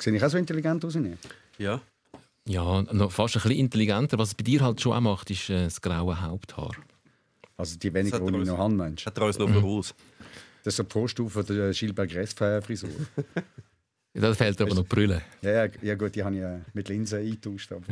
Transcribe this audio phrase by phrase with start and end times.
[0.00, 0.94] Sehe ich auch so intelligent aus?
[0.94, 1.18] Nicht?
[1.58, 1.80] Ja.
[2.48, 4.18] Ja, noch fast ein bisschen intelligenter.
[4.18, 6.72] Was es bei dir halt schon auch macht, ist äh, das graue Haupthaar.
[7.56, 9.04] Also die weniger, Das hat die ich noch habe, meinst?
[9.06, 9.94] Hat er uns noch voraus?
[10.64, 12.90] Das ist so die Vorstufe der Gilbert Gress-Frisur.
[14.12, 15.22] Da fehlt aber noch Brille.
[15.40, 17.70] ja, ja, ja, gut, die habe ich äh, mit Linsen eingetauscht.
[17.70, 17.84] Aber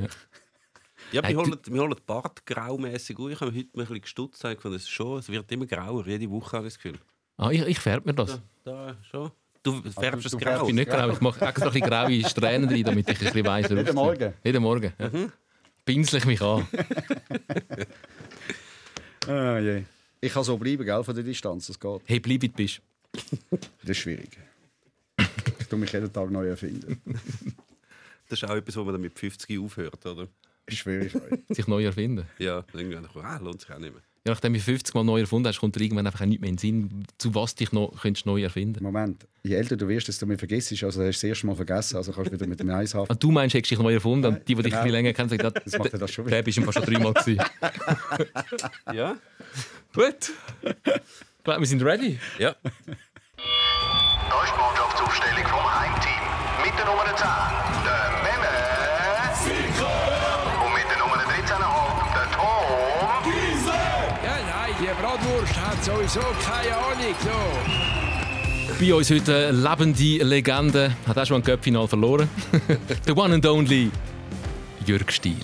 [1.13, 3.17] Ja, Hey, wir holen, wir holen den Bart graumässig.
[3.21, 4.45] Ich habe heute ein bisschen gestutzt.
[4.45, 6.05] Ich fand, es ist schon, es wird immer grauer.
[6.09, 6.99] Jede Woche habe ich das Gefühl.
[7.37, 8.41] Ah, ich, ich färbe mir das.
[8.65, 9.31] Da, da schon.
[9.63, 10.61] Du färbst es grau.
[10.61, 11.11] Ich bin nicht grau.
[11.11, 13.95] Ich mache extra ein bisschen graue Strähnen rein, damit ich ein bisschen weiss, Jeden.
[13.95, 14.35] Morgen?
[14.45, 14.93] Jeden Morgen.
[14.99, 15.11] Ja.
[15.85, 16.67] Pinsel ich mich an.
[19.27, 19.83] ah, je.
[20.21, 21.67] Ich kann so bleiben, gell, von der Distanz.
[21.69, 22.01] Das geht.
[22.05, 22.81] Hey, bleib wie du bist.
[23.51, 24.39] Das ist schwierig.
[25.59, 27.01] Ich tue mich jeden Tag neu erfinden.
[28.29, 30.29] Das ist auch etwas, wo man dann mit 50 aufhört, oder?
[30.67, 31.13] Das ist schwierig.
[31.49, 32.27] Sich neu erfinden.
[32.39, 34.03] Ja, irgendwann ah, lohnt sich auch nicht mehr.
[34.29, 36.59] Nachdem du 50 Mal neu erfunden hast, kommt dir irgendwann einfach nicht mehr in den
[36.59, 40.39] Sinn, zu was dich noch könntest neu erfinden Moment, je älter du wirst, desto mehr
[40.39, 40.75] vergisst du.
[40.87, 43.07] Also hast du das erste Mal vergessen, also kannst du wieder mit dem Eis haben.
[43.11, 44.83] Ah, du meinst, hättest dich neu erfunden und die, die dich Genau.
[44.85, 46.43] viel länger kennen, sagen, Das macht das schon der wieder.
[46.45, 47.43] bist du fast schon dreimal gewesen.
[48.95, 49.17] Ja?
[49.95, 50.31] Gut.
[50.63, 52.19] Ich glaube, wir sind ready.
[52.39, 52.55] Ja.
[52.63, 56.23] Da ist die Mannschaftsaufstellung vom Heimteam.
[56.65, 57.27] Mit der Nummer 10,
[57.85, 58.08] der
[65.79, 67.15] hat sowieso keine Ahnung.
[67.23, 67.31] So.
[68.81, 70.97] Bei uns heute eine lebende Legende.
[71.07, 72.29] Hat auch schon ein Cup-Final verloren.
[73.07, 73.91] The one and only
[74.87, 75.37] Jürg Stiel.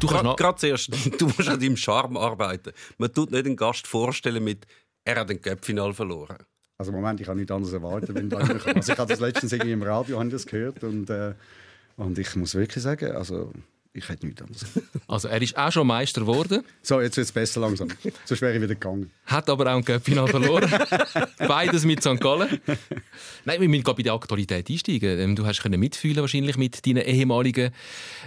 [0.00, 0.36] Du kannst Gerade noch...
[0.36, 2.72] gerade zuerst, du musst an deinem Charme arbeiten.
[2.98, 4.66] Man tut nicht einen Gast vorstellen mit
[5.04, 6.38] «Er hat den Cup-Final verloren».
[6.78, 8.12] Also Moment, ich habe nichts anderes erwartet.
[8.12, 8.54] Wenn da also
[8.92, 11.34] ich habe das letztens irgendwie im Radio das gehört und, äh,
[11.96, 13.52] und ich muss wirklich sagen, also
[13.94, 14.64] ich hätte nichts anderes.
[15.06, 17.88] Also er ist auch schon Meister geworden, So, jetzt wird es besser langsam.
[18.24, 19.10] Sonst wäre ich wieder gegangen.
[19.26, 20.70] hat aber auch ein Cup-Final verloren.
[21.38, 22.18] Beides mit St.
[22.18, 22.58] Gallen.
[23.44, 25.18] Nein, wir müssen gerade bei der Aktualität einsteigen.
[25.18, 27.70] Ähm, Du hast können mitfühlen wahrscheinlich mit deinen ehemaligen,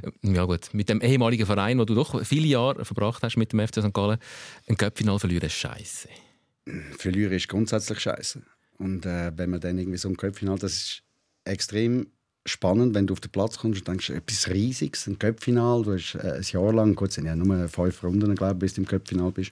[0.04, 3.52] äh, ja gut, mit dem ehemaligen Verein, wo du doch viele Jahre verbracht hast mit
[3.52, 3.94] dem FC St.
[3.94, 4.20] Gallen.
[4.68, 6.10] Ein Cup-Final verlieren ist scheiße.
[7.00, 8.44] Verlieren ist grundsätzlich scheiße.
[8.78, 11.04] Und äh, wenn man dann irgendwie so ein Köpffinal, das ist
[11.46, 12.08] extrem
[12.46, 16.16] spannend, wenn du auf den Platz kommst und denkst, etwas Riesiges, ein Köpffinal, du hast
[16.16, 18.82] äh, ein Jahr lang, gut, es sind ja nur fünf Runden, glaube ich, bis du
[18.82, 19.52] im Köpffinal bist.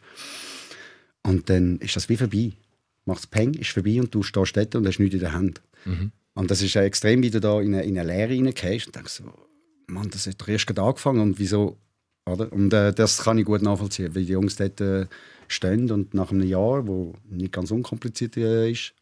[1.24, 2.52] Und dann ist das wie vorbei.
[3.06, 5.62] Machst Peng, ist vorbei und du stehst dort und hast nichts in der Hand.
[6.36, 8.96] Und das ist äh, extrem, wie du da in eine, in eine Leere reingehst und
[8.96, 9.24] denkst so,
[9.88, 11.78] Mann, das hat doch erst gerade angefangen und wieso,
[12.26, 12.52] oder?
[12.52, 15.08] Und äh, das kann ich gut nachvollziehen, weil die Jungs dort äh,
[15.48, 18.94] stehen und nach einem Jahr, wo nicht ganz unkompliziert äh, ist,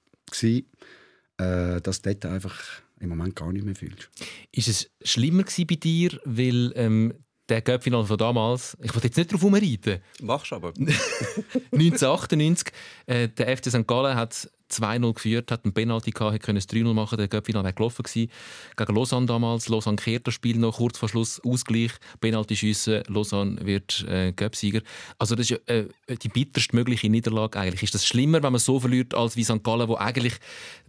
[0.42, 4.10] war, äh, dass dort einfach im Moment gar nicht mehr fühlst.
[4.52, 7.14] Ist es schlimmer gewesen bei dir, weil ähm,
[7.50, 10.70] der Cup-Final von damals, ich will jetzt nicht darauf herumreiten, Machst aber.
[11.74, 12.74] 1998,
[13.08, 13.88] äh, der FC St.
[13.88, 17.64] Gallen hat 2-0 geführt, hat einen Penalty gehabt, hätte können es 3-0 machen, der Cup-Final
[17.64, 18.32] wäre gelaufen gewesen.
[18.78, 21.92] Gegen Lausanne damals, Lausanne kehrt das Spiel noch, kurz vor Schluss Ausgleich,
[22.22, 24.82] Penalty schiessen, Lausanne wird äh, Cup-Sieger.
[25.20, 27.84] Also das ist ja äh, die bitterste mögliche Niederlage eigentlich.
[27.84, 29.62] Ist das schlimmer, wenn man so verliert, als wie St.
[29.62, 30.36] Gallen, wo eigentlich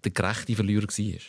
[0.05, 1.21] der gerechte Verlierer war?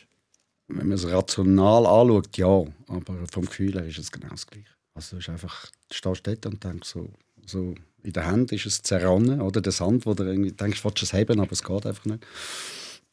[0.67, 4.69] Wenn man es rational anschaut, ja, aber vom Gefühl her ist es genau das Gleiche.
[4.95, 7.09] Also du ist einfach, du stehst dort und denkst so,
[7.45, 10.85] so in der Hand ist es zerronnen, oder der Sand, wo du irgendwie denkst, du
[10.89, 12.25] willst es haben, aber es geht einfach nicht.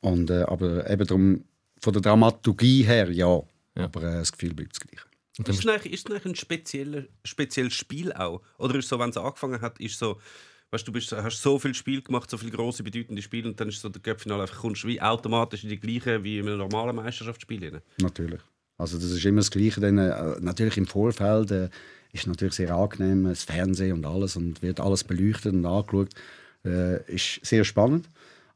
[0.01, 1.45] Und, äh, aber eben darum,
[1.81, 3.41] von der Dramaturgie her, ja,
[3.77, 3.85] Ja.
[3.85, 5.07] aber äh, das Gefühl bleibt das Gleiche.
[5.39, 8.43] Ist es eigentlich, ist es eigentlich ein spezieller, spezielles Spiel auch?
[8.59, 10.21] Oder ist es so, wenn es angefangen hat, ist so,
[10.71, 13.69] weißt, du bist, hast so viel Spiel gemacht, so viele große bedeutende Spiele und dann
[13.69, 16.97] ist so der Cup-Final einfach kommst wie automatisch in die gleiche wie in einem normalen
[16.97, 17.81] Meisterschaftsspiel rein.
[18.01, 18.41] Natürlich.
[18.79, 19.81] Also das ist immer das Gleiche.
[19.81, 21.69] Dann, äh, natürlich im Vorfeld äh,
[22.13, 26.09] ist natürlich sehr angenehm, das Fernsehen und alles und wird alles beleuchtet und angeschaut.
[26.65, 28.09] Äh, ist sehr spannend.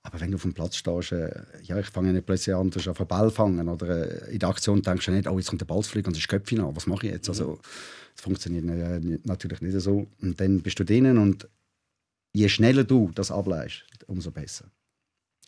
[0.03, 1.31] Aber wenn du auf dem Platz stehst, äh,
[1.63, 4.51] ja, ich fange nicht plötzlich an, du auf den Ball fangen oder äh, in der
[4.51, 6.63] Aktion denkst du nicht, oh, jetzt kommt der Ball zu fliegen und es ist Köpfchen
[6.77, 7.29] was mache ich jetzt?
[7.29, 7.59] Also,
[8.15, 10.07] das funktioniert äh, natürlich nicht so.
[10.21, 11.49] Und dann bist du drinnen und
[12.35, 14.67] je schneller du das ableist, umso besser.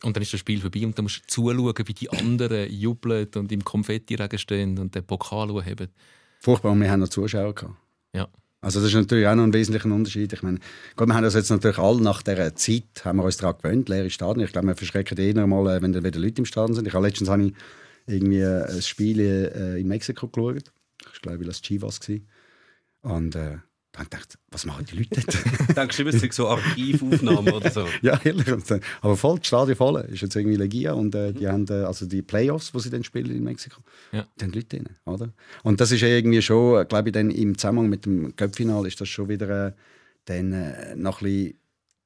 [0.02, 3.28] Und dann ist das Spiel vorbei und dann musst du zuschauen, wie die anderen jubeln
[3.34, 5.88] und im Konfettiregen stehen und den Pokal haben.
[6.40, 7.74] Furchtbar, und wir haben noch Zuschauer gehabt.
[8.14, 8.28] Ja.
[8.60, 10.32] Also das ist natürlich auch noch ein wesentlicher Unterschied.
[10.32, 10.58] Ich meine,
[10.96, 13.88] gut, wir haben das jetzt natürlich alle nach dieser Zeit haben wir uns daran gewöhnt,
[13.88, 14.44] leere Stadien.
[14.44, 16.86] Ich glaube, wir verschrecken eher mal, äh, wenn da wieder Leute im Stadion sind.
[16.86, 17.54] Ich habe letztens habe ich
[18.06, 20.72] irgendwie äh, ein Spiel äh, in Mexiko geschaut.
[21.14, 22.00] Ich glaube, das war Chivas.
[23.02, 23.58] Und äh,
[23.96, 25.76] dann dachte ich, was machen die Leute dort?
[25.76, 27.86] Denkst du immer, es sind so Archivaufnahmen oder so?
[28.02, 28.46] ja, ehrlich.
[28.46, 30.00] Äh, Aber voll, das Stadion voll.
[30.10, 33.04] Ist jetzt irgendwie Legia und äh, die haben äh, also die Playoffs, wo sie dann
[33.04, 33.80] spielen in Mexiko.
[34.12, 34.26] Ja.
[34.36, 35.32] Da haben Leute drin, oder?
[35.62, 38.86] Und das ist ja irgendwie schon, äh, glaube ich, dann im Zusammenhang mit dem Cup-Final
[38.86, 39.72] ist das schon wieder äh,
[40.26, 41.60] dann, äh, noch ein bisschen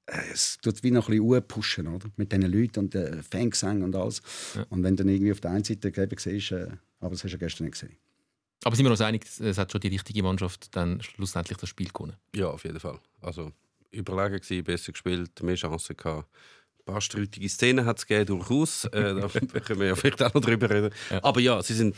[0.06, 2.08] äh, es tut wie noch ein bisschen pushen, oder?
[2.16, 4.22] Mit diesen Leuten und den Fangesängen und alles.
[4.69, 6.69] Und wenn dann irgendwie auf der einen Seite siehst, äh,
[7.00, 7.96] aber das hast du ja gestern nicht gesehen.
[8.65, 11.89] Aber sind wir uns einig, es hat schon die richtige Mannschaft dann schlussendlich das Spiel
[11.89, 12.17] gewonnen?
[12.35, 12.99] Ja, auf jeden Fall.
[13.21, 13.53] Also
[13.91, 16.29] überlegen gewesen, besser gespielt, mehr Chancen gehabt.
[16.90, 18.84] Paar streitige Szenen hat es durchaus.
[18.87, 19.28] Äh, da
[19.60, 20.90] können wir ja vielleicht auch noch drüber reden.
[21.22, 21.94] Aber ja, sie sind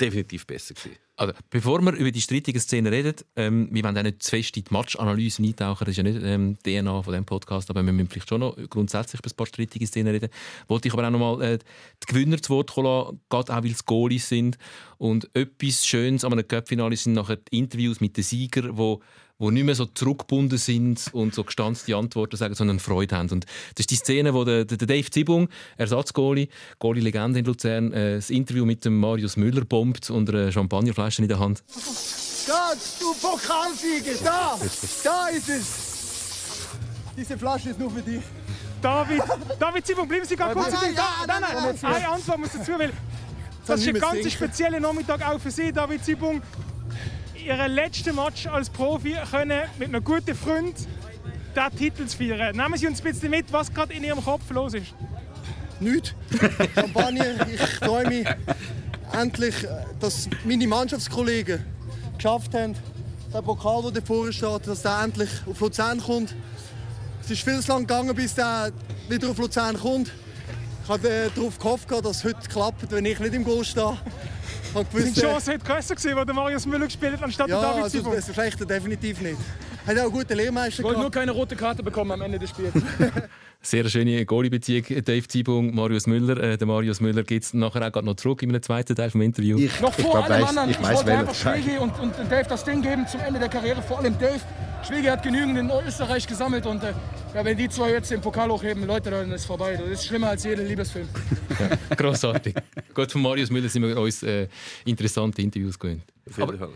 [0.00, 0.96] definitiv besser gewesen.
[1.16, 4.56] Also, bevor wir über die strittigen Szenen reden, ähm, wir wollen auch nicht zu fest
[4.56, 7.92] in die Matchanalyse eintauchen, das ist ja nicht ähm, DNA von diesem Podcast, aber wir
[7.92, 10.30] müssen vielleicht schon noch grundsätzlich über ein paar strittige Szenen reden.
[10.68, 13.70] Wollte ich aber auch noch mal äh, die Gewinner zu Wort kommen gerade auch weil
[13.70, 14.58] es Goalies sind.
[14.98, 19.02] Und etwas Schönes an einem Cup-Finale sind nachher die Interviews mit den Siegern, wo
[19.42, 23.28] wo nicht mehr so zurückgebunden sind und so gestanzte Antworten sagen, sondern Freude haben.
[23.30, 23.44] Und
[23.74, 26.48] das ist die Szene, wo der, der Dave Zibung, Ersatzgoalie,
[26.78, 31.28] Goalie-Legende in Luzern, äh, das Interview mit dem Marius Müller bombt und eine Champagnerflasche in
[31.28, 31.64] der Hand.
[32.46, 34.58] Da, du Pokalsieger, da,
[35.02, 35.66] da ist es.
[37.16, 38.22] Diese Flasche ist nur für dich.
[38.80, 39.22] David,
[39.58, 40.72] David Simon, bleiben Sie ganz kurz.
[40.72, 42.92] Nein, Nein, nein, nein, nein, nein, nein, eine Antwort muss dazu, weil
[43.66, 46.40] das ist ein ganz spezieller Nachmittag auch für Sie, David Simon.
[47.44, 50.76] Ihren letzten Match als Profi können mit einem guten Freund
[51.56, 52.56] den Titel zu feiern.
[52.56, 54.94] Nehmen Sie uns ein bisschen mit, was gerade in Ihrem Kopf los ist.
[55.80, 56.14] Nicht.
[56.74, 58.26] Champagner, ich mich
[59.12, 59.68] endlich, äh,
[59.98, 61.64] dass meine Mannschaftskollegen
[62.16, 62.76] geschafft haben,
[63.34, 66.36] der Pokal, der davor steht, dass der endlich auf Luzern kommt.
[67.24, 68.70] Es ist viel zu lang gegangen, bis der
[69.08, 70.12] wieder auf Luzern kommt.
[70.84, 73.96] Ich habe äh, darauf gehofft, dass es heute klappt, wenn ich nicht im Goal stehe.
[74.72, 77.46] Ich habe gewusst, Die Chance hätte grösser gewesen, wo der Marius Müller gespielt hat, anstatt
[77.48, 78.16] ja, der David also Simon.
[78.16, 79.36] das schlechter definitiv nicht.
[79.86, 81.14] Hat auch einen guten Lehrmeister Ich wollte nur gehabt.
[81.14, 82.72] keine rote Karte bekommen am Ende des Spiels.
[83.64, 84.84] Sehr schöne Goalie-Beziehung.
[85.04, 86.36] Dave Zibung, Marius Müller.
[86.36, 89.10] Äh, der Marius Müller geht es nachher auch gerade noch zurück in einem zweiten Teil
[89.10, 89.56] vom Interview.
[89.56, 90.70] Ich, Noch ich vor glaub, allem weiss- anderen.
[90.70, 93.38] Ich Ich, weiß, wollte einfach welcher Schwegi und, und Dave das Ding geben zum Ende
[93.38, 93.80] der Karriere.
[93.82, 94.40] Vor allem Dave.
[94.86, 96.92] Schwegi hat genügend in Österreich gesammelt und äh,
[97.36, 99.76] ja, wenn die zwei jetzt den Pokal hochheben, Leute, dann ist es vorbei.
[99.80, 101.08] Das ist schlimmer als jeder Liebesfilm.
[101.96, 102.56] Grossartig.
[102.92, 104.48] Gut, von Marius Müller sind wir uns äh,
[104.84, 106.02] interessante Interviews gewöhnt.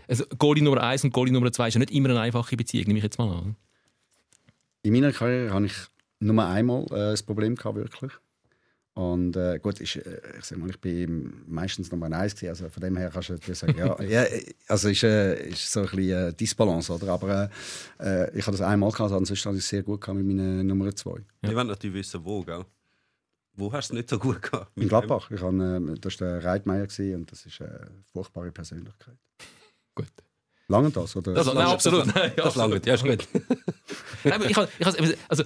[0.07, 2.85] Also, Goalie Nummer 1 und Goalie Nummer 2 ist ja nicht immer eine einfache Beziehung,
[2.87, 3.55] nehme ich jetzt mal an.
[4.83, 5.73] In meiner Karriere hatte ich
[6.19, 8.11] nur einmal äh, das Problem gehabt, wirklich.
[8.93, 12.69] Und äh, gut, ist, äh, ich sag mal, ich bin meistens Nummer eins gewesen, also
[12.69, 14.25] von dem her kannst du natürlich sagen, ja, ja
[14.67, 17.09] also ist, äh, ist so ein bisschen äh, Disbalance, oder?
[17.09, 17.51] Aber
[17.99, 20.25] äh, äh, ich habe das einmal gehabt, ansonsten hatte ich es sehr gut gehabt mit
[20.25, 21.19] meiner Nummer zwei.
[21.41, 22.65] Wir wollen natürlich wissen, wo, gell?
[23.53, 24.71] Wo hast du es nicht so gut gehabt?
[24.75, 25.29] In Gladbach.
[25.29, 25.57] Ich habe,
[25.95, 29.15] äh, das war der Reitmeier gewesen, und das ist eine furchtbare Persönlichkeit.
[29.93, 30.07] Gut.
[30.69, 31.33] Lange das, oder?
[31.33, 32.07] Das, nein, absolut.
[32.15, 33.27] Nein, Das langt, ja, ist gut.
[34.23, 34.95] Nein, ich, hab- ich, hab-
[35.29, 35.43] also,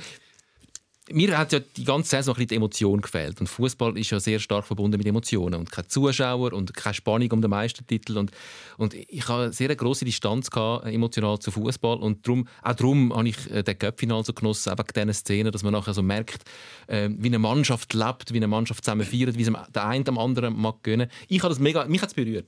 [1.14, 3.40] mir hat ja die ganze Saison ein bisschen die Emotion gefehlt.
[3.40, 5.56] Und Fußball ist ja sehr stark verbunden mit Emotionen.
[5.56, 8.18] Und keine Zuschauer und keine Spannung um den Meistertitel.
[8.18, 8.32] Und,
[8.78, 11.98] und ich eine sehr grosse Distanz gehabt, emotional zu Fußball.
[11.98, 15.64] Und darum, auch darum habe ich äh, den Cup-Final so genossen, eben diese Szenen, dass
[15.64, 16.44] man nachher so merkt,
[16.88, 20.18] äh, wie eine Mannschaft lebt, wie eine Mannschaft zusammen feiert, wie es der eine dem
[20.18, 21.10] anderen mag gönnen.
[21.28, 22.48] Ich habe das mega, mich hat es berührt.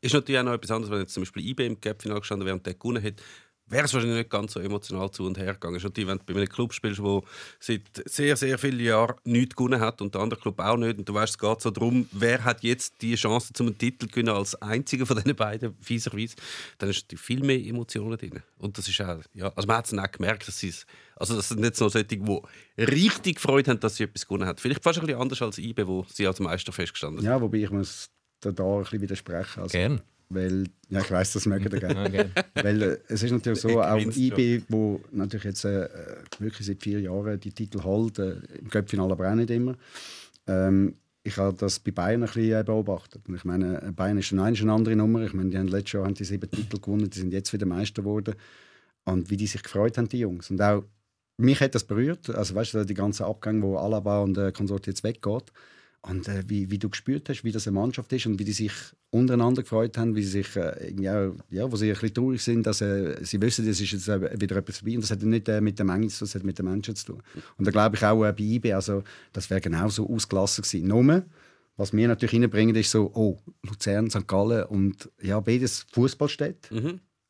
[0.00, 2.56] Ist natürlich auch noch etwas anderes, wenn jetzt zum Beispiel IB im Cup-Final gestanden wäre
[2.56, 3.22] und der gewonnen hätte,
[3.72, 5.76] wäre es wahrscheinlich nicht ganz so emotional zu und her gegangen.
[5.76, 7.22] Ist natürlich, wenn du bei einem Club spielst, der
[7.58, 11.08] seit sehr, sehr vielen Jahren nichts gewonnen hat und der andere Club auch nicht und
[11.08, 14.34] du weißt, es geht so darum, wer hat jetzt die Chance zum Titel zu gewinnen
[14.34, 16.36] als einziger von diesen beiden, fieserweise,
[16.78, 18.42] dann ist natürlich viel mehr Emotionen drin.
[18.58, 20.86] Und das ist auch, ja, also man hat es auch gemerkt, dass sie es,
[21.16, 22.40] also das sind nicht so solche, die
[22.78, 24.58] richtig Freude haben, dass sie etwas gewonnen haben.
[24.58, 27.30] Vielleicht fast ein bisschen anders als IB, wo sie als Meister festgestanden sind.
[27.30, 28.10] Ja, wobei ich muss
[28.40, 29.62] da, ein bisschen widersprechen.
[29.62, 30.02] Also, Gern.
[30.34, 32.10] Weil, ja, ich weiß, das mögen ihr gerne.
[32.10, 32.32] Gern.
[32.54, 35.88] Weil äh, es ist natürlich so, Ich auch IB, wo natürlich jetzt äh,
[36.38, 39.76] wirklich seit vier Jahren die Titel holt, äh, im Cup-Finale aber auch nicht immer.
[40.46, 43.28] Ähm, ich habe das bei Bayern ein bisschen äh, beobachtet.
[43.28, 45.22] Und ich meine, äh, Bayern ist schon eine, eine andere Nummer.
[45.22, 47.66] Ich meine, die haben letztes Jahr haben die sieben Titel gewonnen, die sind jetzt wieder
[47.66, 48.34] Meister geworden.
[49.04, 50.50] Und wie die sich gefreut haben, die Jungs.
[50.50, 50.84] Und auch
[51.36, 52.30] mich hat das berührt.
[52.30, 55.52] Also weißt du, die ganzen Abgänge, wo Alaba und äh, Konsort jetzt weggeht.
[56.04, 58.52] Und äh, wie, wie du gespürt hast, wie das eine Mannschaft ist und wie die
[58.52, 58.72] sich
[59.10, 62.42] untereinander gefreut haben, wie sie sich äh, irgendwie auch, ja, wo sie ein bisschen traurig
[62.42, 64.96] sind, dass äh, sie wissen, es ist jetzt äh, wieder etwas vorbei.
[64.96, 66.96] Und das hat nicht äh, mit dem Menge zu tun, das hat mit den Menschen
[66.96, 67.22] zu tun.
[67.56, 70.88] Und da glaube ich auch äh, bei IB, also das wäre genauso ausgelassen gewesen.
[70.88, 71.22] Nur,
[71.76, 74.26] was wir natürlich reinbringen, ist so, oh, Luzern, St.
[74.26, 76.74] Gallen und ja, beides Fußballstädte.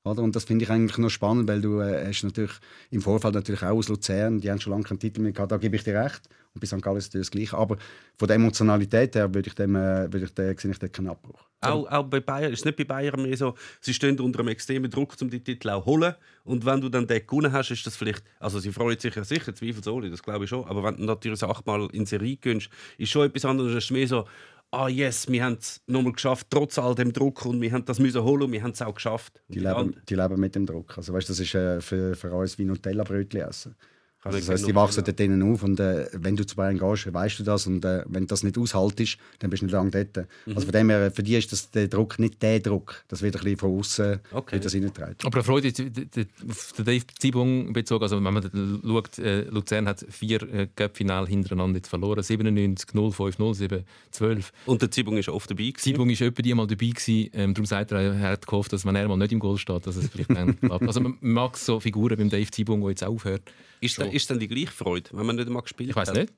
[0.05, 0.23] Oder?
[0.23, 2.53] Und das finde ich eigentlich noch spannend, weil du äh, hast natürlich
[2.91, 5.59] im Vorfeld natürlich auch aus Luzern, die haben schon lange keinen Titel mehr gehabt, da
[5.59, 6.29] gebe ich dir recht.
[6.55, 6.83] Und bei St.
[6.83, 7.57] Gallen ist das Gleiche.
[7.57, 7.77] Aber
[8.17, 11.09] von der Emotionalität her würde ich dem, äh, würde ich dem, sehe ich da keinen
[11.09, 11.47] Abbruch.
[11.63, 14.49] Auch, auch bei Bayern ist es nicht bei Bayern mehr so, sie stehen unter einem
[14.49, 16.15] extremen Druck, um die Titel auch zu holen.
[16.45, 19.23] Und wenn du dann den gewonnen hast, ist das vielleicht, also sie freuen sich ja
[19.23, 20.65] sicher, zweifelsohne, das glaube ich schon.
[20.65, 22.69] Aber wenn du natürlich achtmal in Serie gönnst,
[22.99, 23.73] ist schon etwas anderes.
[23.73, 24.27] Es ist mehr so,
[24.73, 27.99] ah yes, wir haben es nochmal geschafft, trotz all dem Druck und wir haben das
[27.99, 29.41] müssen holen und wir haben es auch geschafft.
[29.49, 30.99] Die die leben, die leben mit dem Druck.
[30.99, 33.77] Also weißt, das ist äh, für, für uns wie Nutella-Brötchen essen.
[34.25, 36.79] Also ich das heisst, die wachsen dort drinnen auf und äh, wenn du zu Bayern
[36.79, 39.73] gehst, weißt du das und äh, wenn du das nicht aushaltest, dann bist du nicht
[39.73, 40.17] lange dort.
[40.47, 40.55] Mhm.
[40.55, 43.03] Also von dem her, für die ist das der Druck nicht der Druck.
[43.09, 44.53] Das wird ein bisschen von außen Okay.
[44.53, 45.17] wird das reingetragen.
[45.25, 50.05] Aber eine Freude auf den Dave Zibung bezogen, also wenn man schaut, äh, Luzern hat
[50.09, 54.53] vier äh, Cup-Finale hintereinander jetzt verloren, 97, 05, 07, 12.
[54.67, 55.65] Und der Zibung ist oft dabei.
[55.65, 55.79] gewesen.
[55.81, 58.85] Zibung ist etwa die mal dabei gewesen, ähm, darum sagt er, er hat gehofft, dass
[58.87, 60.87] wenn er mal nicht im Goal steht, dass es vielleicht dann klappt.
[60.87, 63.43] Also man mag so Figuren beim Dave Zibung, der jetzt aufhört.
[63.81, 66.17] Ist, dann, ist dann die gleiche Freude, wenn man nicht einmal gespielt Ich weiß hat?
[66.17, 66.33] nicht.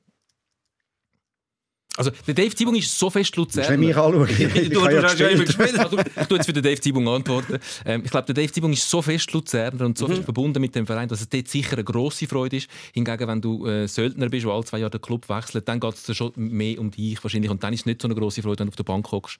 [1.96, 3.78] Also der Dave Zibung ist so fest Du musst Luzern.
[3.78, 4.28] nicht mich anschauen.
[4.28, 5.78] Ich, ich, Du, habe du ja hast ja immer gespielt.
[5.78, 7.58] Also, ich tue jetzt für den Dave Zibung antworten.
[7.84, 10.74] Ähm, ich glaube, der Dave Zibung ist so fest Luzerner und so fest verbunden mit
[10.74, 12.68] dem Verein, dass es dort sicher eine grosse Freude ist.
[12.92, 15.94] Hingegen, wenn du äh, Söldner bist, der alle zwei Jahre den Club wechselt, dann geht
[15.94, 17.50] es schon mehr um dich wahrscheinlich.
[17.52, 19.38] Und dann ist es nicht so eine grosse Freude, wenn du auf der Bank hockst,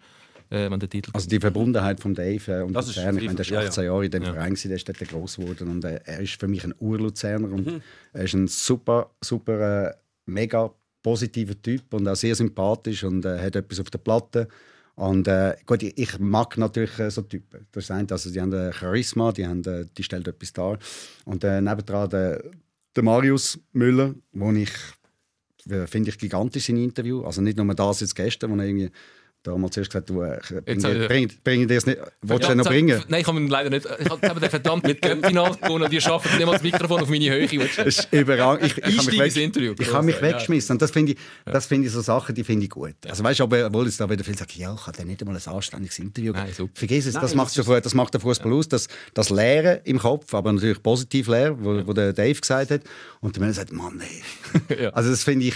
[0.51, 3.25] äh, wenn der Titel Also die Verbundenheit von Dave äh, und Das ist Luzern, ich
[3.25, 3.69] meine, der ist ja, ja.
[3.69, 6.39] 18 Jahre in dem Verein, gewesen, der ist dort groß geworden und äh, er ist
[6.39, 7.83] für mich ein Ur-Luzerner und
[8.13, 9.95] er ist ein super, super, äh,
[10.27, 10.71] mega
[11.03, 14.49] positiver Typ und auch sehr sympathisch und äh, hat etwas auf der Platte.
[14.97, 17.67] Und äh, gut, ich, ich mag natürlich äh, so Typen.
[17.73, 20.79] Das eine, also die haben äh, Charisma, die, haben, äh, die stellen etwas dar.
[21.25, 22.43] Und äh, nebendran der,
[22.95, 24.71] der Marius Müller, wo ich
[25.87, 27.25] finde ich gigantisch in Interview.
[27.25, 28.91] Also nicht nur das jetzt gestern, wo er irgendwie
[29.45, 31.99] da haben wir zuerst gesagt, du, äh, bring, bring, bring dir das nicht.
[32.23, 33.05] Willst du den noch bringen?
[33.09, 33.87] Nein, ich kann ihn leider nicht.
[33.99, 37.11] Ich habe den verdammt mit Cup-Final gewonnen und ihr schafft nicht mal das Mikrofon auf
[37.11, 37.47] meine Höhe.
[37.47, 38.59] Das ist überall.
[38.65, 39.75] Ich, ich, habe mich, weg, Interview.
[39.79, 40.23] ich habe mich Ja.
[40.23, 40.73] weggeschmissen.
[40.73, 42.95] Und das finde ich, das finde ich so Sachen, die finde ich gut.
[43.07, 45.55] Also weißt du, obwohl es da wieder viele sagen, ja, ich habe nicht einmal ein
[45.55, 46.33] anständiges Interview.
[46.33, 46.73] Nein, super.
[46.75, 48.69] Vergiss es, das, Nein, macht das der, das macht der Fußball aus.
[48.69, 52.81] Das, das Leeren im Kopf, aber natürlich positiv leer, wo, wo der Dave gesagt hat.
[53.21, 54.23] Und der Mensch sagt, Mann, ey.
[54.85, 54.89] Ja.
[54.91, 55.55] Also das finde ich,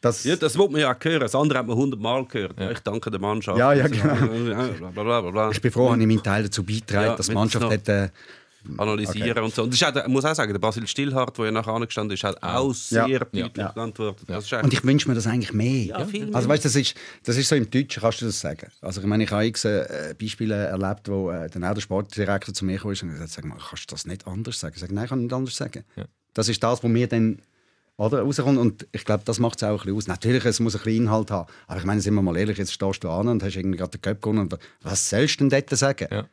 [0.00, 1.20] das, Ja, das muss man ja auch hören.
[1.20, 2.58] Das andere hat man hundertmal gehört.
[2.72, 3.58] Ich danke der Mannschaft.
[3.58, 5.50] Ja, ja, genau.
[5.50, 7.88] Ich bin froh, dass ich meinen Teil dazu beitragen, Ja, dass die Mannschaft noch- hat,
[7.88, 8.08] äh,
[8.76, 9.62] analysieren und so.
[9.62, 12.14] Und das ist auch, ich muss auch sagen, der Basil Stillhardt, der ja nachher angestanden
[12.14, 13.18] ist, hat auch sehr Ja.
[13.20, 13.72] deutlich Ja.
[13.72, 14.28] geantwortet.
[14.28, 15.84] Das ist Und ich wünsche mir das eigentlich mehr.
[15.86, 16.34] Ja, viel mehr.
[16.36, 18.68] Also weißt, das ist, das ist so im Deutschen, kannst du das sagen.
[18.82, 22.52] Also ich meine, ich habe x äh, Beispiele erlebt, wo äh, dann auch der Sportdirektor
[22.54, 24.74] zu mir kam und gesagt hat, sag mal, kannst du das nicht anders sagen?
[24.74, 25.84] Ich sage, nein, ich kann nicht anders sagen.
[26.34, 27.38] Das ist das, was mir dann
[28.00, 28.58] oder, rauskommt.
[28.58, 30.06] Und ich glaube, das macht es auch ein bisschen aus.
[30.06, 31.50] Natürlich, es muss ein bisschen Inhalt haben.
[31.66, 33.90] Aber ich meine, sind wir mal ehrlich, jetzt stehst du an und hast irgendwie gerade
[33.90, 34.48] den Cup gewonnen.
[34.82, 36.08] Was sollst du denn dort sagen?
[36.10, 36.26] Ja.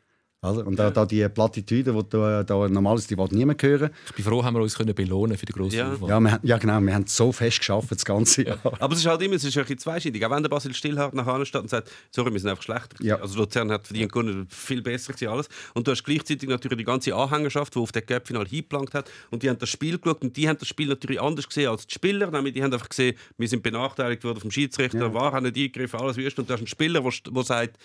[0.44, 0.67] Oder?
[0.67, 3.89] Und da, da die Plattitüde, die da, da normal ist, die will niemand hören.
[4.06, 5.91] Ich bin froh, haben wir uns können belohnen für den grossen Ja.
[5.94, 6.10] Aufwand.
[6.10, 8.60] Ja, wir, ja, genau, wir haben so fest geschafft das ganze Jahr.
[8.79, 10.24] Aber es ist halt immer es ist ein bisschen zweischneidig.
[10.24, 13.03] Auch wenn der Basil Stillhardt nach vorne steht und sagt, sorry, wir sind einfach schlechter.
[13.03, 13.15] Ja.
[13.20, 15.50] Also Luzern hat verdient gewonnen, viel besser gewesen alles.
[15.74, 19.10] Und du hast gleichzeitig natürlich die ganze Anhängerschaft, die auf den Cup-Final hingeplankt hat.
[19.32, 21.88] Und die haben das Spiel geschaut und die haben das Spiel natürlich anders gesehen als
[21.88, 22.29] die Spieler.
[22.29, 25.13] Nämlich die haben einfach gesehen, wir sind benachteiligt worden vom Schiedsrichter, Ja.
[25.15, 26.38] war, haben nicht eingegriffen, alles wüst.
[26.38, 27.77] Und du hast einen Spieler, der sagt,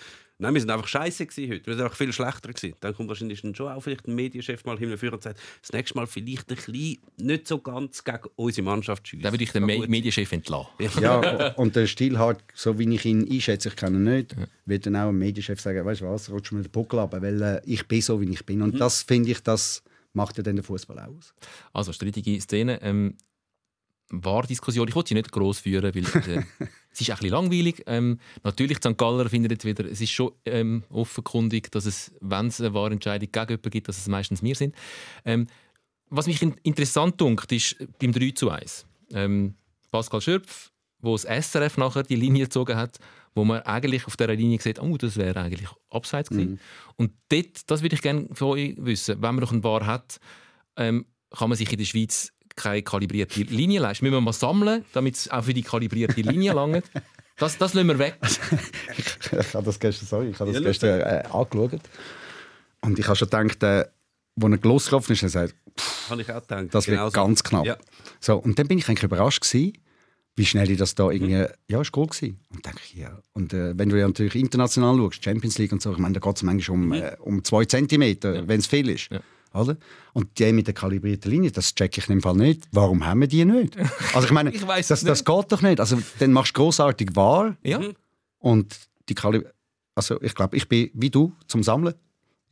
[0.42, 1.66] Nein, wir sind einfach scheiße gewesen heute.
[1.66, 2.74] Wir sind einfach viel schlechter gewesen.
[2.80, 5.96] Dann kommt wahrscheinlich dann schon auch vielleicht ein Medienchef mal hinführen und sagt, das nächste
[5.96, 9.22] Mal vielleicht ein bisschen nicht so ganz gegen unsere Mannschaft schiessen.
[9.22, 10.66] Da würde ich den Me Medienchef entlassen.
[11.00, 14.34] Ja, und der Stilhart, so wie ich ihn einschätze, ich kenne ihn nicht,
[14.66, 17.40] wird dann auch ein Medienchef sagen, weißt du was, rutsch mir den Buckel ab, weil
[17.40, 18.62] äh, ich bin so, wie ich bin.
[18.62, 21.34] Und das finde ich, das macht ja dann den Fußball auch aus.
[21.72, 22.82] Also, strittige Szene.
[22.82, 23.16] Ähm,
[24.10, 24.88] War-Diskussion.
[24.88, 26.42] Ich wollte sie nicht gross führen, weil äh,
[26.92, 27.82] es ist ein bisschen langweilig.
[27.86, 28.96] Ähm, natürlich, St.
[28.96, 33.30] Galler findet jetzt wieder, es ist schon ähm, offenkundig, dass es, wenn es eine Wahrentscheidung
[33.32, 34.74] gegen jemanden gibt, dass es meistens wir sind.
[35.24, 35.46] Ähm,
[36.10, 38.86] was mich in interessant dunkt, ist beim 3 zu 1.
[39.14, 39.54] Ähm,
[39.90, 40.70] Pascal Schürpf,
[41.00, 42.98] wo das SRF nachher die Linie gezogen hat,
[43.34, 46.60] wo man eigentlich auf dieser Linie sieht, oh, das wäre eigentlich abseits gewesen.
[46.96, 50.20] Und dort, das würde ich gerne von euch wissen, wenn man noch einen Bar hat,
[50.76, 54.04] ähm, kann man sich in der Schweiz keine kalibrierte Linie leisten.
[54.04, 56.84] Müssen wir mal sammeln, damit es auch für die kalibrierte Linie langt.
[57.38, 58.16] Das, das lassen wir weg.
[58.22, 61.80] ich habe das gestern, sorry, ich habe das Ja, gestern äh, angeschaut.
[62.82, 63.66] Und ich habe schon gedacht, äh,
[64.40, 65.54] als er losgelaufen ist, er sagt,
[66.08, 66.66] Habe ich auch gedacht.
[66.72, 67.12] das wird Genau so.
[67.12, 67.64] ganz knapp.
[67.66, 67.76] Ja.
[68.20, 69.72] So, und dann bin ich eigentlich überrascht gewesen,
[70.36, 72.40] wie schnell ich das da irgendwie, ja, ist cool gewesen.
[72.50, 73.18] Und denke ich, ja.
[73.34, 76.20] Und äh, wenn du ja natürlich international schaust, Champions League und so, ich meine, da
[76.20, 79.10] geht es manchmal um, äh, um zwei Zentimeter, wenn es viel ist.
[79.10, 79.20] Ja.
[79.54, 79.76] Oder?
[80.12, 82.64] Und die mit der kalibrierten Linie, das checke ich im Fall nicht.
[82.72, 83.76] Warum haben wir die nicht?
[84.14, 85.80] Also ich meine, Ich weiss das, das geht doch nicht.
[85.80, 87.80] Also dann machst du großartig wahr Ja?
[88.38, 88.76] und
[89.08, 89.50] die Kalib
[89.94, 91.94] also ich glaube, ich bin wie du zum Sammeln.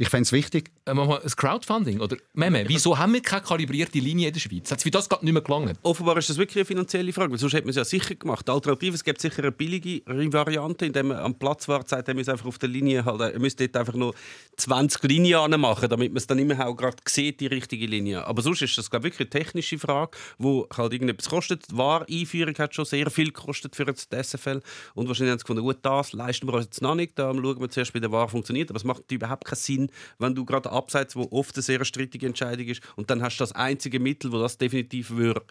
[0.01, 0.71] Ich fände es wichtig.
[0.87, 2.01] Äh, machen wir ein Crowdfunding.
[2.01, 4.71] Oder, Meme, wieso haben wir keine kalibrierte Linie in der Schweiz?
[4.71, 5.79] Hat es für das gerade nicht mehr gelangt?
[5.83, 8.49] Offenbar ist das wirklich eine finanzielle Frage, weil sonst hätte man es ja sicher gemacht.
[8.49, 12.15] Die Alternative, es gibt sicher eine billige Variante, indem man am Platz wartet, sagt, er
[12.15, 14.15] müsste einfach auf der Linie halt, er müsste dort einfach nur
[14.57, 18.27] 20 Linien machen, damit man es dann immer auch gerade sieht, die richtige Linie.
[18.27, 21.71] Aber sonst ist das glaube ich, wirklich eine technische Frage, die halt irgendetwas kostet.
[21.71, 24.63] Die Wahr-Einführung hat schon sehr viel gekostet für das SFL
[24.95, 27.61] und wahrscheinlich haben sie gefunden, gut, das leisten wir uns jetzt noch nicht, da schauen
[27.61, 30.71] wir zuerst, wie der Wahr funktioniert, aber es macht überhaupt keinen Sinn, wenn du gerade
[30.71, 34.33] abseits, wo oft eine sehr strittige Entscheidung ist, und dann hast du das einzige Mittel,
[34.33, 35.43] wo das definitiv würde,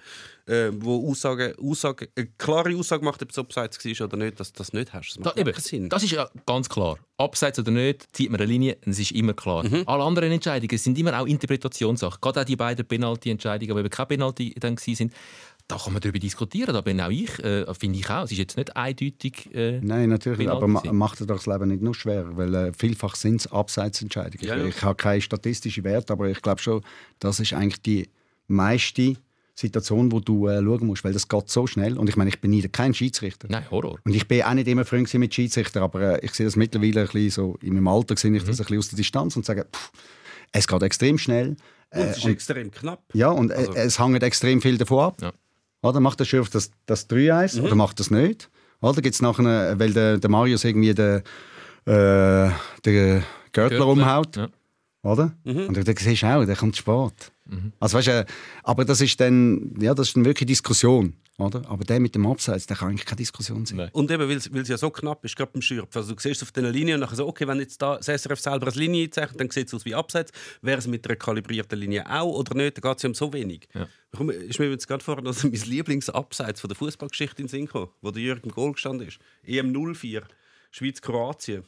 [0.46, 4.52] äh, wo Aussage, Aussage, eine klare Aussage macht, ob es abseits war oder nicht, dass
[4.54, 5.10] du das nicht hast.
[5.10, 5.90] Das Da, macht eben, keinen Sinn.
[5.90, 6.98] das ist ja ganz klar.
[7.18, 9.64] Abseits oder nicht, zieht man eine Linie, es ist immer klar.
[9.64, 9.84] Mhm.
[9.86, 12.20] Alle anderen Entscheidungen sind immer auch Interpretationssache.
[12.22, 15.12] Gerade auch die beiden Penalty-Entscheidungen, die eben keine Penalty dann waren,
[15.70, 16.74] da kann man darüber diskutieren.
[16.74, 18.24] Da bin auch ich, äh, finde ich auch.
[18.26, 19.54] Es ist jetzt nicht eindeutig.
[19.54, 23.42] Äh, Nein, natürlich, aber ma macht das Leben nicht nur schwer, weil äh, vielfach sind
[23.42, 24.46] es Abseitsentscheidungen.
[24.46, 24.66] Ja, ja.
[24.66, 26.82] Ich, habe keine statistischen Werte, aber ich glaube schon,
[27.20, 28.10] das ist eigentlich die
[28.48, 29.16] meiste
[29.54, 31.98] Situation, wo du äh, schauen musst, weil das geht so schnell.
[32.00, 33.48] Und ich meine, ich bin nie kein Schiedsrichter.
[33.52, 34.00] nein, Horror.
[34.06, 37.02] Und ich bin auch nicht immer Freund mit Schiedsrichter, aber äh, ich sehe das mittlerweile
[37.02, 38.48] ein bisschen so, in meinem Alter sehe ich Mhm.
[38.48, 39.92] das ein bisschen aus der Distanz und sage, pff,
[40.52, 41.50] es geht extrem schnell.
[41.92, 43.04] und es ist und- extrem knapp.
[43.14, 45.18] Ja, und Also- äh, es hängt extrem viel davon ab.
[45.22, 45.32] Ja.
[45.82, 48.50] Oder macht der Schürf das, das 3-1 oder macht das nicht?
[48.82, 51.22] Oder gibt es nachher, weil der, der Marius irgendwie den,
[51.86, 52.50] äh,
[52.86, 54.36] den Gürtler umhaut?
[54.36, 54.50] Ja.
[55.04, 55.34] Oder?
[55.68, 57.32] Und dann siehst du auch, der kommt spät.
[57.80, 58.26] Also, weißt, du,
[58.64, 61.14] aber das ist, dann, ja, das ist dann wirklich Diskussion.
[61.40, 61.62] Oder?
[61.70, 63.78] Aber der mit dem Abseits, der kann eigentlich keine Diskussion sein.
[63.78, 63.90] Nein.
[63.94, 65.96] Und eben, weil es ja so knapp ist, gerade beim Schürpf.
[65.96, 68.40] Also du siehst auf dieser Linie und nachher so, okay, wenn jetzt da das SRF
[68.40, 70.32] selber eine Linie einzeichnet, dann sieht es aus wie Abseits.
[70.62, 73.32] Wäre es mit einer kalibrierten Linie auch oder nicht, dann geht es ja um so
[73.32, 73.70] wenig.
[73.74, 73.88] Ja.
[74.12, 77.90] Warum ist mir jetzt gerade vorhin also mein Lieblingsabseits von der Fußballgeschichte in Sinn gekommen,
[78.02, 79.20] wo der Jürgen im Goal gestanden ist.
[79.46, 80.24] EM 04,
[80.72, 81.64] Schweiz-Kroatien.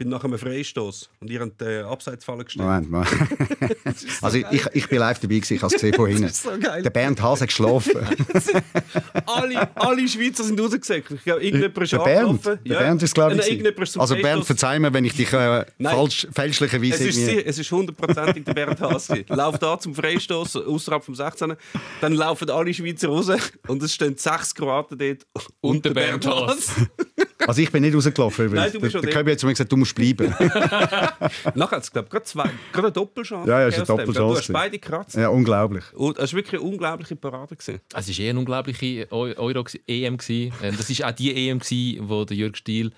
[0.00, 2.64] Ich bin nach einem Freistoß und ihr habt den Abseitsfallen gestellt.
[2.68, 3.10] Moment, Moment.
[4.22, 6.28] also ich, ich, ich bin live dabei, gewesen, ich habe es gesehen von hinten.
[6.28, 6.82] so geil.
[6.84, 7.94] Der Bernd Haas hat geschlafen.
[9.26, 11.10] alle, alle Schweizer sind rausgesagt.
[11.10, 12.58] Ich glaube, irgendjemand ist der Bernd, angelaufen.
[12.64, 13.60] der Bernd ist glaube ich.
[13.60, 17.44] Nein, also Bernd, verzeih mir, wenn ich dich äh, falsch, fälschlicherweise Es ist, irgendwie- sie-
[17.46, 19.08] es ist hundertprozentig der Bernd Haas.
[19.26, 21.54] Lauft da zum Freistoß außerhalb vom 16.
[22.00, 23.32] Dann laufen alle Schweizer raus
[23.66, 25.26] und es stehen sechs Kroaten dort
[25.60, 26.68] Und der Bernd Haas.
[27.46, 28.64] Also ich bin nicht rausgelaufen übrigens.
[28.66, 29.10] Nein, du bist der.
[29.10, 30.34] Köbi hat zu mir gesagt, du musst bleiben.
[31.54, 33.48] Nachher hat es, glaube ich, gerade zwei, gerade eine Doppelchance.
[33.50, 34.06] Ja, ja, es ist eine dem.
[34.06, 35.16] Du Doppelchance hast beide gekratzt.
[35.16, 35.84] ja, unglaublich.
[35.94, 37.56] Und es war wirklich eine unglaubliche Parade.
[37.56, 37.80] Gewesen.
[37.94, 40.16] Es war eh eine unglaubliche Eu- Euro-EM.
[40.18, 40.52] gewesen.
[40.62, 42.92] Äh, Das war auch die EM, gewesen, wo der Jürg Stiel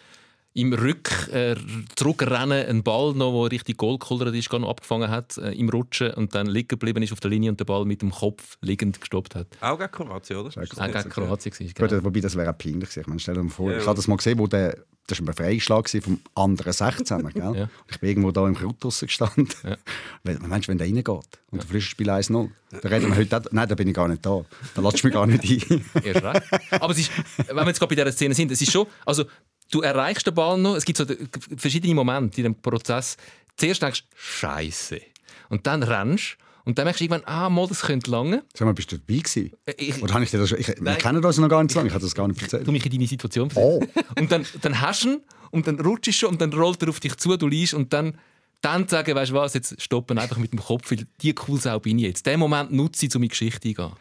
[0.52, 1.54] im Rück äh,
[1.94, 5.68] zurückrennen einen Ball noch, der richtig Goal gekullert ist, gar noch abgefangen hat äh, im
[5.68, 8.56] Rutschen und dann liegen geblieben ist auf der Linie und den Ball mit dem Kopf
[8.60, 9.46] liegend gestoppt hat.
[9.60, 10.48] Auch gegen Kroatien, oder?
[10.48, 11.08] Auch nicht gegen?
[11.10, 12.04] Kroatien war Gut, genau.
[12.04, 13.00] wobei das wäre auch peinlich gewesen.
[13.00, 13.86] Ich meine, stell dir mal vor, Ja, ich ja.
[13.88, 17.42] habe das mal gesehen, wo der, das war ein Freischlag gewesen vom anderen 16 gell?
[17.42, 17.48] Ja.
[17.50, 19.48] Und Ich bin irgendwo da im Kraut draussen gestanden.
[19.62, 19.76] Ja.
[20.24, 20.32] Du,
[20.68, 23.74] wenn der reingeht und der Frische Spiel 1-0, dann reden wir heute auch, nein, da
[23.76, 24.44] bin ich gar nicht da.
[24.74, 25.84] Da lässt du mich gar nicht ein.
[26.04, 26.72] Erst recht.
[26.82, 27.10] Aber es ist,
[27.46, 29.24] wenn wir jetzt gerade bei dieser Szene sind, es ist schon, also
[29.70, 31.18] du erreichst den Ball noch, es gibt so de-
[31.56, 33.16] verschiedene Momente in dem Prozess.
[33.56, 35.00] Zuerst denkst du, Scheiße.
[35.48, 38.44] Und dann rennst und dann merkst du irgendwann, ah, mal, das könnte lange.
[38.54, 39.52] Sag mal, bist du dabei gewesen?
[39.66, 40.59] Äh, Ich, Oder habe ich dir das schon...
[40.61, 42.64] Ich, wir kennen das noch gar nicht so lange, ich habe das gar nicht erzählt.
[42.64, 43.80] tu mich in deine Situation Oh.
[43.80, 44.14] versetzen.
[44.20, 45.20] Und dann, dann hast du ihn
[45.52, 47.92] und dann rutschst du schon und dann rollt er auf dich zu, du liest und
[47.92, 48.16] dann,
[48.61, 51.80] dann zu sagen, weißt du was, jetzt stoppen einfach mit dem Kopf, weil die Coolsau
[51.80, 52.24] bin ich jetzt.
[52.24, 53.92] Den Moment nutze ich, um in die Geschichte einzugehen.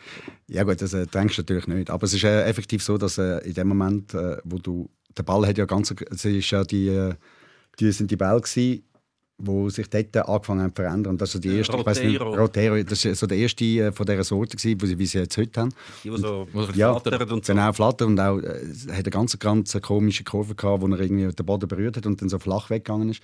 [0.47, 1.89] Ja gut, das äh, denkst du natürlich nicht.
[1.89, 4.87] Aber es ist äh, effektiv so, dass äh, in dem Moment, äh, wo du...
[5.19, 5.93] Der Ball hat ja ganz...
[6.09, 6.87] Es ist ja die...
[6.87, 7.13] Äh,
[7.79, 8.83] die sind die Bälle gewesen,
[9.37, 11.13] wo sich dort angefangen haben zu verändern.
[11.13, 11.73] Und das so die erste...
[11.85, 12.19] Weiss nicht.
[12.19, 12.81] Rotero.
[12.83, 15.37] Das ist so der erste äh, von dieser Sorte gewesen, wie sie- wie sie jetzt
[15.37, 15.73] heute haben.
[16.03, 17.53] Die, die so Ja, flattern und so.
[17.53, 20.99] Genau, flatter und auch äh, es hat eine ganz, ganz komische Kurve gehabt, wo er
[20.99, 23.21] irgendwie den Boden berührt hat und dann so flach weggegangen ist.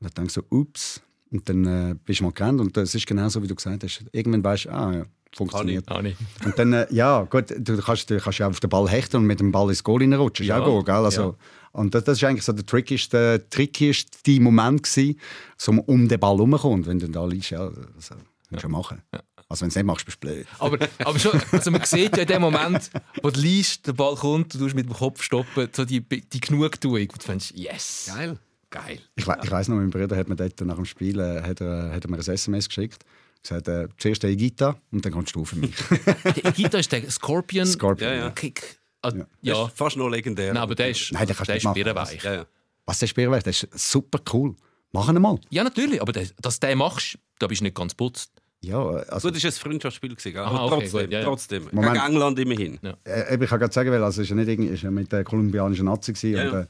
[0.00, 1.02] Und dann denkst du so, ups.
[1.30, 3.82] Und dann äh, bist du mal gerannt und das ist genau so, wie du gesagt
[3.82, 4.04] hast.
[4.12, 5.04] Irgendwann weißt du, ah ja,
[5.36, 5.84] funktioniert.
[5.88, 6.16] Ah, nicht.
[6.44, 9.26] Und dann, äh, ja, gut, du kannst, du kannst ja auf den Ball hechten und
[9.26, 10.46] mit dem Ball ins Goal reinrutschen.
[10.46, 10.94] Ja, Ja, ja go, gell?
[10.94, 11.36] Also,
[11.72, 15.18] Und das, das ist eigentlich so der trickigste, trickigste Moment gewesen,
[15.56, 16.86] so um den Ball herumkommt.
[16.86, 18.14] Wenn du da liegst, ja, das äh,
[18.50, 19.02] musst du machen.
[19.48, 20.46] Also wenn du es nicht machst, bist du blöd.
[20.58, 22.90] Aber, aber schon, also man sieht ja in dem Moment,
[23.22, 26.40] wo du liest, der Ball kommt, du tust mit dem Kopf stoppen, so die, die
[26.40, 26.94] Genugtuung.
[26.94, 28.10] Und du denkst, yes.
[28.14, 28.38] Geil.
[28.70, 28.98] Geil.
[29.14, 31.60] Ich, we ich weiss noch, mein Bruder hat mir dort nach dem Spiel äh, hat
[31.60, 33.04] er, hat er mir ein SMS geschickt.
[33.48, 35.74] Gesagt, äh, zuerst der Igita und dann kommst du für mich.
[36.24, 37.66] Der Igita ist der Scorpion.
[37.66, 38.10] Scorpion.
[38.10, 38.30] Ja, ja.
[38.30, 38.78] Kick.
[39.02, 39.26] Ah, Ja.
[39.42, 39.54] ja.
[39.62, 40.52] Das ist fast noch legendär.
[40.54, 42.22] Nein, aber der ist, Nein, kannst der nicht ist birrenweich.
[42.24, 42.46] ja, ja.
[42.86, 44.54] Was der Spielwerk, das ist super cool.
[44.92, 45.38] Machen wir mal.
[45.50, 48.30] Ja, natürlich, aber der, dass du den machst, da bist du nicht ganz putzt.
[48.62, 50.42] Ja, also, Gut, das war ein Freundschaftsspiel, gewesen, gell?
[50.42, 51.00] Aha, aber okay, trotzdem.
[51.02, 51.24] gut, ja, ja.
[51.24, 51.68] trotzdem.
[51.72, 51.92] Moment.
[51.94, 52.78] Gegen England immerhin.
[53.04, 55.12] äh, ich kann gerade sagen, weil also es ist ja nicht irgendwie, ist ja mit
[55.12, 56.66] der kolumbianischen Nazi Ja, und,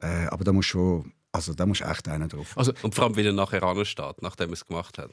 [0.00, 2.56] äh, äh, aber da musst du schon, also da musst du echt einen drauf.
[2.56, 5.10] Also, Und vor allem, wie er nachher ansteht, nachdem er es gemacht hat.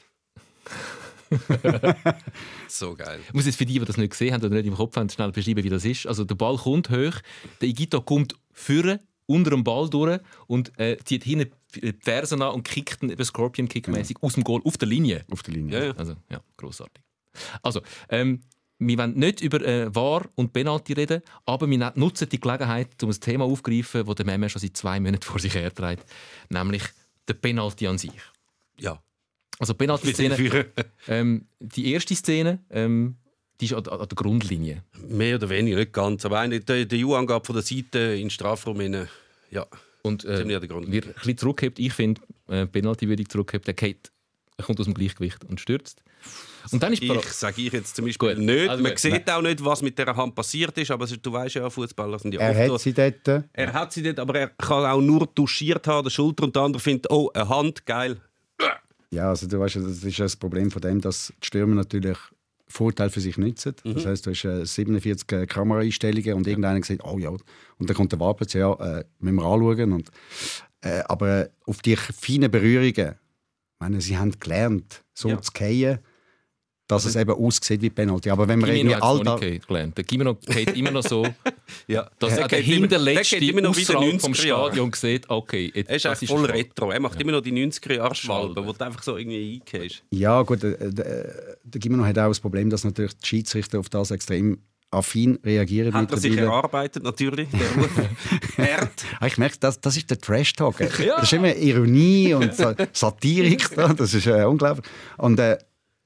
[2.68, 3.20] so geil.
[3.28, 5.10] ich muss jetzt für die, die das nicht gesehen haben oder nicht im Kopf haben,
[5.10, 6.06] schnell beschreiben, wie das ist.
[6.06, 7.16] Also der Ball kommt hoch,
[7.62, 12.54] der Igito kommt führen unter dem Ball durch und äh, zieht hinten die Fersen an
[12.54, 15.26] und kickt ihn eben Scorpion Kick mäßig aus dem Goal auf der Linie.
[15.32, 15.80] Auf der Linie.
[15.80, 15.92] Ja, ja.
[15.94, 17.04] Also ja, großartig.
[17.62, 18.42] Also ähm,
[18.80, 23.10] wir wollen nicht über äh, War und Penalty reden, aber wir nutzen die Gelegenheit, um
[23.10, 26.06] ein Thema aufzugreifen, das der Meme schon seit zwei Monaten vor sich herträgt,
[26.50, 26.84] nämlich
[27.28, 28.12] der Penalty an sich.
[28.78, 29.02] Ja.
[29.60, 30.66] Also Wir Penalty-Szene,
[31.08, 33.16] ähm, die erste Szene, ähm,
[33.62, 34.84] die ist an, an der Grundlinie.
[35.08, 36.26] mehr oder weniger, nicht ganz.
[36.26, 39.08] Aber eine, der, der Juan gab von der Seite in den Strafraum rein.
[39.52, 39.66] Ja.
[40.02, 40.94] Und äh, Ziemlich an der Grundlinie.
[40.94, 41.80] wird ein bisschen zurückgehebt.
[41.80, 43.68] Ich finde, äh, Penalty würde ich zurückgehebt.
[43.68, 44.12] Der geht,
[44.58, 46.04] er kommt aus dem Gleichgewicht und stürzt.
[46.72, 48.44] Und dann ist Ich sage ich jetzt zum Beispiel Gut.
[48.44, 48.70] nicht.
[48.70, 49.00] Also Man gut.
[49.00, 52.34] sieht auch nicht, was mit dieser Hand passiert ist, aber du weißt ja, Fußballer sind
[52.34, 53.46] ja Er oft hat sie dort.
[53.54, 56.64] Er hat sie dort, aber er kann auch nur touchiert haben, der Schulter, und der
[56.64, 58.18] andere findet, oh, eine Hand, geil.
[59.14, 62.18] Ja, also du weißt, das ist das Problem von dem, dass die Stürmer natürlich
[62.68, 63.76] Vorteil für sich nutzen.
[63.84, 63.94] Mhm.
[63.94, 67.44] Das heißt, du hast äh, 47 Kameraeinstellungen und irgendeiner sagt, oh ja, und
[67.90, 69.92] dann kommt der Wahlplatz, ja, äh, müssen wir anschauen.
[69.92, 70.10] Und,
[70.82, 73.16] äh, aber äh, auf die feinen Berührungen,
[73.80, 75.42] meine, sie haben gelernt, so Ja.
[75.42, 76.00] zu gehen,
[76.94, 78.30] dass es eben aussieht wie Penalty.
[78.30, 79.98] Aber wenn man irgendwie all noch da, gelernt.
[79.98, 81.26] Der Gimeno geht immer noch so,
[81.88, 82.10] Ja.
[82.20, 84.66] dass Der er der Hinterletzte der geht immer noch wie der außerhalb vom 90er Jahre.
[84.68, 86.92] Stadion sieht, okay, jetzt, Er ist das eigentlich voll retro.
[86.92, 88.68] Er macht immer noch die 90er-Jahre-Schwalbe, Schwalbe.
[88.68, 90.04] wo du einfach so irgendwie eingehst.
[90.12, 90.94] Ja, gut, äh, äh,
[91.64, 94.60] der Gimeno hat auch das Problem, dass natürlich die Schiedsrichter auf das extrem
[94.92, 97.50] affin reagieren Hat er sich erarbeitet, natürlich.
[97.50, 98.66] Der.
[98.66, 98.92] Herd.
[99.20, 100.78] Ah, Ich merke, das, das ist der Trash-Talk.
[100.78, 103.68] Das ist immer Ironie und Sa- Satirik.
[103.76, 103.88] da.
[103.94, 104.86] Das ist äh, unglaublich.
[105.18, 105.58] Und, äh,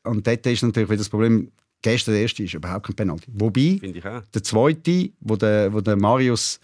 [0.07, 3.27] und dort ist natürlich wieder das Problem, gestern der erste ist überhaupt kein Penalty.
[3.33, 4.21] Wobei, Finde ich auch.
[4.33, 6.59] der zweite, wo der, wo der Marius,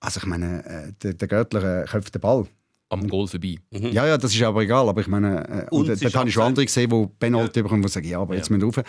[0.00, 2.46] also ich meine, äh, der, der Görtler äh, köpft den Ball.
[2.88, 3.56] Am Goal vorbei.
[3.70, 4.88] Ja, ja, das ist aber egal.
[4.88, 7.62] Aber ich meine, äh, Und und, äh, dort habe ich schon andere gesehen, die Penalty
[7.62, 8.84] bekommen, die sagen, ja, aber jetzt müssen wir rauf.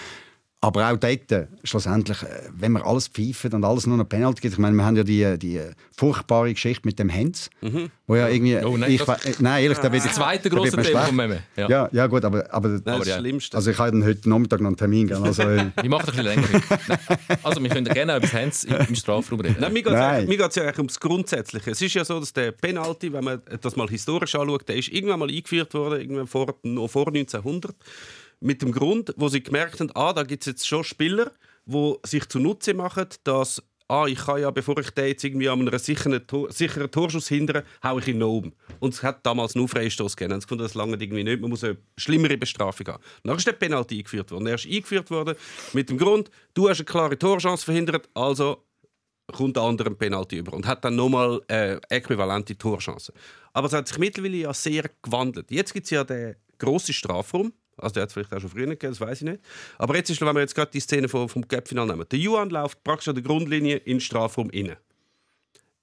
[0.63, 4.41] Aber auch dort, äh, schlussendlich, äh, wenn wir alles pfeifen und alles nur noch Penalty
[4.41, 7.49] gibt, ich meine, wir haben ja die, die äh, furchtbare Geschichte mit dem Hens,
[8.05, 8.57] wo ja irgendwie...
[8.57, 10.99] Oh, nein, ich, das- nein, ehrlich, da wird Das zweite da wird grosse man Thema
[10.99, 11.07] schlecht.
[11.07, 11.39] von Meme.
[11.57, 11.67] Ja.
[11.67, 13.13] Ja, ja gut, aber, aber Nein, das ist ja.
[13.15, 13.57] das Schlimmste.
[13.57, 15.07] also ich habe dann heute Nachmittag noch einen Termin.
[15.07, 15.41] gell, Also,
[15.81, 16.47] Ich mache ein bisschen länger.
[17.41, 19.55] Also wir können gerne über das Hands im Strafraum reden.
[19.59, 19.93] Nein, mir geht
[20.49, 21.71] es ja eigentlich ums Grundsätzliche.
[21.71, 24.89] Es ist ja so, dass der Penalty, wenn man das mal historisch anschaut, der ist
[24.89, 27.75] irgendwann mal eingeführt worden, irgendwann vor, noch vor 1900,
[28.41, 31.31] mit dem Grund, wo sie gemerkt haben, ah, da gibt es jetzt schon Spieler,
[31.65, 35.59] die sich zunutze machen, dass ah, ich kann ja, bevor ich den jetzt irgendwie an
[35.59, 38.53] einem sicheren, Tor, sicheren Torschuss hindere, hau ich ihn um.
[38.79, 40.33] Und es hat damals nur Freistoß gegeben.
[40.33, 41.41] Und gefunden, das lange irgendwie nicht.
[41.41, 43.03] Man muss eine schlimmere Bestrafung haben.
[43.23, 44.47] Dann ist der Penalty eingeführt worden.
[44.47, 45.35] Er ist eingeführt worden
[45.73, 48.63] mit dem Grund, du hast eine klare Torchance verhindert, also
[49.31, 53.13] kommt der andere einen Penalty über und hat dann nochmal äh, äquivalente Torchancen.
[53.53, 55.51] Aber es hat sich mittlerweile ja sehr gewandelt.
[55.51, 57.53] Jetzt gibt es ja den grossen Strafraum.
[57.81, 59.41] Also der hat es vielleicht auch schon früher gegeben, das weiß ich nicht.
[59.77, 62.05] Aber jetzt ist, wenn wir jetzt gerade die Szene vom, vom Cup-Final nehmen.
[62.09, 64.77] Der Juan läuft praktisch an der Grundlinie in den Strafraum inne.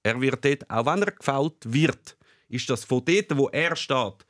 [0.03, 4.25] Er wird dort, auch wenn er gefault wird, ist das von dort, wo er steht,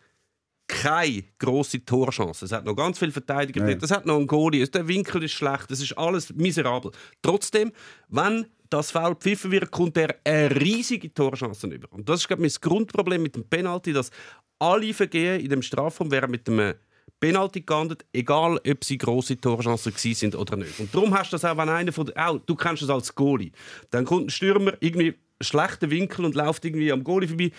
[0.67, 2.45] keine grosse Torchance.
[2.45, 3.81] Es hat noch ganz viele Verteidiger dort.
[3.81, 4.65] Es hat noch einen Goalie.
[4.67, 5.71] Der Winkel ist schlecht.
[5.71, 6.91] Es ist alles miserabel.
[7.23, 7.71] Trotzdem,
[8.07, 11.91] wenn das Foul pfiffen wird, kommt er eine riesige Torchance über.
[11.91, 14.11] Und das ist glaube ich, mein Grundproblem mit dem Penalty, dass
[14.59, 16.75] alle Vergehen in dem Strafraum wären mit dem
[17.19, 20.79] Penalty geahndet, egal ob sie grosse Torchancen sind oder nicht.
[20.79, 23.51] Und darum hast du das auch, wenn einer von auch, du kennst das als Goalie,
[23.91, 27.51] dann kommt ein Stürmer irgendwie schlechten Winkel und läuft irgendwie am Goalie vorbei.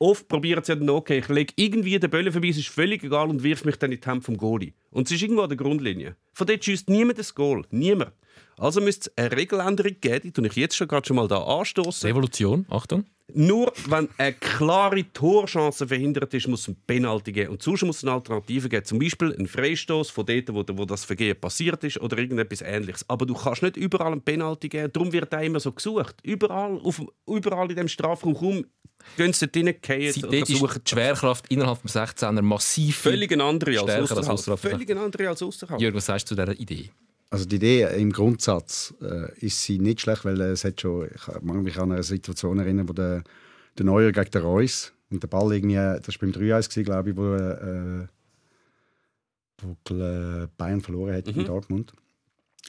[0.00, 3.28] Oft probieren sie dann, okay, ich lege irgendwie den Böllen vorbei, es ist völlig egal
[3.28, 4.72] und wirf mich dann in die Hände vom Goalie.
[4.90, 6.16] Und es ist irgendwo an der Grundlinie.
[6.32, 7.64] Von dort schießt niemand das Goal.
[7.70, 8.12] Niemand.
[8.58, 11.42] Also müsste es eine Regeländerung geben, die tue ich jetzt schon gerade schon mal da
[11.42, 12.08] anstoßen.
[12.08, 13.04] Revolution, Achtung.
[13.34, 17.50] Nur wenn eine klare Torchance verhindert ist, muss es ein Penalty geben.
[17.50, 18.86] Und sonst muss es eine Alternative geben.
[18.86, 23.04] Zum Beispiel ein Freistoß von dort, wo, wo das Vergehen passiert ist oder irgendetwas Ähnliches.
[23.06, 24.90] Aber du kannst nicht überall einen Penalty geben.
[24.94, 26.16] Darum wird auch immer so gesucht.
[26.22, 28.64] Überall, auf, überall in dem Strafraum rum
[29.16, 32.96] gehen sie dort rein, dort ist suchen die Schwerkraft innerhalb des 16er massiv.
[32.96, 34.58] Völlig eine andere als außerhalb.
[34.58, 35.80] Völlig eine andere als außerhalb.
[35.80, 36.90] Jürgen, was sagst du zu dieser Idee?
[37.30, 41.08] Also die Idee im Grundsatz äh, ist sie nicht schlecht, weil äh, es hat schon,
[41.14, 43.22] ich kann mich an eine Situation erinnern, wo der,
[43.76, 47.10] der Neuer gegen den Reus und der Ball irgendwie, das war beim 3-1 gewesen, glaube
[47.10, 48.06] ich, wo, äh,
[49.58, 51.92] wo äh, Bayern verloren hat in Dortmund.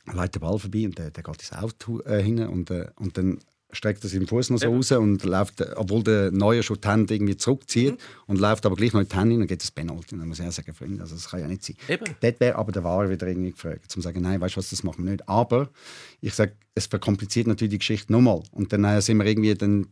[0.06, 2.88] Er leitet den Ball vorbei und der, der geht ins Auto äh, hin und, äh,
[2.98, 3.40] und dann
[3.72, 6.88] streckt er seinen Fuß noch so raus und läuft, äh, obwohl der Neuer schon die
[6.88, 10.18] Hände irgendwie zurückzieht und läuft aber gleich noch in die Hände und geht das Penalty.
[10.18, 11.76] Dann muss er sagen, Freunde, also das kann ja nicht sein.
[11.88, 12.06] Eben.
[12.20, 14.70] Dort wäre aber der Wahre wieder irgendwie gefragt, um zu sagen, nein, weißt du was,
[14.70, 15.30] das machen wir nicht.
[15.30, 15.70] Aber
[16.22, 18.42] ich sage, es verkompliziert natürlich die Geschichte nochmal.
[18.52, 19.88] Und dann äh, sind wir irgendwie, dann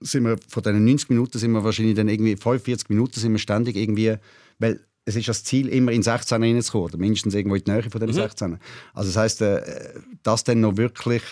[0.00, 3.38] sind wir von diesen 90 Minuten sind wir wahrscheinlich dann irgendwie 45 Minuten sind wir
[3.38, 4.16] ständig irgendwie,
[4.58, 7.82] weil es ist das Ziel, immer in 16 reinzukommen, oder mindestens irgendwo in die Nähe
[7.82, 8.58] von dem 16.
[8.94, 11.22] Also das heisst, äh, das dann noch wirklich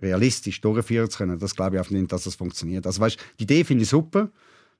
[0.00, 2.86] realistisch durchführen zu können, das glaube ich auch nicht, dass das funktioniert.
[2.86, 4.30] Also weißt, die Idee finde ich super,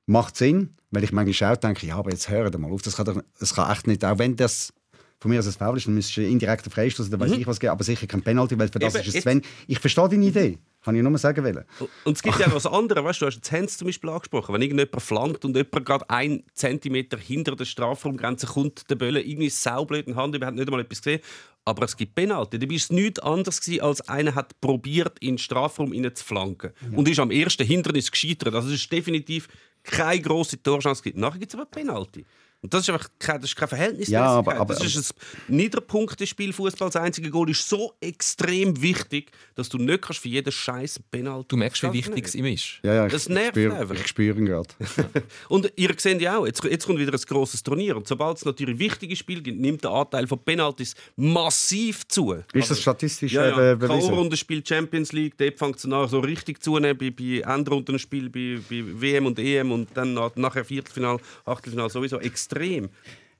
[0.05, 2.95] macht Sinn, weil ich manchmal auch denke, ja, aber jetzt hör doch mal auf, das
[2.95, 4.73] kann, doch, das kann echt nicht, auch wenn das
[5.19, 7.59] von mir aus ein Foul ist, dann müsstest du indirekten Freistoß oder weiß ich was
[7.59, 9.41] geben, aber sicher kein Penalty, weil für das Eben, ist es Sven.
[9.65, 10.59] Ich verstehe deine Idee.
[10.83, 11.65] Kann ich nur sagen wollen.
[12.05, 14.09] Und es gibt ja noch was anderes, weißt du, du hast jetzt Hens zum Beispiel
[14.09, 14.53] angesprochen.
[14.53, 19.49] Wenn irgendjemand flankt und jemand gerade einen Zentimeter hinter der Strafraumgrenze kommt, der Bölle irgendwie
[19.49, 21.19] saublöd in die Hand, über hat nicht einmal etwas gesehen.
[21.67, 22.59] Aber es gibt Penalty.
[22.59, 26.71] Da war es nichts anderes, gewesen, als einer hat probiert, in den Strafraum zu flanken.
[26.93, 28.55] Und ist am ersten Hindernis gescheitert.
[28.55, 29.49] Also es ist definitiv
[29.83, 31.03] keine grosse Torchance.
[31.15, 32.25] Nachher gibt es aber Penalty.
[32.61, 34.07] Und das ist einfach kein, das ist kein Verhältnis.
[34.09, 35.13] Ja, aber- aber- das ist
[35.47, 36.87] ein Niederpunktespiel Fußball.
[36.89, 41.47] Das einzige Goal ist so extrem wichtig, dass du nicht kannst für jeden Scheiß Penalty.
[41.49, 42.79] Du merkst, wie wichtig es ihm ist.
[42.83, 43.95] Ja, ja, Das nervt spüre, einfach.
[43.95, 44.67] ich spüre ihn gerade.
[45.49, 47.95] Und ihr seht ja auch, jetzt, jetzt kommt wieder ein grosses Turnier.
[47.95, 52.35] Und sobald es natürlich wichtige Spiele gibt, nimmt der Anteil von Penalties massiv zu.
[52.53, 53.71] Ist das statistisch Ja, ja.
[53.73, 54.09] äh, bewiesen?
[54.11, 58.83] K.O.-Rundenspiel Champions League, dort fängt es nachher so richtig zunehmen, bei, bei Endrundenspiel, bei, bei
[59.01, 62.46] WM und EM und dann nach- nachher Viertelfinal, Achtelfinal sowieso extrem.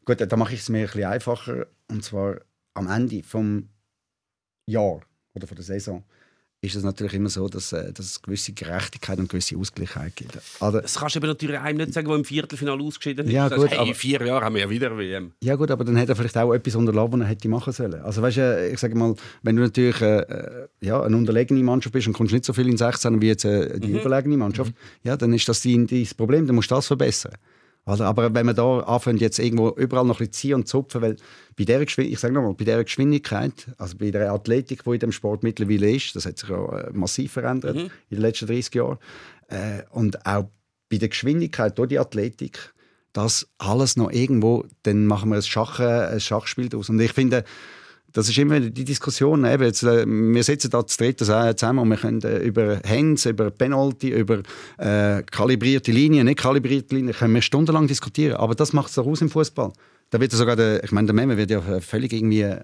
[0.06, 1.68] Gut, da mache ich es mir ein bisschen einfacher.
[1.90, 2.38] Und zwar
[2.74, 3.70] am Ende vom
[4.68, 5.02] Jahr
[5.34, 6.04] oder von der Saison
[6.60, 10.40] ist es natürlich immer so, dass, äh, dass es gewisse Gerechtigkeit und gewisse Ausgleichheit gibt.
[10.60, 13.32] Also, Das kannst du eben natürlich einem nicht sagen, der im Viertelfinal ausgeschieden ist.
[13.32, 15.34] Ja, Du sagst, gut, hey, aber- in vier Jahren haben wir ja wieder WM.
[15.44, 18.02] ja gut, aber dann hätte er vielleicht auch etwas unterlassen, was er hätte machen sollen.
[18.02, 21.94] Also weißt du, ich sage mal, wenn du natürlich äh, äh, ja, eine unterlegene Mannschaft
[21.94, 25.16] bist und kommst nicht so viel in 16 wie jetzt äh, die überlegene Mannschaft, ja,
[25.16, 27.34] dann ist das dein, dein Problem, dann musst du das verbessern.
[27.88, 28.06] Oder?
[28.06, 31.16] Aber wenn man da anfängt, jetzt irgendwo überall noch ein bisschen ziehen und zupfen, weil
[31.56, 35.00] bei der, Geschwind ich sage nochmal, bei der Geschwindigkeit, also bei der Athletik, die in
[35.00, 38.76] dem Sport mittlerweile ist, das hat sich ja äh, massiv verändert in den letzten 30
[38.76, 38.98] Jahren,
[39.48, 40.50] äh, und auch
[40.90, 42.74] bei der Geschwindigkeit durch die Athletik,
[43.14, 46.90] das alles noch irgendwo, dann machen wir ein, Schach, äh, ein Schachspiel daraus.
[46.90, 47.46] Und ich finde,
[48.18, 49.46] das ist immer die Diskussion.
[49.46, 53.24] Eben jetzt, äh, wir sitzen da zu dritt zusammen und wir können äh, über Hands,
[53.28, 54.42] über Penalty, über
[54.80, 58.38] äh, kalibrierte Linien, nicht kalibrierte Linien, können wir stundenlang diskutieren.
[58.38, 59.72] Aber das macht es doch aus im Fußball.
[60.10, 62.64] Da wird sogar der, ich meine, der Memme wird ja völlig irgendwie äh,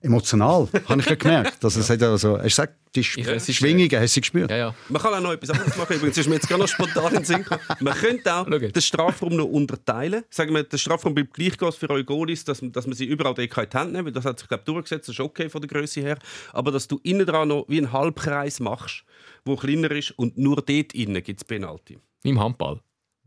[0.00, 1.64] emotional, habe ich ja gemerkt.
[1.64, 4.08] Also, es hat ja so, ich sag, die Sch Ich- es ist, Schwingungen, hast du
[4.08, 4.50] sie gespürt?
[4.50, 4.74] Ja, ja.
[4.88, 5.96] Man kann auch noch etwas anderes machen.
[5.96, 7.44] Übrigens ist mir jetzt gerade noch spontan in den Sinn.
[7.80, 10.24] Man könnte auch den Strafraum noch unterteilen.
[10.30, 13.38] Sagen wir, der Strafraum bleibt gleich groß für eure Goalies, dass, dass man sie überall
[13.38, 14.14] in die Hand nehmen kann.
[14.14, 15.08] Das hat sich, glaube ich, durchgesetzt.
[15.08, 16.18] Das ist okay von der Größe her.
[16.52, 19.04] Aber dass du innen dran noch wie einen Halbkreis machst,
[19.46, 21.98] der kleiner ist und nur dort innen gibt es Penalty.
[22.24, 22.80] Im Handball.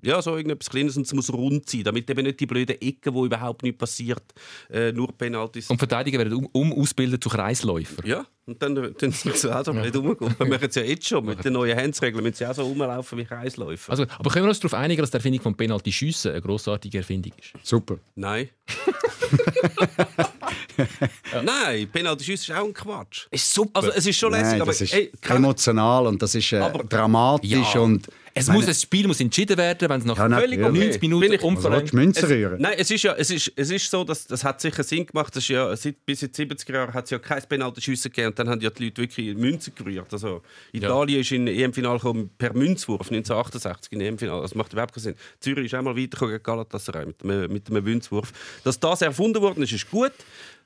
[0.03, 3.13] Ja, so irgendetwas Kleines und es muss rund sein, damit eben nicht die blöden Ecken,
[3.13, 4.21] wo überhaupt nichts passiert,
[4.69, 8.05] äh, nur Penaltys Und Verteidiger werden um, um ausbilden zu Kreisläufer.
[8.05, 10.35] Ja, und dann, dann sind sie auch so blöd rumgekommen.
[10.37, 12.21] Wir machen es ja jetzt schon mit den neuen Handsregeln.
[12.21, 13.91] müssen sie auch so rumlaufen wie Kreisläufer.
[13.91, 16.97] Also, aber können wir uns darauf einigen, dass die Erfindung von Penalty schiessen eine grossartige
[16.97, 17.53] Erfindung ist?
[17.65, 17.97] Super.
[18.15, 18.49] Nein.
[21.43, 23.27] Nein, Penalty schiessen ist auch ein Quatsch.
[23.31, 23.79] Ist super.
[23.81, 26.57] Also es ist schon lässig, Nein, aber das ist ey, emotional und das ist äh,
[26.57, 27.79] Aber- dramatisch Ja.
[27.79, 30.67] und es meine- muss, das Spiel muss entschieden werden, wenn es nach Ja, völlig ja.
[30.69, 30.79] okay.
[30.79, 32.61] 90 Minuten ich- Also, Es, rühren?
[32.61, 35.35] nein, es ist ja, es ist, es ist so, dass das hat sicher Sinn gemacht.
[35.35, 38.27] Das ist ja, seit, bis in die 70er Jahre hat es ja kein Penalty-Schiessen gegeben
[38.29, 40.11] und dann haben ja die Leute wirklich Münzen gerührt.
[40.11, 40.41] Also,
[40.71, 44.41] Italien ist in EM-Final gekommen per Münzwurf 1968 in EM-Final.
[44.41, 45.15] Das macht überhaupt keinen Sinn.
[45.39, 48.31] Zürich ist einmal weitergekommen gegen Galatasaray mit einem, mit einem Münzwurf.
[48.63, 50.11] Dass das erfunden worden ist, ist gut.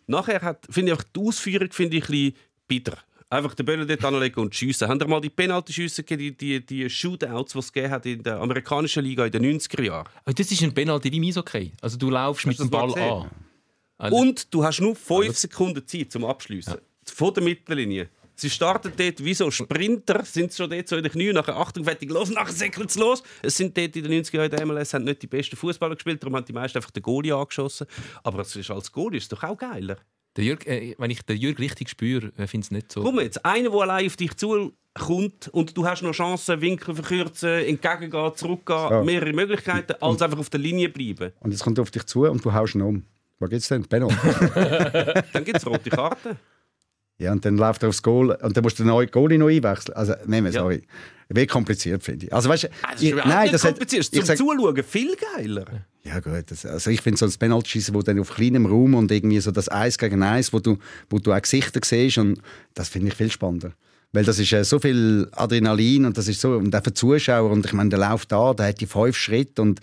[0.08, 2.34] Nachher hat, finde ich, auch die Ausführung finde ich ein bisschen
[2.68, 2.98] bitter.
[3.30, 4.88] Einfach den Böllen dort anlegen und schiessen.
[4.88, 8.40] Habt ihr mal die Penalty-Schüsse die, die, die Shootouts, die es gegeben hat in der
[8.40, 10.08] amerikanischen Liga in den 90er Jahren?
[10.24, 11.74] Aber das ist ein Penalty wie Eishockey.
[11.82, 13.12] Also du laufst mit dem Ball gesehen?
[13.12, 13.32] an.
[13.98, 16.78] Also, Und du hast nur 5 Sekunden Zeit zum Abschließen.
[17.06, 18.10] Von der Mittellinie.
[18.40, 21.84] Sie starten dort wie so Sprinter, sind schon dort so in den Knien, nachher Achtung,
[21.84, 23.24] fertig, los, nachher säckelt es los.
[23.42, 26.22] Es sind dort in den 90er Jahren der MLS haben nicht die besten Fußballer gespielt,
[26.22, 27.88] darum haben die meisten einfach den Goalie angeschossen.
[28.24, 29.98] Aber es ist als Goalie ist doch auch geiler.
[30.38, 33.02] Der Jürg, äh, wenn ich den Jürg richtig spüre, äh, finde ich es nicht so.
[33.04, 37.50] Komm jetzt, einer, der allein auf dich zukommt und du hast noch Chancen, Winkel verkürzen,
[37.66, 39.04] entgegengehen, zurückgehen, So.
[39.04, 41.34] mehrere Möglichkeiten, als einfach auf der Linie bleiben.
[41.40, 43.04] Und jetzt kommt er auf dich zu und du haust ihn um.
[43.40, 43.86] Was gibt's denn?
[43.86, 44.16] Penalty.
[45.34, 46.38] Dann gibt es rote Karten.
[47.20, 49.48] Ja, und dann läuft er aufs Goal und dann musst du den neuen Goalie noch
[49.50, 49.96] einwechseln.
[49.96, 50.62] Also, nehmen wir, Ja.
[50.62, 50.84] sorry.
[51.30, 52.34] Wird kompliziert, finde ich.
[52.34, 52.72] Also, weißt ist
[53.04, 54.06] ich- nein, das hat, kompliziert.
[54.06, 55.66] ich Zum sag, Zuschauen viel geiler.
[56.06, 59.12] Ja gut, das, also ich finde so ein Penalty-Schießen, wo dann auf kleinem Raum und
[59.12, 60.78] irgendwie so das Eis gegen Eis, wo du,
[61.10, 62.40] wo du auch Gesichter siehst und
[62.76, 63.74] das finde ich viel spannender.
[64.14, 67.52] Weil das ist äh, so viel Adrenalin und das ist so, und auch für Zuschauer
[67.52, 69.82] und ich meine, der läuft da, der hat die fünf Schritte und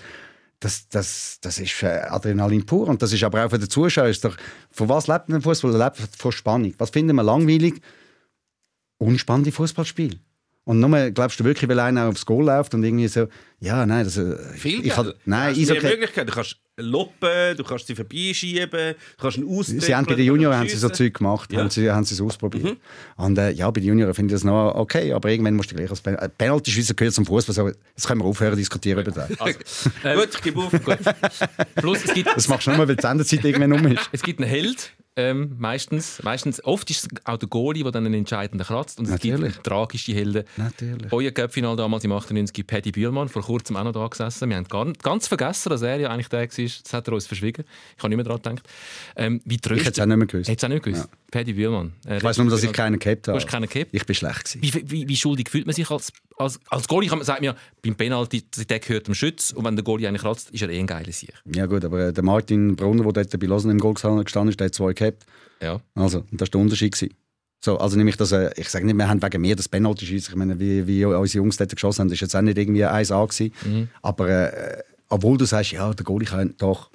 [0.61, 4.25] das, das, das ist Adrenalin pur und das ist aber auch für den Zuschauer, ist
[4.25, 4.37] doch,
[4.71, 5.75] von was lebt ein Fußball?
[5.75, 6.75] Er lebt von Spannung.
[6.79, 7.81] Was finden wir langweilig?
[8.99, 10.19] Unspannende Fußballspiele.
[10.65, 13.29] Und nur, glaubst du wirklich, weil einer aufs Goal läuft und irgendwie so,
[13.61, 16.27] ja, nein, das, äh, Viel ich, ich nein, du hast Eishockey- Möglichkeiten.
[16.29, 19.81] Du kannst loppen, du kannst sie vorbeischieben, du kannst ihn ausdrücken.
[19.81, 21.59] Sie haben bei den Junioren haben sie so Zeug gemacht, Ja.
[21.59, 21.63] Mhm.
[21.63, 22.77] haben sie, haben sie es ausprobiert.
[23.17, 25.77] Und äh, ja, bei den Junioren finde ich das noch okay, aber irgendwann musst du
[25.77, 27.55] gleich als Pen äh, Penalty schießen gehört zum Fußball.
[27.55, 29.31] So, jetzt können wir aufhören zu diskutieren über das.
[29.31, 30.73] Ähm, Gut, ich gebe auf.
[31.77, 34.09] Plus, es gibt, Das machst du nur, weil die Sendezeit irgendwann um ist.
[34.13, 38.05] es gibt einen Held Ähm, meistens, meistens, oft ist es auch der Goalie, der dann
[38.05, 38.99] einen entscheidenden kratzt.
[38.99, 39.55] Und es Natürlich.
[39.55, 40.43] gibt tragische Helden.
[40.57, 41.13] Natürlich.
[41.13, 44.49] Euer Cup-Final damals im 98, Paddy Bühlmann, vor kurzem auch noch da gesessen.
[44.51, 46.47] Wir haben gar, ganz vergessen, dass er ja eigentlich der war.
[46.49, 47.65] Das hat er uns verschwiegen.
[47.97, 48.69] Ich habe nicht mehr daran gedacht.
[49.15, 49.87] Ähm, wie Ich tröstet...
[49.87, 50.49] hätte es auch nicht mehr gewusst.
[50.49, 51.09] Hättest du auch nicht gewusst?
[51.31, 51.93] Paddy Bühlmann.
[52.07, 53.41] Äh, Ich weiß nur, dass ich keinen gehabt Du habe.
[53.41, 53.91] hast keinen gehabt?
[53.93, 54.63] Ich bin schlecht gewesen.
[54.63, 57.09] Wie, wie, wie schuldig fühlt man sich als, als, als Goalie?
[57.09, 60.17] Kann man sagen, ja, beim Penalty, der gehört dem Schütz und wenn der Goalie einen
[60.19, 61.33] kratzt, ist er eh ein geiler Sieg.
[61.55, 64.59] Ja gut, aber äh, der Martin Brunner, der dort bei Lausanne im Goal gestanden ist,
[64.61, 65.27] der hat zwei gehabt.
[65.61, 65.81] Ja.
[65.95, 66.93] Also, das war der Unterschied.
[66.93, 67.15] Gewesen.
[67.65, 70.33] So, also nämlich, dass, äh, ich sage nicht, wir haben wegen mir das Penalty schießen.
[70.35, 72.85] Ich meine, wie, wie unsere Jungs dort geschossen haben, das war jetzt auch nicht irgendwie
[72.85, 73.27] 1A.
[73.27, 73.91] Gewesen.
[74.03, 76.91] Aber äh, obwohl du sagst, ja, der Goalie kann doch.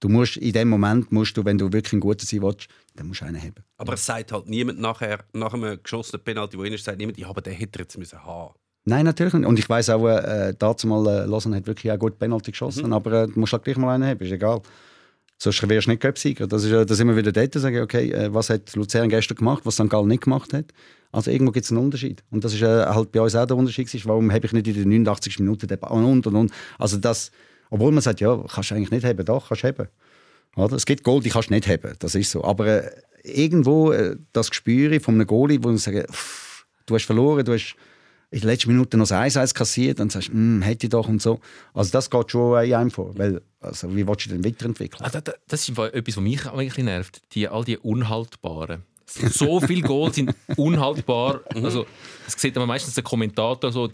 [0.00, 3.06] Du musst in dem Moment, musst du, wenn du wirklich ein guter sein willst, dann
[3.06, 3.54] musst du einen haben.
[3.78, 7.28] Aber es sagt halt niemand nachher, nach einem geschossenen Penalty, wo einer sagt niemand, ja,
[7.28, 8.54] aber den hätte er jetzt müssen haben.
[8.84, 9.46] Nein, natürlich nicht.
[9.46, 12.92] Und ich weiß auch, äh, dazu mal, äh, Lausanne hat wirklich auch gut Penalty geschossen,
[12.92, 14.60] aber äh, du musst halt gleich mal einen haben, ist egal.
[15.44, 16.46] Sonst wirst du nicht Cup-Sieger.
[16.46, 19.66] Das ist, da sind wieder dort und sagen, okay, äh, was hat Luzern gestern gemacht,
[19.66, 19.90] was St.
[19.90, 20.66] Gallen nicht gemacht hat.
[21.12, 22.24] Also irgendwo gibt es einen Unterschied.
[22.30, 23.86] Und das ist äh, halt bei uns auch der Unterschied.
[23.86, 24.08] gewesen.
[24.08, 26.52] Warum habe ich nicht in den 89 Minuten den und und und.
[26.78, 27.30] Also das,
[27.68, 29.22] obwohl man sagt, ja, kannst du eigentlich nicht haben.
[29.24, 29.88] Doch, kannst du haben.
[30.56, 30.76] Oder?
[30.76, 31.92] Es gibt Goal, die kannst du nicht haben.
[31.98, 32.42] Das ist so.
[32.42, 32.90] Aber äh,
[33.22, 36.08] irgendwo äh, das Gespür von einem Goalie, wo man sagt,
[36.86, 37.76] du hast verloren, du hast
[38.34, 41.22] in den letzten Minuten noch das 1-1 kassiert und sagst, hm, hätte ich doch und
[41.22, 41.40] so.
[41.72, 43.16] Also das geht schon in einem vor.
[43.16, 45.04] Weil, also, wie willst du denn weiterentwickeln?
[45.04, 47.22] Ah, da- da- Das ist etwas, was mich auch ein bisschen nervt.
[47.32, 48.82] Die, all die Unhaltbaren.
[49.06, 51.42] So viele Goals sind unhaltbar.
[51.54, 51.86] Also,
[52.24, 53.90] das sieht man meistens der Kommentator so,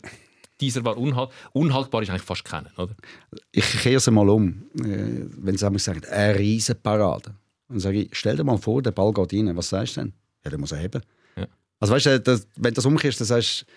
[0.61, 2.95] dieser war unhalt, unhaltbar, ist eigentlich fast kennen, oder?
[3.53, 4.63] Ich kehre es mal um.
[4.79, 7.35] Äh, wenn sie einmal sagen, eine riesen Parade.
[7.69, 9.57] Dann sage ich, stell dir mal vor, der Ball geht rein.
[9.57, 10.13] Was sagst du denn?
[10.45, 11.03] Ja, der muss er haben.
[11.37, 11.47] Ja.
[11.79, 13.73] Also weißt du, das, wenn du das umkehrst, dann sagst du,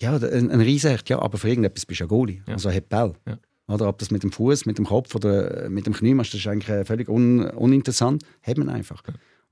[0.00, 2.42] ja, ein, ein Riesenhecht, ja, aber für irgendetwas bist du ja Goalie.
[2.46, 2.54] Ja.
[2.54, 3.14] Also hat Ball.
[3.26, 3.38] Ja.
[3.68, 6.40] Oder ob das mit dem Fuß, mit dem Kopf oder mit dem Knie machst, das
[6.40, 8.24] ist eigentlich äh, völlig un, uninteressant.
[8.42, 9.02] Hat man einfach.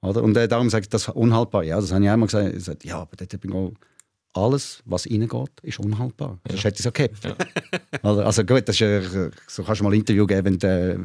[0.02, 0.22] Oder?
[0.22, 1.62] Und äh, darum sage ich, das ist unhaltbar.
[1.62, 2.54] Ja, das habe ich einmal gesagt.
[2.54, 3.78] Ich sage, ja, aber dort bin ich
[4.34, 6.38] alles, was reingeht, ist unhaltbar.
[6.44, 7.18] Das hätte ich so gehabt.
[8.04, 8.26] Oder?
[8.26, 9.10] Also gut, das ist,
[9.48, 10.98] so kannst du mal ein Interview geben, wenn du, äh,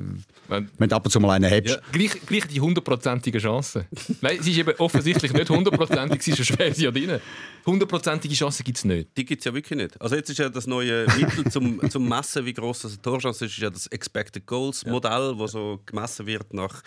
[0.49, 1.67] Wenn- wenn du ab und zu mal einen hast.
[1.69, 3.85] Ja, gleich, gleich die hundertprozentige Chance.
[4.21, 7.19] Nein, sie ist eben offensichtlich nicht hundertprozentig, sie ist schwer sie ja drin.
[7.65, 9.09] Hundertprozentige Chance gibt es nicht.
[9.17, 9.99] Die gibt es ja wirklich nicht.
[10.01, 13.45] Also jetzt ist ja das neue Mittel zum, zum Messen, wie groß das eine Torchance
[13.45, 16.81] ist, ist ja das Expected Goals Modell, wo so gemessen wird nach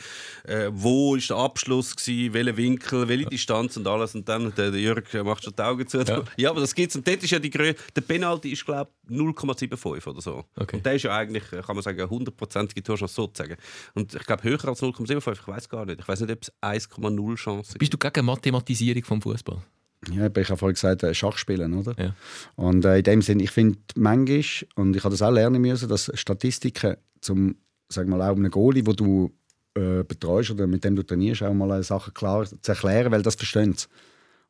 [0.44, 4.14] äh, wo ist der Abschluss gewesen, welcher Winkel, welche Distanz und alles.
[4.14, 6.02] Und dann der, der Jörg macht schon die Augen zu.
[6.02, 6.96] Ja, aber das gibt's.
[6.96, 10.44] Und dort ist ja die Grö der Penalty ist glaube ich 0,75 oder so.
[10.56, 10.76] Okay.
[10.76, 13.56] Und der ist ja eigentlich, kann man sagen, eine hundertprozentige Torchance sozusagen.
[13.94, 16.00] Und ich glaube höher als 0,75, ich weiß gar nicht.
[16.00, 17.78] Ich weiß nicht, ob es 1,0 Chance ist.
[17.78, 19.62] Bist du gegen Mathematisierung vom Fußball?
[20.10, 21.94] Ja, ich habe vorhin gesagt, äh, Schachspielen, oder?
[21.98, 22.14] Ja.
[22.54, 24.44] Und äh, in dem Sinn, ich finde manchmal,
[24.76, 27.56] und ich habe das auch lernen müssen, dass Statistiken zum,
[27.88, 29.32] sag mal, auch einem Goalie, wo du
[29.74, 33.22] äh, betreust oder mit dem du trainierst, auch mal äh, Sachen klar zu erklären, weil
[33.22, 33.86] das verstehen sie.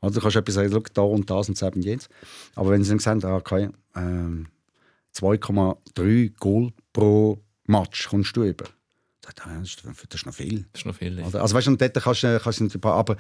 [0.07, 2.09] Oder du kannst etwas sagen, schau, da und das und das und jetzt.
[2.55, 4.47] Aber wenn sie dann sagen, ah, okay, ähm,
[5.15, 8.67] 2,3 Goal pro Match kommst du über.
[9.27, 9.69] Ah, Das
[10.15, 10.67] ist, noch viel.
[10.73, 11.19] Das ist noch viel.
[11.21, 11.43] Oder?
[11.43, 13.17] Also weißt du, und dort kannst du, kannst du ein paar, aber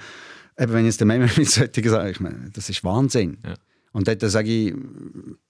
[0.58, 3.38] eben, wenn jetzt der Memo mit solchen sagen, ich meine, das ist Wahnsinn.
[3.44, 3.54] Ja.
[3.92, 4.74] Und dort sage ich,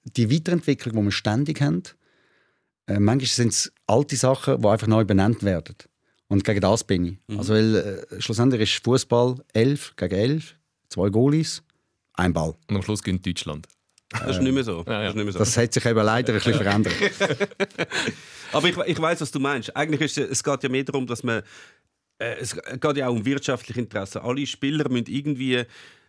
[0.05, 1.83] die Weiterentwicklung, die wir ständig haben,
[2.87, 5.77] äh, manchmal sind es alte Sachen, die einfach neu benannt werden.
[6.29, 7.19] Und gegen das bin ich.
[7.27, 7.39] Mhm.
[7.39, 10.55] Also weil äh, schlussendlich ist Fußball 11 gegen 11,
[10.97, 11.63] zwei Goalies,
[12.15, 12.55] ein Ball.
[12.69, 13.69] Und am Schluss gewinnt Deutschland.
[14.09, 14.83] Das ist nicht mehr so.
[14.87, 15.01] Ja, ja.
[15.01, 15.39] Das ist nicht mehr so.
[15.41, 16.95] Das hat sich eben leider ein bisschen verändert.
[18.53, 19.77] Aber ich, ich weiß, was du meinst.
[19.77, 21.43] Eigentlich ist es, es geht ja mehr darum, dass man
[22.19, 24.23] äh, es geht ja auch um wirtschaftliche Interessen.
[24.23, 25.65] Alle Spieler müssen irgendwie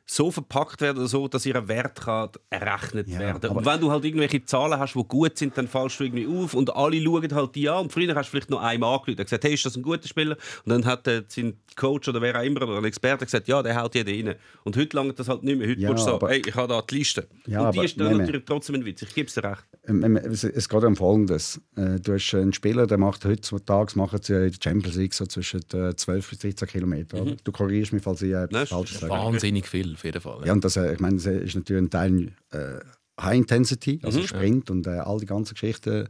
[0.10, 3.50] so verpackt werden oder so, dass ihr Wert kann errechnet Ja, werden.
[3.52, 6.54] Und wenn du halt irgendwelche Zahlen hast, die gut sind, dann fallst du irgendwie auf
[6.54, 7.82] und alle schauen halt die an.
[7.84, 10.08] Und früher hast du vielleicht noch einmal angeschaut und gesagt, hey, ist das ein guter
[10.08, 10.38] Spieler?
[10.64, 13.62] Und dann hat äh, sein Coach oder wer auch immer oder ein Experte gesagt, ja,
[13.62, 14.36] der haut jeden rein.
[14.64, 15.68] Und heute langt das halt nicht mehr.
[15.70, 17.28] Heute Ja, musst du sagen, hey, ich habe da die Liste.
[17.46, 18.26] Ja, und die aber- ist dann nein, nein.
[18.28, 19.02] natürlich trotzdem ein Witz.
[19.02, 19.66] Ich gebe es dir recht.
[19.88, 21.60] Ähm, ähm, Es geht um Folgendes.
[21.76, 25.26] Äh, Du hast einen Spieler, der macht heutzutage machen sie in der Champions League so
[25.26, 27.22] zwischen äh, 12 bis 13 Kilometer.
[27.22, 27.36] oder?
[27.44, 29.12] Du korrigierst mich, falls ich äh, etwas ist- Falsches sage.
[29.12, 30.46] Wahnsinnig viel, auf jeden Fall.
[30.46, 32.80] Ja, und das, äh, ich meine, das ist natürlich ein Teil äh,
[33.20, 36.08] High Intensity, also Sprint und äh, all die ganzen Geschichten.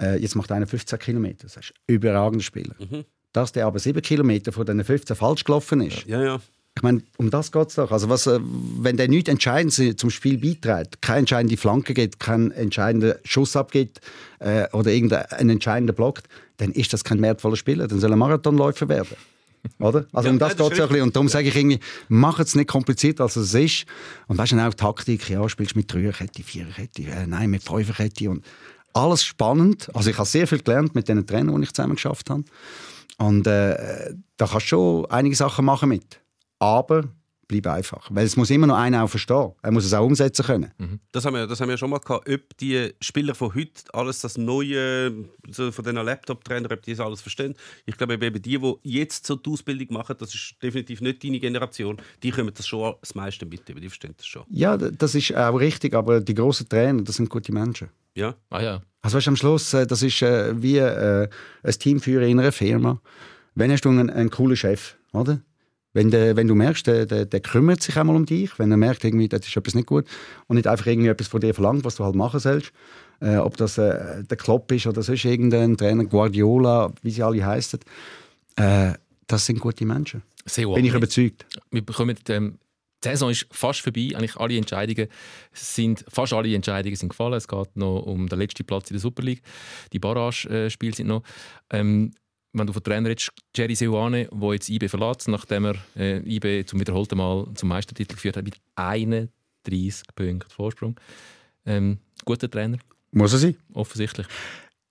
[0.00, 1.44] Äh, jetzt macht einer 15 Kilometer.
[1.44, 2.74] Das ist ein überragender Spieler.
[3.32, 6.40] Dass der aber 7 Kilometer von diesen 15 falsch gelaufen ist, Ja, ja.
[6.76, 7.90] ich meine, um das geht es doch.
[7.90, 12.50] Also was, äh, wenn der nichts Entscheidendes zum Spiel beiträgt, keine entscheidende Flanke gibt, keinen
[12.50, 14.00] entscheidenden Schuss abgibt
[14.40, 16.28] äh, oder irgendeinen entscheidenden blockt,
[16.58, 17.88] dann ist das kein wertvoller Spieler.
[17.88, 19.16] Dann soll er Marathonläufer werden.
[19.78, 20.06] Oder?
[20.12, 21.02] Also Ja, um das geht es ja ein bisschen.
[21.04, 23.86] Und darum sage ich irgendwie, mach es nicht komplizierter, als es ist.
[24.26, 28.30] Und weißt du, auch Taktik, ja, spielst du mit Dreierkette, Viererkette, äh, nein, mit Fünferkette
[28.30, 28.44] und
[28.92, 29.94] alles spannend.
[29.94, 32.44] Also ich habe sehr viel gelernt mit den Trainern, die ich zusammen geschafft habe.
[33.18, 36.20] Und äh, da kannst du schon einige Sachen machen mit.
[36.58, 37.04] Aber
[37.48, 38.08] bleib einfach.
[38.10, 39.52] Weil es muss immer noch einer auch verstehen.
[39.62, 41.00] Er muss es auch umsetzen können.
[41.12, 44.20] Das haben wir, das haben wir schon mal gehabt, ob die Spieler von heute alles
[44.20, 47.54] das Neue so von diesen Laptop-Trainern, ob die das alles verstehen.
[47.86, 51.40] Ich glaube eben die, die jetzt so die Ausbildung machen, das ist definitiv nicht deine
[51.40, 54.44] Generation, die können das schon das meiste mit, die verstehen das schon.
[54.50, 57.88] Ja, das ist auch richtig, aber die grossen Trainer, das sind gute Menschen.
[58.14, 58.34] Ja?
[58.50, 58.82] Ah ja.
[59.00, 61.28] Also weißt, du, am Schluss, äh, das ist äh, wie äh,
[61.62, 63.00] ein Teamführer in einer Firma.
[63.54, 65.40] Wenn hast du einen, einen coolen Chef, oder?
[65.94, 68.76] Wenn, der, wenn du merkst, der, der, der kümmert sich einmal um dich, wenn er
[68.76, 70.06] merkt, irgendwie, das ist etwas nicht gut
[70.46, 72.72] und nicht einfach irgendwie etwas von dir verlangt, was du halt machen sollst,
[73.20, 77.44] äh, ob das äh, der Klopp ist oder sonst irgendein Trainer, Guardiola, wie sie alle
[77.44, 77.80] heißen,
[78.56, 78.92] äh,
[79.26, 80.22] das sind gute Menschen.
[80.44, 81.46] Sehr Bin ich überzeugt.
[81.70, 82.58] wir bekommen, ähm,
[83.04, 84.10] die Saison ist fast vorbei.
[84.14, 85.08] Eigentlich alle Entscheidungen
[85.52, 87.34] sind, fast alle Entscheidungen sind gefallen.
[87.34, 89.42] Es geht noch um den letzten Platz in der Super League.
[89.92, 91.22] Die Barrage-Spiele sind noch.
[91.70, 92.12] Ähm,
[92.52, 96.64] wenn du von Trainer redest, Jerry Seoane, der jetzt IB verlässt, nachdem er äh, IB
[96.66, 99.28] zum wiederholten Mal zum Meistertitel geführt hat, mit 31
[100.14, 100.96] Punkten Vorsprung.
[101.66, 102.78] Ähm, guter Trainer,
[103.12, 103.56] Muss er sein?
[103.74, 104.26] offensichtlich.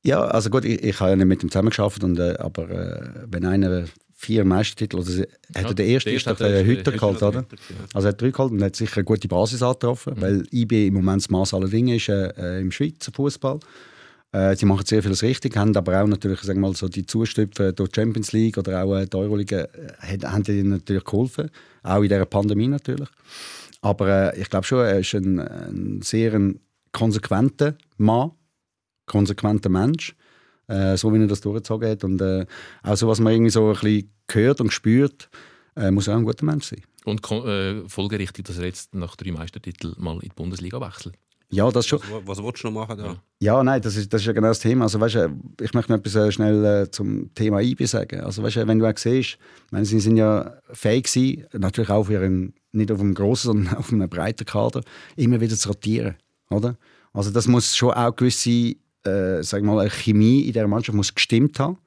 [0.04, 3.26] Ja, also gut, ich, ich habe ja nicht mit ihm zusammengearbeitet, und, äh, aber äh,
[3.30, 5.24] wenn einer vier Meistertitel, sie-
[5.56, 7.46] hat er der erste, der ist doch hat er- äh, Hütter Hütter geholt, oder?
[7.94, 10.94] Also er hat drei geholt und hat sicher eine gute Basis angetroffen, weil IB im
[10.96, 13.60] Moment das Maß aller Dinge ist äh, äh, im Schweizer Fußball.
[14.38, 17.06] Äh, sie machen sehr vieles richtig, haben aber auch natürlich sagen wir mal, so die
[17.06, 19.68] Zustüpfe durch die Champions League oder auch äh, die Euroleague
[20.02, 21.50] äh, haben ihnen natürlich geholfen,
[21.82, 23.10] auch in dieser Pandemie natürlich.
[23.82, 26.60] Aber äh, ich glaube schon, er ist ein, ein sehr ein
[26.92, 28.32] konsequenter Mann,
[29.08, 30.16] konsequenter Mensch,
[30.68, 32.04] äh, so wie er das durchgezogen hat.
[32.04, 35.30] Und auch so, was man irgendwie so ein bisschen hört und spürt,
[35.92, 36.82] muss auch ein guter Mensch sein.
[37.06, 41.16] Und äh, folgerichtig, dass er jetzt nach drei Meistertiteln mal in die Bundesliga wechselt.
[41.50, 42.00] Ja, das schon.
[42.00, 43.16] Was, was willst du noch machen da?
[43.40, 44.84] Ja, nein, das ist, das ist ja genau das Thema.
[44.84, 45.30] Also, weißt,
[45.62, 48.20] ich möchte noch etwas äh, schnell äh, zum Thema IB sagen.
[48.22, 49.38] Also, weißt, wenn du auch siehst,
[49.72, 53.76] meine, sie sind ja fähig gewesen, natürlich auch auf ihren, nicht auf einem grossen, sondern
[53.78, 54.82] auf einem breiten Kader,
[55.16, 56.16] immer wieder zu rotieren.
[56.50, 56.78] Oder?
[57.14, 61.16] Also das muss schon auch gewisse, äh, sag mal, eine Chemie in dieser Mannschaft muss
[61.16, 61.78] gestimmt haben.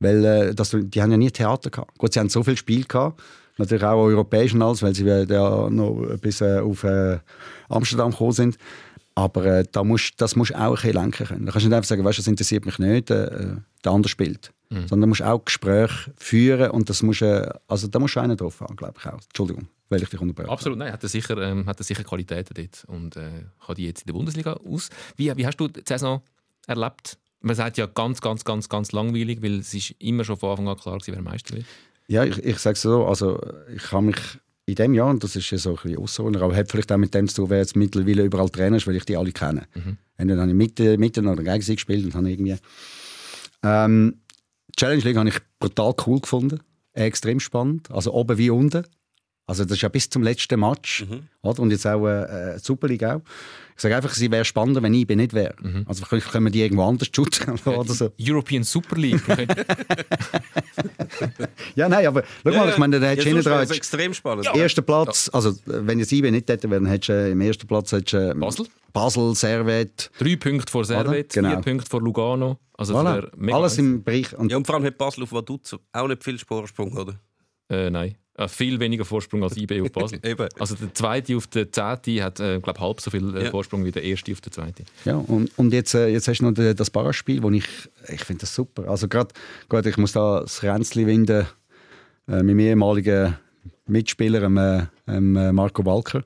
[0.00, 1.96] Weil äh, das, die haben ja nie Theater gehabt.
[1.98, 3.20] Gut, sie haben so viel Spiel gehabt,
[3.56, 7.18] natürlich auch europäisch und alles, weil sie ja noch bis äh, auf äh,
[7.68, 8.58] Amsterdam gekommen sind.
[9.18, 11.46] Aber äh, da musst, das musst du auch ein bisschen lenken können.
[11.46, 14.52] Da kannst du nicht einfach sagen, weißt, das interessiert mich nicht, äh, der andere spielt.
[14.70, 18.36] Sondern du musst auch Gespräche führen und das musst, äh, also da musst du einen
[18.36, 19.18] drauf haben, glaube ich auch.
[19.20, 20.50] Entschuldigung, weil ich dich unterbreche.
[20.50, 23.86] Absolut, nein, hat er sicher, ähm, hat er sicher Qualitäten dort und äh, kann die
[23.86, 24.90] jetzt in der Bundesliga aus.
[25.16, 26.22] Wie, wie hast du die Saison
[26.66, 27.18] erlebt?
[27.40, 30.68] Man sagt ja ganz, ganz, ganz, ganz langweilig, weil es ist immer schon von Anfang
[30.68, 31.66] an klar gewesen, wer Meister wird.
[32.06, 33.40] Ja, ich, ich sage es so, also
[33.74, 34.18] ich habe mich
[34.68, 36.98] in dem Jahr, und das ist ja so ein bisschen außerordentlich, aber hat vielleicht auch
[36.98, 39.66] mit dem zu tun, wer jetzt mittlerweile überall Trainer ist, weil ich die alle kenne.
[40.18, 42.56] Entweder habe ich mit, mitten oder gegen sie gespielt und habe irgendwie...
[43.62, 44.20] Ähm,
[44.68, 46.60] die Challenge League habe ich brutal cool gefunden,
[46.92, 48.84] extrem spannend, also oben wie unten.
[49.48, 51.04] Also das ist ja bis zum letzten Match,
[51.42, 51.60] oder?
[51.62, 53.22] und jetzt auch äh, äh, Super League auch.
[53.74, 55.54] Ich sage einfach, sie wäre spannender, wenn ich nicht wäre.
[55.86, 58.10] Also vielleicht können wir die irgendwo anders shooten oder so.
[58.20, 59.22] European Super League.
[61.74, 63.78] Ja, nein, aber schau mal, ich meine, der hättest du ja, hinten dran es jetzt-
[63.78, 64.48] extrem spannend.
[64.54, 67.92] Erster Platz, also wenn jetzt IB nicht hätte, dann hättest du äh, im ersten Platz
[67.92, 68.66] hättest, du, äh, Basel?
[68.92, 71.50] Basel, Servet, Drei Punkte vor Servet, Genau.
[71.50, 72.58] vier Punkte vor Lugano.
[72.74, 73.14] Also das voilà.
[73.16, 74.36] wäre mega alles im Bereich.
[74.36, 77.14] Und Ja, und vor allem hat Basel auf Vaduz auch nicht viel Vorsprung, oder?
[77.70, 78.16] Äh, nein,
[78.46, 80.20] viel weniger Vorsprung als IB auf Basel.
[80.24, 80.48] Eben.
[80.58, 83.50] Also der zweite auf der zehnte hat, äh, glaube halb so viel äh, Ja.
[83.50, 84.84] Vorsprung wie der erste auf der zweiten.
[85.04, 87.64] Ja, und, und jetzt, äh, jetzt hast du noch das Barrage-Spiel, wo ich,
[88.08, 88.88] ich finde das super.
[88.88, 89.34] Also gerade,
[89.88, 91.46] ich muss da das Ränzli winden
[92.28, 93.34] äh, mit meinem ehemaligen
[93.86, 96.22] Mitspieler, ähm, äh, ähm, äh, Marco Walker.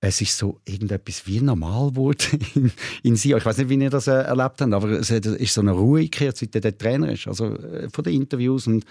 [0.00, 2.18] Es ist so irgendetwas wie normal geworden
[2.54, 2.70] in,
[3.02, 3.38] in Sion.
[3.38, 6.02] Ich weiß nicht, wie ihr das äh, erlebt habt, aber es ist so eine Ruhe
[6.02, 7.26] gekehrt, seit er der Trainer ist.
[7.26, 8.84] Also äh, von den Interviews und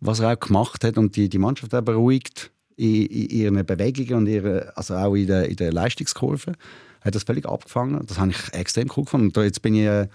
[0.00, 4.14] was er auch gemacht hat und die, die Mannschaft auch beruhigt in, in ihren Bewegungen
[4.14, 6.52] und ihre, also auch in der, in der Leistungskurve
[7.00, 8.04] hat das völlig abgefangen.
[8.06, 9.32] Das habe ich extrem cool gefunden.
[9.36, 10.08] Und jetzt bin ich äh,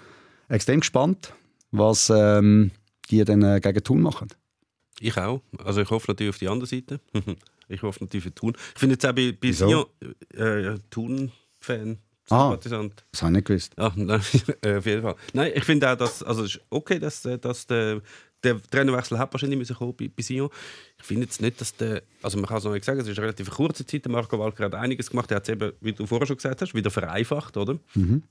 [0.50, 1.34] extrem gespannt,
[1.72, 2.72] was ähm,
[3.10, 4.28] die dann äh, gegen Thun machen.
[5.00, 5.42] Ich auch.
[5.64, 7.00] Also ich hoffe natürlich auf die andere Seite.
[7.70, 8.54] ich hoffe natürlich für Thun.
[8.74, 9.52] Ich finde jetzt auch bei, bei?
[9.52, 9.86] Sion
[10.36, 11.98] äh, Thun-Fan,
[12.32, 12.52] Ah.
[12.52, 13.04] Sympathisant.
[13.12, 13.74] Das habe ich nicht gewusst.
[13.78, 14.22] Ah, nein,
[14.62, 15.16] äh, auf jeden Fall.
[15.34, 18.02] Nein, ich finde auch, dass also es ist okay, dass, äh, dass der,
[18.44, 20.50] der Trainerwechsel hat wahrscheinlich müssen kommen bei, bei Sion.
[21.00, 23.18] Ich finde jetzt nicht, dass der, also man kann es noch nicht sagen, es ist
[23.18, 24.06] eine relativ kurze Zeit.
[24.06, 25.32] Der Marco Walker hat einiges gemacht.
[25.32, 27.80] Er hat es eben, wie du vorher schon gesagt hast, wieder vereinfacht, oder?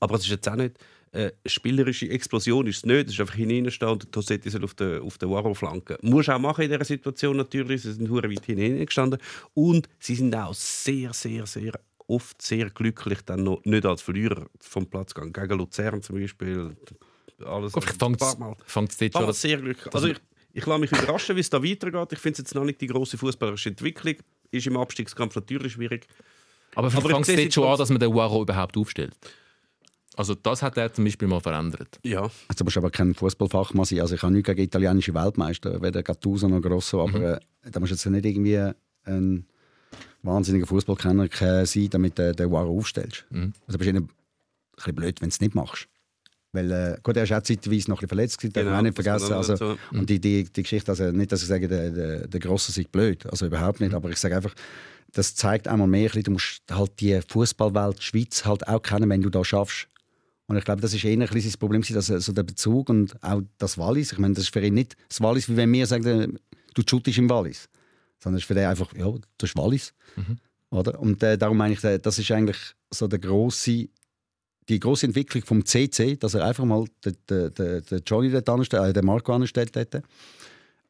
[0.00, 0.76] Aber es ist jetzt auch nicht
[1.12, 3.08] äh, spielerische Explosion, ist es nicht.
[3.08, 5.98] Es ist einfach hineinstehen und Tosetti soll auf der, auf der Waro-Flanke.
[6.02, 7.82] Muss auch machen in dieser Situation natürlich.
[7.82, 9.20] Sie sind weit hineingestanden
[9.54, 11.72] und sie sind auch sehr, sehr, sehr
[12.06, 15.32] oft sehr glücklich dann noch nicht als Verlierer vom Platz gegangen.
[15.32, 16.76] Gegen Luzern zum Beispiel.
[17.44, 18.56] Alles Vielleicht fängt es Mal.
[18.68, 19.94] dort schon sehr glücklich.
[19.94, 20.18] Also ich,
[20.52, 22.12] Ich lasse mich überraschen, wie es da weitergeht.
[22.12, 24.16] Ich finde es jetzt noch nicht die große fußballerische Entwicklung.
[24.50, 26.06] Ist im Abstiegskampf natürlich schwierig.
[26.74, 29.14] Aber vielleicht ich fängt es es schon jetzt an, dass man den Uaro überhaupt aufstellt.
[30.16, 31.98] Also das hat er zum Beispiel mal verändert.
[32.02, 32.22] Ja.
[32.22, 34.00] Also, du musst aber kein Fußballfachmann sein.
[34.00, 37.90] Also ich habe nichts gegen italienische Weltmeister, weder Gattuso noch Grosso, aber äh, da musst
[37.90, 38.72] du jetzt nicht irgendwie
[39.04, 39.46] ein
[40.22, 43.24] wahnsinniger Fußballkenner äh, sein, damit du den Waro aufstellst.
[43.30, 44.08] Also du bist ein
[44.76, 45.88] bisschen blöd, wenn du es nicht machst.
[46.52, 48.96] Weil, äh, gut, er ist auch zeitweise noch ein bisschen verletzt, darf man auch nicht
[48.96, 49.54] Genau, das vergessen.
[49.54, 52.72] Also, und die, die, die Geschichte, also nicht, dass ich sage, der, der, der Grosse
[52.72, 54.54] sei blöd, also überhaupt nicht, aber ich sage einfach,
[55.12, 59.08] das zeigt einmal mehr, ein bisschen, du musst halt die Fußballwelt Schweiz halt auch kennen,
[59.08, 59.86] wenn du da schaffst.
[60.46, 63.22] Und ich glaube, das ist eher ein bisschen das Problem, dass also der Bezug und
[63.22, 65.86] auch das Wallis, ich meine, das ist für ihn nicht das Wallis, wie wenn wir
[65.86, 66.38] sagen,
[66.74, 67.68] du shootest im Wallis.
[68.18, 69.94] Sondern es ist für den einfach, ja, du bist Wallis.
[70.70, 70.98] Oder?
[70.98, 72.58] Und äh, darum meine ich, äh, das ist eigentlich
[72.90, 73.88] so der grosse,
[74.70, 77.52] die große Entwicklung vom CC, dass er einfach mal den, den,
[77.84, 79.74] den, Johnny dort anstellt, äh, den Marco anstellt.
[79.74, 79.96] Dort.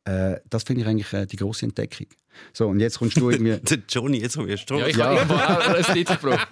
[0.04, 2.06] Äh, das finde ich eigentlich äh, die große Entdeckung.
[2.52, 3.56] So, und jetzt kommst du irgendwie...
[3.62, 4.80] Der Johnny, jetzt haben wir Strom.
[4.80, 5.28] Ja, ich Ja.
[5.28, 6.46] habe auch einen Titel gebraucht.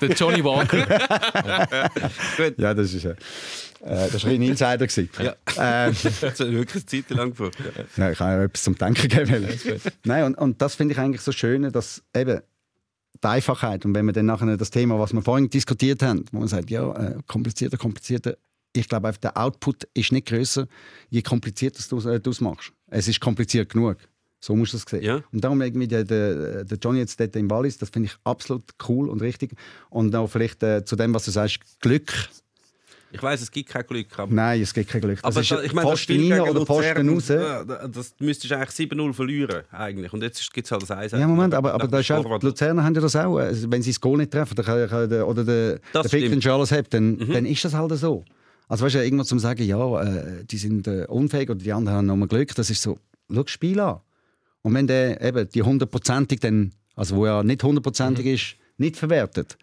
[0.00, 0.88] Der Johnny Walker.
[2.56, 3.14] ja, das ist, äh, äh,
[4.10, 4.78] das war ein Insider.
[4.78, 5.08] gewesen.
[5.18, 5.86] Ja.
[5.86, 7.50] Äh, Das hat wirklich eine Zeit lang vor.
[7.96, 9.46] Ja, ich kann ja etwas zum Denken geben.
[10.04, 12.40] Nein, und, und das finde ich eigentlich so schön, dass eben
[13.22, 16.40] die Einfachheit und wenn wir dann nachher das Thema, was wir vorhin diskutiert haben, wo
[16.40, 18.36] man sagt, ja, äh, komplizierter, komplizierter,
[18.72, 20.66] ich glaube einfach, der Output ist nicht größer,
[21.10, 22.72] je komplizierter du äh, du es machst.
[22.88, 23.96] Es ist kompliziert genug.
[24.44, 25.02] So musst du es sehen.
[25.02, 25.22] Ja.
[25.30, 28.64] Und darum irgendwie der, der, der Johnny jetzt dort im Wallis, das finde ich absolut
[28.88, 29.52] cool und richtig.
[29.88, 32.12] Und auch vielleicht äh, zu dem, was du sagst, Glück.
[33.14, 34.06] Ich weiß, es gibt kein Glück.
[34.18, 35.20] Aber, Nein, es gibt kein Glück.
[35.22, 37.26] Das aber ist ich meine, das Posten rein oder Posten raus.
[37.26, 39.62] das müsstest du eigentlich 7-0 verlieren.
[39.70, 40.12] Eigentlich.
[40.12, 42.46] Und jetzt gibt es halt das 1 Ja, Moment, aber, aber da ist auch, die
[42.46, 43.36] Luzerner haben ja das auch.
[43.36, 46.92] Wenn sie das Goal nicht treffen, der, oder der, Das der Fick den Charles hat,
[46.94, 48.24] dann, dann ist das halt so.
[48.68, 51.98] Also weißt du, irgendwo zum sagen, ja, äh, die sind äh, unfähig oder die anderen
[51.98, 52.98] haben nochmal Glück, das ist so,
[53.30, 54.00] schau das Spiel an.
[54.62, 59.58] Und wenn der eben die hundertprozentig dann, also wo ja nicht hundertprozentig ist, nicht verwertet,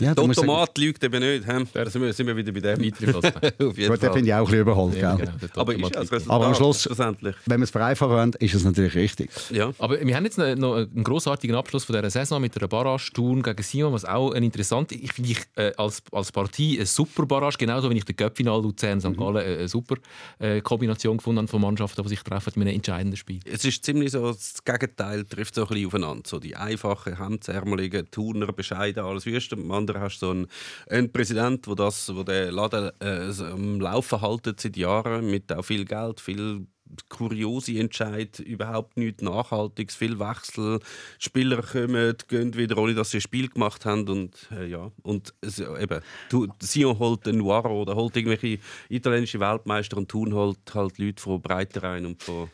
[0.00, 1.46] ja, Der Automat lügt eben nicht.
[1.46, 1.64] hä?
[1.72, 2.92] Da sind wir, sind wir wieder bei dem.
[3.66, 4.96] Auf jeden gut, den finde ich auch ein bisschen überholt.
[4.96, 6.00] Ja, genau, Aber ist ja.
[6.00, 6.88] Resultat Aber am Schluss-.
[6.88, 9.30] Wenn wir es vereinfachen wollen, ist es natürlich richtig.
[9.50, 9.72] Ja.
[9.78, 13.42] Aber wir haben jetzt noch einen grossartigen Abschluss von dieser Saison mit einer Barrage Thun
[13.42, 17.24] gegen Sion, was auch ein interessant Ich finde ich äh, als, als Partie eine super
[17.26, 19.16] Barrage, genauso wie ich den Göppfinal Luzern St.
[19.16, 19.96] Gallen äh, eine super
[20.38, 23.40] äh, Kombination gefunden habe von Mannschaften, die sich treffen in einem entscheidenden Spiel.
[23.44, 26.22] Es ist ziemlich so, das Gegenteil trifft so ein bisschen aufeinander.
[26.26, 29.56] So die einfachen, hemdsärmeligen, Turner, bescheiden, alles Wüste.
[29.86, 30.46] Anderen hast du so einen,
[30.90, 35.62] einen Präsident, wo das, wo der Laden äh, am Laufen haltet seit Jahren, mit auch
[35.62, 36.66] viel Geld, viel
[37.08, 40.78] kuriose Entscheid, überhaupt nichts Nachhaltiges, viel Wechsel.
[41.18, 44.08] Spieler kommen, gehen wieder, ohne dass sie ein Spiel gemacht haben.
[44.08, 44.90] Und, äh, ja.
[45.02, 48.58] und es, eben, tu- Sion holt den Nuaro oder holt irgendwelche
[48.88, 52.50] italienische Weltmeister und Thun holt halt Leute von Breiterein und von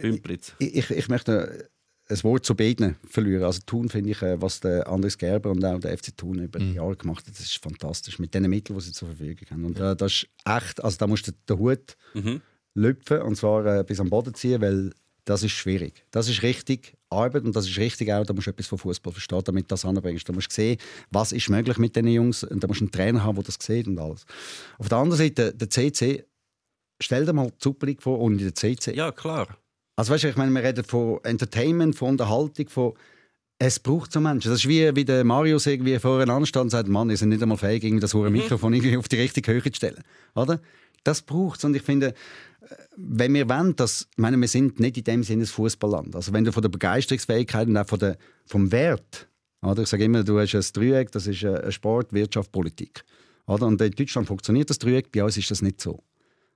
[0.00, 0.54] Bümplitz.
[0.58, 1.68] Ich, ich, ich möchte
[2.10, 3.44] ein Wort zu beiden verlieren.
[3.44, 6.58] Also Thun finde ich, äh, was der Andres Gerber und auch der FC Thun über
[6.58, 8.18] die Jahre gemacht hat, das ist fantastisch.
[8.18, 9.64] Mit den Mitteln, die sie zur Verfügung haben.
[9.64, 11.96] Und äh, das ist echt, also da musst du den Hut
[12.74, 14.92] lüpfen und zwar äh, bis am Boden ziehen, weil
[15.24, 16.04] das ist schwierig.
[16.10, 19.12] Das ist richtig Arbeit und das ist richtig auch, da musst du etwas von Fußball
[19.12, 20.28] verstehen, damit du das anbringst.
[20.28, 20.78] Da musst du sehen,
[21.10, 23.58] was ist möglich mit den Jungs und da musst du einen Trainer haben, der das
[23.60, 24.24] sieht und alles.
[24.78, 26.24] Auf der anderen Seite, der CC,
[27.00, 28.94] stell dir mal die Super League vor ohne den CC.
[28.94, 29.56] Ja, klar.
[29.96, 32.94] Also weißt du, ich meine, wir reden von Entertainment, von Unterhaltung, von
[33.62, 34.50] es braucht so Menschen.
[34.50, 37.42] Das ist wie, wie der Marius irgendwie vorher anstand und sagt, Mann, ihr seid nicht
[37.42, 40.02] einmal fähig, irgendwie das hure Mikrofon irgendwie auf die richtige Höhe zu stellen.
[40.34, 40.60] Oder?
[41.04, 41.64] Das braucht es.
[41.64, 45.22] Und ich finde, äh, wenn wir wollen, dass, ich meine, wir sind nicht in dem
[45.22, 46.16] Sinne ein Fußballland.
[46.16, 48.16] Also wenn du von der Begeisterungsfähigkeit und auch von der,
[48.46, 49.28] vom Wert,
[49.60, 49.82] oder?
[49.82, 53.04] ich sage immer, du hast ein Dreieck, das ist äh, Sport, Wirtschaft, Politik.
[53.46, 53.66] Oder?
[53.66, 56.02] Und in Deutschland funktioniert das Dreieck, bei uns ist das nicht so.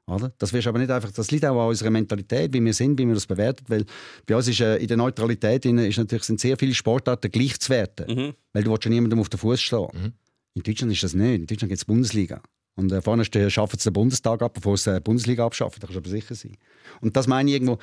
[0.07, 0.33] Oder?
[0.39, 3.07] Das, wirst aber nicht einfach, das liegt auch an unserer Mentalität, wie wir sind, wie
[3.07, 3.65] wir das bewerten.
[3.69, 3.87] Weil
[4.27, 7.59] bei uns ist äh, in der Neutralität drin, ist natürlich, sind sehr viele Sportarten gleich
[7.59, 8.07] zu werten.
[8.53, 10.15] Weil du willst ja niemandem auf den Fuß schlagen.
[10.55, 11.35] In Deutschland ist das nicht.
[11.35, 12.43] In Deutschland gibt es Bundesliga.
[12.77, 15.81] Und äh, vorne schaffen sie den Bundestag ab, bevor sie die Bundesliga abschaffen.
[15.81, 16.57] Da kannst du aber sicher sein.
[17.01, 17.79] Und das meine ich irgendwo,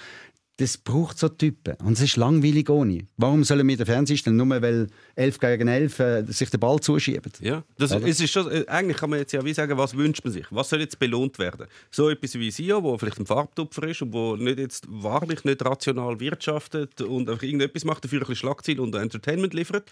[0.57, 1.75] das braucht so Typen.
[1.83, 3.07] Und es ist langweilig ohne.
[3.17, 6.79] Warum sollen wir den Fernseher stellen, nur weil 11 gegen 11 äh, sich den Ball
[6.79, 7.31] zuschieben?
[7.39, 8.07] Ja, das, Oder?
[8.07, 10.45] es ist schon, äh, eigentlich kann man jetzt ja wie sagen, was wünscht man sich?
[10.51, 11.67] Was soll jetzt belohnt werden?
[11.89, 15.65] So etwas wie Sio, wo vielleicht ein Farbtupfer ist und wo nicht jetzt wahrlich nicht
[15.65, 19.89] rational wirtschaftet und einfach irgendetwas macht, dafür ein bisschen Schlagziel und Entertainment liefert.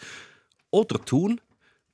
[0.71, 1.41] Oder tun,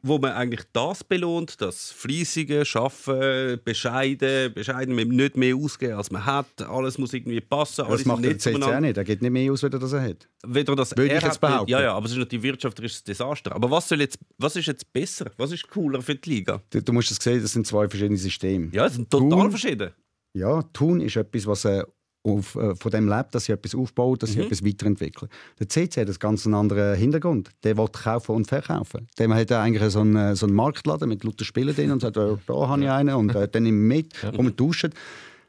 [0.07, 6.25] wo man eigentlich das belohnt, das fleissige Schaffen, bescheiden, bescheiden, nicht mehr ausgeben, als man
[6.25, 6.61] hat.
[6.61, 7.81] Alles muss irgendwie passen.
[7.85, 8.97] alles Das macht der CC auch nicht.
[8.97, 10.27] Er geht nicht mehr aus, als er hat.
[10.45, 11.71] Weder das Würde er ich jetzt hat- behaupten.
[11.71, 13.55] Ja, ja, aber es ist natürlich wirtschafterisches Desaster.
[13.55, 15.31] Aber was, soll jetzt, was ist jetzt besser?
[15.37, 16.61] Was ist cooler für die Liga?
[16.69, 18.69] Du, du musst es sehen, das sind zwei verschiedene Systeme.
[18.73, 19.91] Ja, es sind total Thun- verschieden.
[20.33, 21.83] Ja, Tun ist etwas, was äh,
[22.25, 25.29] auf, äh, von dem lebt, dass sie etwas aufbauen, dass sie etwas weiterentwickeln.
[25.59, 27.51] Der CC hat einen ganz anderen Hintergrund.
[27.63, 29.07] Der will kaufen und verkaufen.
[29.17, 32.35] Der hat eigentlich so einen, so einen Marktladen mit lauter Spielen drin und sagt, äh,
[32.47, 34.91] da habe ich einen und äh, dann ich mit und wir tauschen.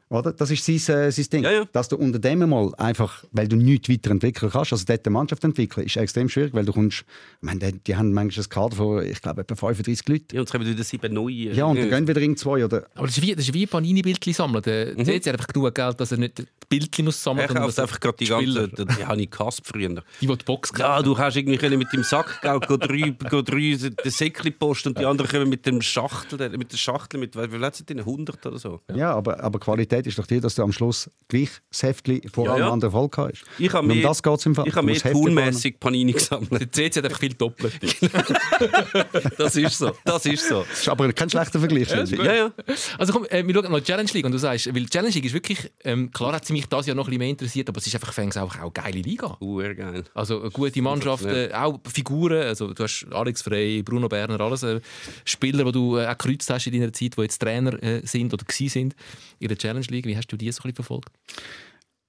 [0.09, 0.31] Oder?
[0.31, 1.43] Das ist sein, äh, sein Ding.
[1.43, 1.65] Ja, ja.
[1.73, 5.43] Dass du unter dem mal einfach, weil du nichts weiterentwickeln kannst, also dort eine Mannschaft
[5.43, 7.05] entwickeln, ist extrem schwierig, weil du kommst, ich
[7.41, 10.25] meine, die, die haben manchmal ein Kader von, ich glaube, etwa 35 Leuten.
[10.31, 11.33] Ja, und jetzt kommen wieder sieben neue.
[11.53, 13.65] Ja, und dann gehen wieder in zwei oder Aber das ist wie, das ist wie
[13.65, 14.63] Panini-Bildchen sammeln.
[14.63, 15.05] Der Mhm.
[15.07, 17.83] Hat einfach genug Geld, dass er nicht die Bildchen muss sammeln sondern kauft dass er
[17.83, 18.85] einfach gerade die Spieler- ganze.
[18.85, 19.89] Die habe ich gehasst früher.
[19.89, 20.81] Die, die die Box kaufen.
[20.81, 24.89] Ja, du hast irgendwie mit dem Sack gell, go drei, go drei den Säckli posten
[24.89, 27.85] und die anderen kommen mit dem Schachtel, mit der Schachtel mit, wie viel hat es
[27.85, 28.81] denn, 100 oder so?
[28.93, 32.45] Ja, aber, aber Qualität ist doch die, dass du am Schluss gleich das Heftchen vor
[32.45, 32.71] Ja, allem ja.
[32.71, 33.43] anderen Erfolg hast.
[33.57, 34.67] Ich habe Und um mehr, das geht es im Fall.
[34.67, 36.51] ich habe mehr tunmässig Panini gesammelt.
[36.61, 37.73] Der CC hat einfach viel doppelt.
[39.37, 39.91] Das ist so.
[40.03, 40.65] Das ist so.
[40.69, 41.89] Das ist aber kein schlechter Vergleich.
[41.89, 42.51] Ja, ja.
[42.97, 45.13] Also komm, äh, wir schauen noch die Challenge League und du sagst, weil die Challenge
[45.13, 47.69] League ist wirklich, ähm, klar hat sie mich das Jahr noch ein bisschen mehr interessiert,
[47.69, 49.37] aber es ist einfach fängs auch, auch eine geile Liga.
[49.39, 50.03] Uh, geil.
[50.13, 54.63] Also eine gute Mannschaft, äh, auch Figuren, also du hast Alex Frey, Bruno Berner, alles
[54.63, 54.79] äh,
[55.25, 58.33] Spieler, die du äh, auch gekreuzt hast in deiner Zeit, die jetzt Trainer äh, sind
[58.33, 58.95] oder gsi sind
[59.39, 60.05] in der Challenge League.
[60.05, 61.09] Wie hast du die so ein bisschen verfolgt?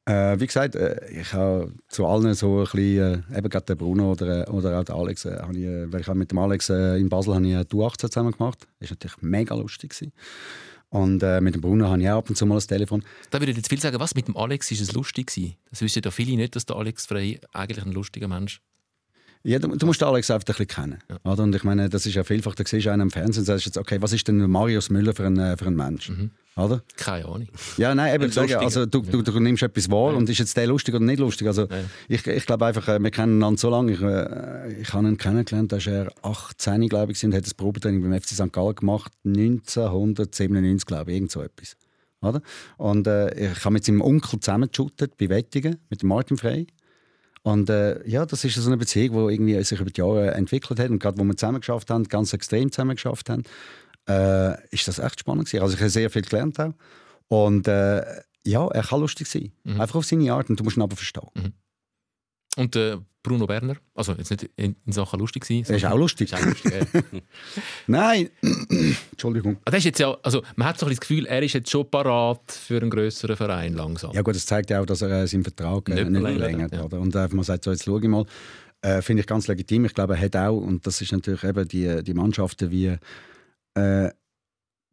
[0.06, 3.74] Äh, wie gesagt, äh, ich habe zu allen so ein bisschen, äh, eben gerade der
[3.74, 6.38] Bruno oder, äh, oder auch der Alex, äh, habe ich, äh, weil ich mit dem
[6.38, 8.66] Alex äh, in Basel habe ich eine U18 zusammen gemacht.
[8.80, 9.90] Das war natürlich mega lustig.
[9.90, 10.12] Gewesen.
[10.90, 13.04] Und äh, mit dem Bruno habe ich auch ab und zu mal das Telefon.
[13.30, 15.56] Da würde ich jetzt viel sagen, was mit dem Alex ist es lustig gewesen.
[15.68, 18.62] Das wissen ja viele nicht, dass der Alex Frey eigentlich ein lustiger Mensch
[19.44, 20.98] Ja, du, du musst Alex einfach ein bisschen kennen.
[21.24, 21.42] Oder?
[21.44, 23.66] Und ich meine, das ist ja vielfach, da siehst du einen im Fernsehen und sagst
[23.66, 26.10] jetzt, okay, was ist denn Marius Müller für ein, äh, für ein Mensch?
[26.56, 26.82] Oder?
[26.96, 27.48] Keine Ahnung.
[27.76, 28.60] Ja, nein, eben, Lustiger.
[28.60, 31.46] also du, du, du nimmst etwas wahr und ist jetzt der lustig oder nicht lustig.
[31.46, 31.68] Also,
[32.08, 33.92] ich, ich glaube einfach, äh, wir kennen einander so lange.
[33.92, 38.02] Ich, äh, ich habe ihn kennengelernt, war er 18, glaube ich, und hat das Probetraining
[38.02, 38.52] beim FC St.
[38.52, 41.76] Gallen gemacht, 1997, glaube ich, irgend so etwas.
[42.20, 42.42] Oder?
[42.76, 46.66] Und äh, ich habe mit seinem Onkel zusammengeschootet bei Wettigen, mit Martin Frey.
[47.42, 50.78] Und äh, ja, das ist so eine Beziehung, die irgendwie sich über die Jahre entwickelt
[50.80, 50.90] hat.
[50.90, 53.42] Und gerade, wo wir zusammen geschafft haben, ganz extrem zusammen geschafft haben,
[54.08, 55.62] äh, ist das echt spannend gewesen.
[55.62, 56.74] Also ich habe sehr viel gelernt auch.
[57.28, 58.02] Und äh,
[58.44, 59.52] ja, er kann lustig sein.
[59.80, 60.48] Einfach auf seine Art.
[60.50, 61.28] Und du musst ihn aber verstehen.
[62.58, 65.62] Und äh, Bruno Berner, also jetzt nicht in, in Sachen lustig sein.
[65.68, 66.32] Er ist auch lustig.
[66.32, 67.02] Ist auch lustig ja.
[67.86, 68.30] Nein,
[69.12, 69.58] Entschuldigung.
[69.64, 71.52] Aber das ist jetzt ja, also man hat so ein bisschen das Gefühl, er ist
[71.52, 74.12] jetzt schon parat für einen größeren Verein langsam.
[74.12, 76.72] Ja gut, das zeigt ja auch, dass er äh, seinen Vertrag äh, Nicht verlängert.
[76.72, 77.00] Oder?
[77.00, 78.24] Und einfach mal sagt, so, jetzt schau ich mal.
[78.80, 79.84] Äh, Finde ich ganz legitim.
[79.84, 82.96] Ich glaube, er hat auch, und das ist natürlich eben die, die Mannschaften wie
[83.74, 84.10] äh,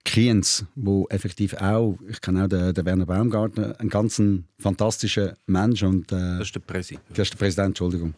[0.05, 5.33] Kriens, wo effektiv auch, ich kenne auch den, den Werner Baumgartner, ein ganz ein fantastischer
[5.47, 6.99] Mensch und äh, Das ist der Presi.
[7.09, 8.13] Der ist der Präsident, Entschuldigung.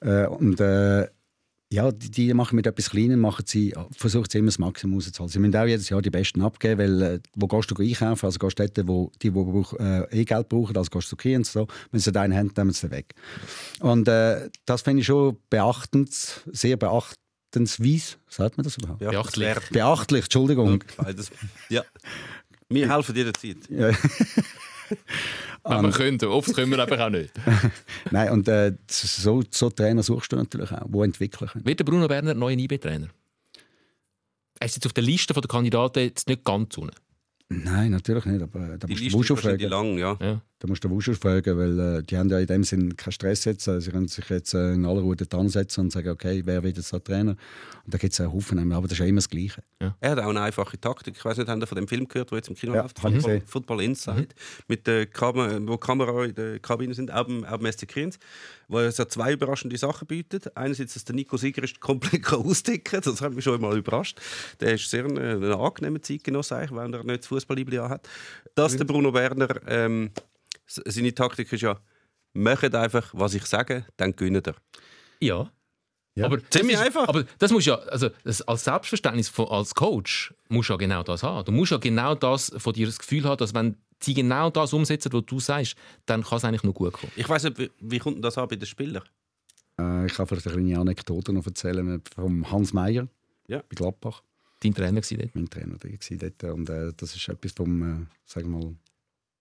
[0.00, 1.08] Äh, und äh,
[1.72, 5.28] ja, die, die machen mit etwas Kleinem, machen sie, versuchen sie immer das Maximum rauszuholen.
[5.28, 8.26] Sie müssen auch jedes Jahr die Besten abgeben, weil äh, wo gehst du einkaufen?
[8.26, 11.16] Also gehst du dort, wo die, die äh, eh Geld brauchen, also gehst du zu
[11.16, 11.52] Kiens.
[11.52, 11.66] So.
[11.90, 13.14] Wenn sie deine Hand nehmen, sie weg.
[13.80, 16.12] Und äh, das finde ich schon beachtend,
[16.52, 16.76] sehr
[17.54, 18.16] beachtensweise.
[18.28, 19.00] Sagt man das überhaupt?
[19.00, 19.54] Beachtlich.
[19.70, 20.82] Beachtlich, Entschuldigung.
[20.96, 21.30] beides.
[21.68, 21.82] Ja.
[22.68, 23.56] Wir helfen jederzeit.
[23.70, 23.90] Ja.
[25.66, 27.32] Wenn wir können, oft können wir einfach auch nicht.
[28.10, 31.64] Nein, und äh, so, so Trainer suchst du natürlich auch, die entwickeln können.
[31.64, 33.08] Wird der Bruno Berner neuer IB-Trainer?
[34.60, 36.94] Er ist jetzt auf der Liste der Kandidaten jetzt nicht ganz unten.
[37.48, 39.96] Nein, natürlich nicht, aber da Die musst du Liste ist wahrscheinlich aufregen.
[39.96, 40.18] lang, ja.
[40.20, 40.42] Ja.
[40.64, 43.44] Da musst du Wusch aufregen, weil äh, die haben ja in dem Sinn keinen Stress
[43.44, 43.68] jetzt.
[43.68, 46.78] Äh, Sie können sich jetzt äh, in aller Ruhe ansetzen und sagen, okay, wer wird
[46.78, 47.32] jetzt da Trainer?
[47.32, 49.62] Und da gibt es einen Haufen, aber das ist ja immer das Gleiche.
[50.00, 51.16] Er hat auch eine einfache Taktik.
[51.18, 52.98] Ich weiß nicht, haben Sie von dem Film gehört, der jetzt im Kino Ja, läuft?
[52.98, 53.42] Football.
[53.44, 54.28] Football Inside.
[54.66, 55.36] Mit der Kam
[55.68, 58.18] wo Kamera in der Kabine sind, auch beim SC Kriens.
[58.66, 60.56] Wo er so zwei überraschende Sachen bietet.
[60.56, 63.02] Einerseits, dass der Nico Siegerist komplett kann austicken kann.
[63.04, 64.18] Das hat mich schon mal überrascht.
[64.60, 68.08] Der ist sehr ein, ein angenehmer Zeitgenosse, weil er nicht das Fußballliebli hat.
[68.54, 70.10] Dass der Bruno Werner, ähm,
[70.66, 71.78] seine Taktik ist ja,
[72.32, 74.56] macht einfach, was ich sage, dann gewinnt er.
[75.20, 75.50] Ja.
[76.16, 76.26] Ja.
[76.26, 77.08] Aber das Ziemlich einfach.
[77.08, 81.02] Aber das muss ja, also das als Selbstverständnis von, als Coach musst du ja genau
[81.02, 81.44] das haben.
[81.44, 84.72] Du musst ja genau das von dir das Gefühl haben, dass wenn sie genau das
[84.72, 85.74] umsetzen, was du sagst,
[86.06, 87.10] dann kann es eigentlich nur gut kommen.
[87.16, 89.02] Ich weiß nicht, wie, wie kommt denn das an bei den Spielern?
[89.80, 93.08] Äh, ich kann vielleicht eine kleine Anekdote noch erzählen vom Hans Meyer
[93.48, 93.58] Ja.
[93.58, 94.22] bei Gladbach.
[94.62, 95.34] Dein Trainer war dort.
[95.34, 96.54] mein Trainer der war dort.
[96.54, 98.74] Und äh, das ist etwas vom, äh, sagen wir mal,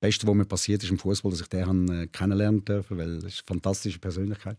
[0.03, 3.35] Beste, was mir passiert ist im Fußball, dass ich den äh, kennenlernen durfte, weil das
[3.35, 4.57] ist eine fantastische Persönlichkeit.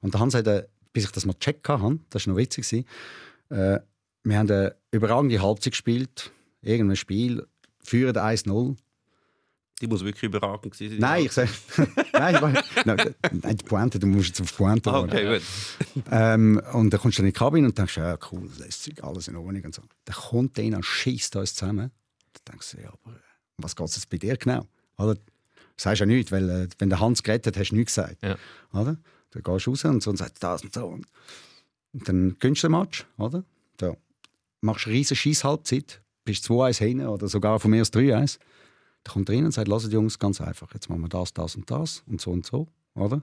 [0.00, 2.72] Und der Hans hat, äh, bis ich das mal gecheckt habe, das war noch witzig,
[2.72, 3.78] äh,
[4.26, 7.46] wir haben eine überragende Halbzeit gespielt, irgendein Spiel,
[7.80, 8.76] führen 1-0.
[9.82, 10.96] Die muss wirklich überragend sein.
[10.98, 11.50] Nein, ich sage,
[12.14, 12.56] nein,
[12.86, 15.42] nein, nein, die Pointe, du musst jetzt auf die Pointe Ah, okay, gut.
[16.10, 19.36] Ähm, und dann kommst du in die Kabine und denkst, ja cool, lässig, alles in
[19.36, 19.82] Ordnung und so.
[20.06, 21.90] Dann kommt einer und schießt uns zusammen.
[22.32, 24.66] Dann denkst du, ja, aber äh, was geht es jetzt bei dir genau?
[24.98, 25.16] Oder,
[25.76, 28.22] sagst ja nichts, weil äh, wenn der Hans gerettet hat, hast du nichts gesagt.
[28.22, 28.36] Ja.
[28.72, 28.96] Oder?
[29.30, 30.86] Dann gehst du raus und so und sagst das und so.
[30.86, 33.44] Und dann gönnst du den Match, oder?
[33.80, 33.96] So.
[34.60, 38.38] Machst eine riesige Schießhalbzeit, bist 2-1 hinten oder sogar von mir aus 3-1.
[39.02, 41.56] Dann kommt er rein und sagt, lasst Jungs, ganz einfach, jetzt machen wir das, das
[41.56, 43.22] und das und so und so, oder?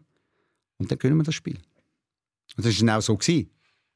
[0.78, 1.60] Und dann gewinnen wir das Spiel.
[2.58, 3.18] Und das war auch so.
[3.18, 3.50] Gewesen,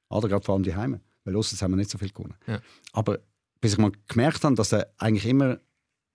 [0.10, 0.28] oder?
[0.28, 1.02] Gerade vor allem die Heime.
[1.24, 2.36] Weil auswärts haben wir nicht so viel gewonnen.
[2.48, 2.62] Ja.
[2.94, 3.20] Aber
[3.60, 5.60] bis ich mal gemerkt habe, dass er eigentlich immer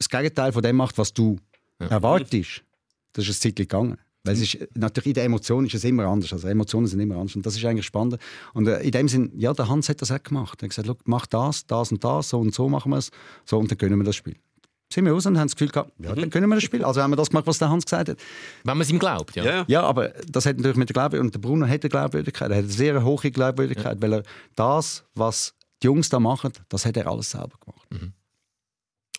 [0.01, 1.39] das Gegenteil von dem macht, was du
[1.79, 2.65] erwartest,
[3.13, 3.97] das ist ein Zeit gegangen.
[4.25, 6.33] Weil es ist, natürlich in der Emotion ist es immer anders.
[6.33, 7.37] Also Emotionen sind immer anders.
[7.37, 8.19] Und das ist eigentlich spannend.
[8.53, 10.61] Und äh, in dem Sinn, ja, der Hans hat das auch gemacht.
[10.61, 13.11] Er hat gesagt, «Schau, mach das, das und das, so und so machen wir es.
[13.47, 14.37] So, und dann können wir das Spiel.
[14.93, 16.85] Sind wir raus und haben das Gefühl gehabt, ja, dann können wir das Spiel.
[16.85, 18.19] Also haben wir das gemacht, was der Hans gesagt hat.
[18.65, 19.45] Wenn man es ihm glaubt, ja.
[19.45, 19.65] Ja, ja.
[19.69, 22.57] Ja, aber das hat natürlich mit der Glaubwürdigkeit, und der Bruno hat eine Glaubwürdigkeit, er
[22.57, 24.23] hat eine sehr hohe Glaubwürdigkeit, weil er
[24.57, 28.13] das, was die Jungs da machen, das hat er alles selber gemacht.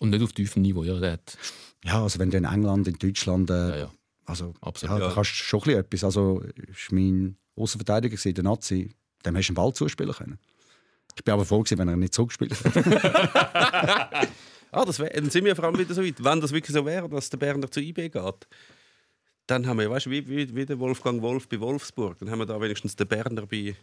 [0.02, 0.99] Und nicht auf tiefem Niveau, ja.
[0.99, 1.38] Der hat,
[1.86, 3.91] Ja, also wenn du in England, in Deutschland, äh, ja, ja.
[4.26, 4.99] also Absolut.
[4.99, 6.04] ja, da kannst du schon ein bisschen etwas.
[6.04, 8.89] Also ist mein Außenverteidiger gewesen, der Nazi,
[9.24, 10.39] dem hast du einen Ball zuspielen können.
[11.16, 14.28] Ich bin aber froh gewesen, wenn er nicht zugespielt hat.
[14.74, 16.24] Ah, das wär, dann sind wir vor allem wieder so weit.
[16.24, 18.47] Wenn das wirklich so wäre, dass der Berner zu IB geht,
[19.45, 22.39] dann haben wir, weißt du, wie, wie, wie der Wolfgang Wolf bei Wolfsburg, dann haben
[22.39, 23.76] wir da wenigstens den Berner bei,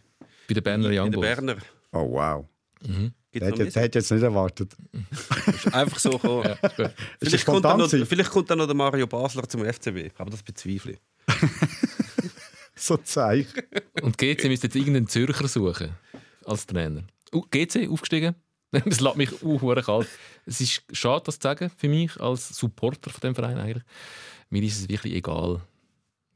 [0.47, 1.35] Bei den Berner bei Young den Boys.
[1.35, 1.57] Berner.
[1.91, 2.45] Oh wow.
[2.81, 4.75] Der noch hätte, hätte jetzt nicht erwartet.
[5.63, 5.71] so?
[5.71, 6.43] Einfach so gekommen.
[6.61, 10.11] Ist das vielleicht, kommt dann noch, vielleicht kommt dann noch der Mario Basler zum FCB,
[10.17, 10.99] aber das bezweifle ich.
[12.79, 13.63] So Zeichen.
[14.01, 15.89] Und GC müsste jetzt irgendeinen Zürcher suchen
[16.45, 17.03] als Trainer.
[17.33, 18.35] Uh, GC aufgestiegen.
[18.71, 20.07] Das lässt mich uh, kalt.
[20.45, 23.83] Es ist schade, das zu sagen für mich als Supporter von dem Verein eigentlich.
[24.51, 25.61] Mir ist es wirklich egal.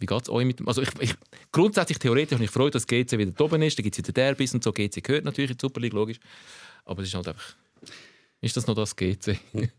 [0.04, 0.68] Wie geht es euch mit dem?
[0.68, 1.16] Also ich, ich,
[1.54, 3.80] grundsätzlich theoretisch habe ich Freude, dass GC wieder oben ist.
[3.80, 4.74] Da gibt es wieder Derbys und so.
[4.74, 6.20] GC gehört natürlich in die Super League, logisch.
[6.84, 7.56] Aber es ist halt einfach.
[8.42, 9.40] Ist das noch das GC?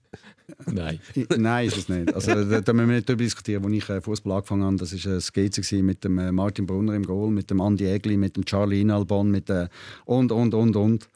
[0.67, 0.99] Nein.
[1.37, 2.15] Nein, ist es nicht.
[2.15, 3.63] Also, da, da müssen wir nicht darüber diskutieren.
[3.67, 6.95] Als ich äh, Fußball angefangen habe, das war das GC mit dem äh, Martin Brunner
[6.95, 9.69] im Goal, mit dem Andi Egli, mit dem Charlie Inalbon, mit äh,
[10.07, 11.07] und, und, und, und.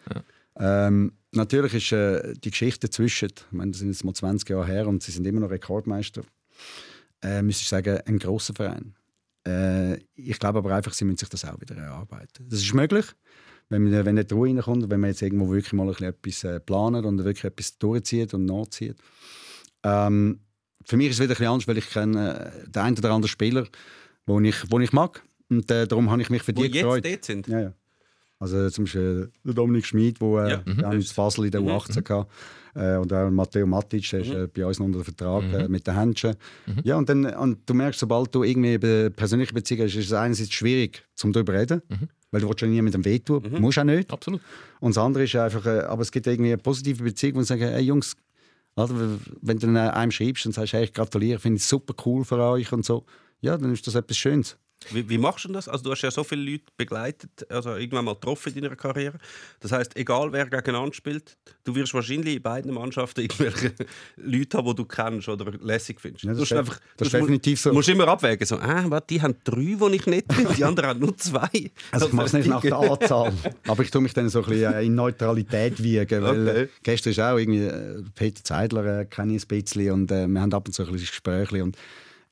[0.56, 4.66] Ähm, natürlich ist äh, die Geschichte dazwischen, ich meine, das sind jetzt mal 20 Jahre
[4.66, 6.24] her und sie sind immer noch Rekordmeister,
[7.22, 8.94] äh, müsste ich sagen, ein grosser Verein.
[9.48, 12.46] Äh, ich glaube aber einfach, sie müssen sich das auch wieder erarbeiten.
[12.48, 13.06] Das ist möglich,
[13.68, 16.44] wenn, man, wenn nicht Ruhe reinkommt wenn man jetzt irgendwo wirklich mal ein bisschen etwas
[16.44, 18.96] äh, planet und wirklich etwas durchzieht und nachzieht.
[19.82, 20.40] Ähm,
[20.84, 23.10] für mich ist es wieder ein bisschen anders, weil ich kenne äh, den einen oder
[23.12, 23.66] anderen Spieler,
[24.26, 25.22] wo ich, wo ich mag.
[25.50, 27.04] Und äh, darum habe ich mich für Wo die jetzt gefreut.
[27.06, 27.46] dort sind.
[27.48, 27.72] Ja, ja.
[28.38, 30.62] Also zum Beispiel der Dominik Schmid, der äh, Ja.
[30.66, 30.74] ja.
[30.82, 30.92] ja.
[30.92, 31.68] in Basel in der Mhm.
[31.68, 32.26] U18 hatte.
[32.78, 35.54] Äh, und auch Matteo Matic, der ist äh, bei uns noch unter Vertrag Mhm.
[35.54, 36.36] äh, mit den Händchen.
[36.84, 40.12] Ja, und, dann, und du merkst, sobald du irgendwie über persönliche Beziehungen hast, ist es
[40.12, 41.82] einerseits schwierig, zum darüber zu reden.
[42.30, 43.42] Weil du willst ja niemandem wehtun.
[43.50, 43.60] Mhm.
[43.60, 44.12] Musst auch nicht.
[44.12, 44.40] Absolut.
[44.80, 47.46] Und das andere ist einfach, äh, aber es gibt irgendwie eine positive Beziehung, wo sie
[47.46, 48.14] sagen, hey Jungs,
[48.76, 48.94] oder,
[49.40, 52.72] wenn du einem schreibst und sagst, hey, ich gratuliere, finde ich super cool für euch
[52.72, 53.04] und so,
[53.40, 54.56] ja, dann ist das etwas Schönes.
[54.90, 55.68] Wie, wie machst du das?
[55.68, 59.18] Also du hast ja so viele Leute begleitet, also irgendwann mal getroffen in deiner Karriere.
[59.60, 63.72] Das heißt, egal wer gegeneinander spielt, du wirst wahrscheinlich in beiden Mannschaften irgendwelche
[64.16, 66.24] Leute haben, die du kennst oder lässig findest.
[66.24, 67.70] Ja, das du ist musst def- das ist definitiv so.
[67.70, 69.56] Du musst immer abwägen, so, ah, warte, die haben drei,
[69.90, 71.48] die ich nicht bin, die anderen haben nur zwei.
[71.90, 73.32] Also ich mache es nicht nach der Anzahl,
[73.66, 76.62] aber ich tue mich dann so ein bisschen äh, in Neutralität wiegen, weil Okay.
[76.62, 80.26] äh, gestern ist auch irgendwie äh, Peter Zeidler äh, kenne ich ein bisschen und äh,
[80.28, 81.76] wir haben ab und zu ein bisschen Gespräche und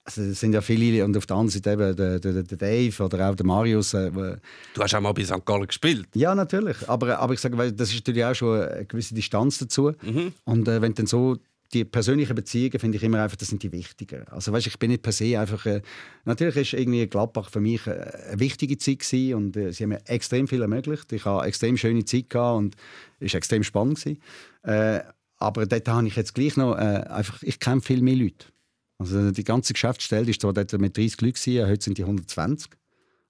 [0.07, 3.03] also, es sind ja viele und auf der anderen Seite eben der, der, der Dave
[3.03, 3.93] oder auch der Marius.
[3.95, 4.11] Äh,
[4.75, 5.45] Du hast auch mal bei St.
[5.45, 6.07] Gallen gespielt.
[6.15, 9.93] ja, natürlich, aber, aber ich sage, das ist natürlich auch schon eine gewisse Distanz dazu
[10.45, 11.37] und äh, wenn dann so
[11.73, 14.23] die persönlichen Beziehungen finde ich immer einfach, das sind die wichtigen.
[14.29, 15.67] Also weißt, ich bin nicht per se einfach.
[15.67, 15.83] Äh,
[16.25, 17.91] natürlich ist irgendwie Gladbach für mich äh,
[18.31, 21.13] eine wichtige Zeit gewesen und äh, sie haben mir extrem viel ermöglicht.
[21.13, 22.77] Ich habe eine extrem schöne Zeit gehabt und
[23.19, 24.21] es war extrem spannend gewesen.
[24.63, 25.01] Äh,
[25.39, 26.79] aber dort habe ich jetzt gleich noch äh,
[27.09, 28.47] einfach, ich kenne viel mehr Leute.
[28.99, 32.71] Also die ganze Geschäftsstelle ist zwar dort mit 30 Leuten gewesen, heute sind die 120.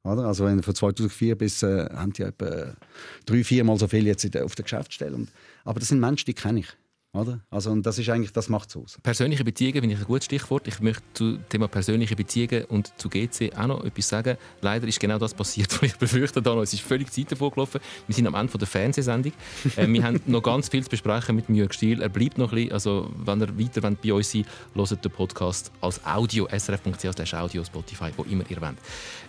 [0.05, 0.27] Oder?
[0.27, 2.77] Also von 2004 bis äh, haben die etwa
[3.25, 5.17] drei, viermal so viel jetzt auf der Geschäftsstelle.
[5.17, 5.29] Und,
[5.64, 6.69] aber das sind Menschen, die kenne ich.
[7.17, 7.41] Oder?
[7.51, 8.99] Also, und das ist eigentlich, das macht es aus.
[9.03, 10.69] Persönliche Beziehungen finde ich ein gutes Stichwort.
[10.69, 14.37] Ich möchte zu Thema persönliche Beziehungen und zu GC auch noch etwas sagen.
[14.61, 16.62] Leider ist genau das passiert, was ich befürchtet habe.
[16.62, 17.81] Es ist völlig Zeit davon gelaufen.
[18.07, 19.33] Wir sind am Ende der Fernsehsendung.
[19.77, 22.03] äh, wir haben noch ganz viel zu besprechen mit Jörg Stiel.
[22.03, 22.73] Er bleibt noch ein bisschen.
[22.73, 24.45] Also, wenn ihr weiter wollt bei uns sein
[24.75, 28.77] hört den Podcast als Audio, srf.ch Audio, Spotify, wo immer ihr wollt.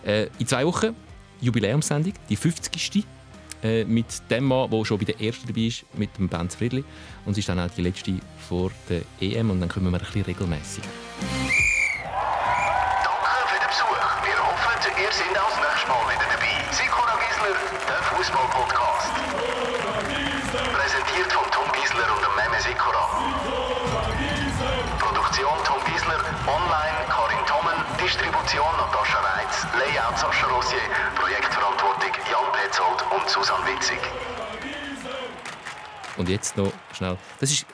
[0.06, 0.94] Äh, in zwei Wochen
[1.40, 3.06] Jubiläumssendung, die 50.
[3.64, 6.84] Äh, mit dem Mann, der schon bei der ersten dabei ist, mit dem Benz Friedli.
[7.26, 8.14] Und sie ist dann auch die letzte
[8.48, 10.84] vor der EM und dann kommen wir ein bisschen regelmässig.
[13.04, 13.98] Danke für den Besuch.
[14.24, 16.54] Wir hoffen, ihr seid auch das nächste Mal wieder dabei.
[16.70, 17.58] Sikora Gisler,
[17.90, 19.10] der Fußball-Podcast.
[20.54, 23.04] Präsentiert von Tom Gisler und dem Meme Sikora.
[25.02, 30.86] Produktion Tom Gisler, online Karin Tommen, Distribution Natascha Reitz, Layout Sascha Rosier,
[31.18, 31.47] Projekt
[32.08, 33.98] Lustig, Jan Petzold und Susan Witzig.
[36.18, 37.18] Und jetzt noch schnell.
[37.40, 37.66] Das ist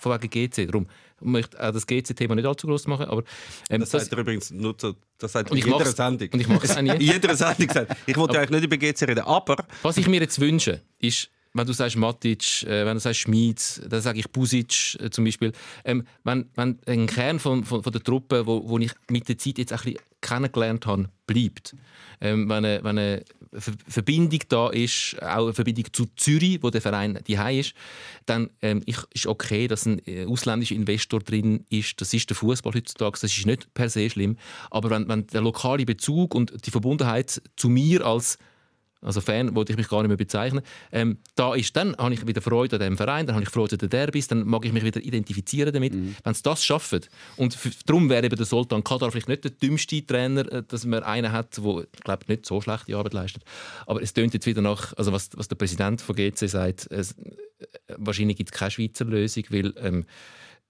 [0.00, 0.66] von wegen GC.
[0.66, 0.86] Darum
[1.20, 3.06] möchte auch das GC-Thema nicht allzu groß machen.
[3.06, 3.22] Aber,
[3.70, 6.28] ähm, das, das sagt er übrigens nur zu, das sagt und jeder Sendung.
[6.32, 6.92] Und ich mache es auch nie.
[6.98, 7.96] jeder Sendung sagt.
[8.06, 9.56] Ich wollte eigentlich nicht über GC reden, aber...
[9.82, 13.82] Was ich mir jetzt wünsche, ist, wenn du sagst Matic, äh, wenn du sagst Schmied,
[13.88, 15.52] dann sage ich Busic äh, zum Beispiel.
[15.84, 19.38] Ähm, wenn, wenn ein Kern von, von, von der Truppe, wo, wo ich mit der
[19.38, 21.74] Zeit jetzt ein bisschen kennengelernt habe, bleibt,
[22.20, 26.80] ähm, wenn, eine, wenn eine Verbindung da ist, auch eine Verbindung zu Zürich, wo der
[26.80, 27.74] Verein die ist,
[28.26, 32.00] dann ähm, ist okay, dass ein äh, ausländischer Investor drin ist.
[32.00, 33.18] Das ist der Fußball heutzutage.
[33.20, 34.36] Das ist nicht per se schlimm.
[34.70, 38.38] Aber wenn, wenn der lokale Bezug und die Verbundenheit zu mir als
[39.06, 42.26] also Fan wollte ich mich gar nicht mehr bezeichnen, ähm, da ist, dann habe ich
[42.26, 44.72] wieder Freude an dem Verein, dann habe ich Freude an den Derbys, dann mag ich
[44.72, 45.94] mich wieder identifizieren damit.
[46.24, 47.00] Wenn sie das schaffen,
[47.36, 51.02] und darum wäre eben der Sultan Kadar vielleicht nicht der dümmste Trainer, äh, dass man
[51.02, 53.44] einen hat, der, ich glaube, nicht so schlechte Arbeit leistet.
[53.86, 57.12] Aber es tönt jetzt wieder nach, also was, was der Präsident von GC sagt, es,
[57.12, 57.16] äh,
[57.96, 60.04] wahrscheinlich gibt es keine Schweizer Lösung, weil ähm,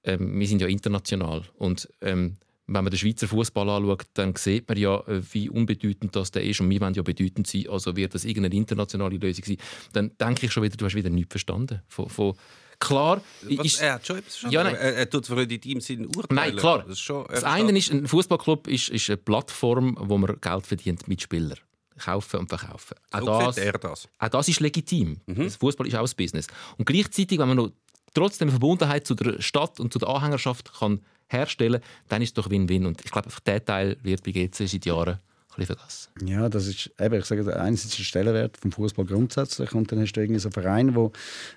[0.04, 4.68] ähm, wir sind ja international und ähm, wenn man den Schweizer Fußball anschaut, dann sieht
[4.68, 7.96] man ja, äh, wie unbedeutend das der ist und wir wollen ja bedeutend sein, also
[7.96, 9.56] wird das irgendeine internationale Lösung sein.
[9.92, 11.82] Dann denke ich schon wieder, du hast wieder nichts verstanden.
[11.88, 12.34] Von, von
[12.80, 14.54] klar, was, ist, er hat schon etwas verstanden.
[14.54, 14.74] Ja, nein.
[14.74, 16.26] er, er tut zwar nicht in deinem Sinn urteilen.
[16.30, 16.82] Nein, klar.
[16.82, 20.66] Das, ist schon, das eine ist, ein Fußballclub ist, ist eine Plattform, wo man Geld
[20.66, 21.58] verdient mit Spielern.
[21.98, 22.94] Kaufen und verkaufen.
[23.10, 24.06] So sieht er das.
[24.18, 25.18] Auch das ist legitim.
[25.24, 25.44] Mhm.
[25.44, 26.46] Das Fußball ist auch ein Business.
[26.76, 27.70] Und gleichzeitig, wenn man noch
[28.12, 32.50] trotzdem Verbundenheit zu der Stadt und zu der Anhängerschaft kann herstellen dann ist es doch
[32.50, 32.86] Win-Win.
[32.86, 35.20] Und ich glaube, der Teil wird bei GC seit Jahren ein
[35.56, 36.10] bisschen vergessen.
[36.26, 40.12] Ja, das ist eben, ich sage, einerseits der Stellenwert vom Fußball grundsätzlich und dann hast
[40.12, 41.12] du irgendwie so einen Verein, wo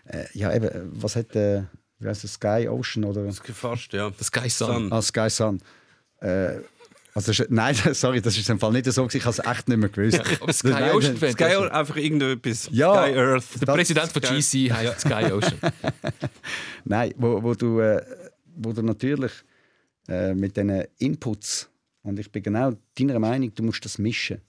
[0.05, 1.67] äh, ja eben, was hat der,
[1.99, 4.09] wie heißt das, Sky Ocean oder Das fast, ja.
[4.17, 4.67] Das Sky Sun.
[4.89, 4.93] Sun.
[4.93, 5.59] ah, Sky Sun.
[6.21, 6.59] Äh,
[7.13, 9.05] also, das nein, sorry, das ist im Fall nicht so.
[9.11, 10.21] Ich habe es echt nicht mehr gewusst.
[10.41, 11.31] Aber Sky Nein, Ocean das- Fan.
[11.33, 12.69] Sky einfach irgendetwas.
[12.71, 13.03] Ja.
[13.05, 13.45] Sky Earth.
[13.61, 15.57] Der Präsident von GC heißt Sky Ocean.
[16.85, 18.01] Nein, wo, wo, du, äh,
[18.55, 19.31] wo du natürlich
[20.09, 21.69] äh, mit diesen Inputs,
[22.01, 24.39] und ich bin genau deiner Meinung, du musst das mischen.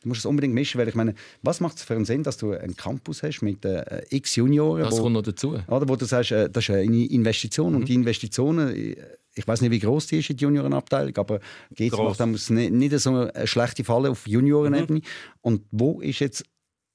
[0.00, 2.38] Du musst es unbedingt mischen, weil ich meine, was macht es für einen Sinn, dass
[2.38, 5.58] du einen Campus hast mit äh, x Junioren, Das wo, kommt noch dazu.
[5.68, 8.96] oder, wo du sagst, äh, das ist eine Investition und die Investitionen, äh,
[9.34, 11.40] ich weiß nicht, wie groß die ist in der Juniorenabteilung, aber
[11.74, 12.18] geht Gross.
[12.18, 15.02] macht muss nicht, nicht so eine schlechte Falle auf Juniorenebene.
[15.42, 16.44] Und wo ist jetzt,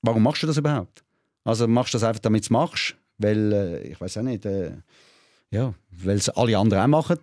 [0.02, 1.04] warum machst du das überhaupt?
[1.44, 4.46] Also machst du das einfach, damit du es machst, weil äh, ich weiß auch nicht,
[4.46, 4.72] äh,
[5.52, 7.18] ja, weil es alle anderen auch machen,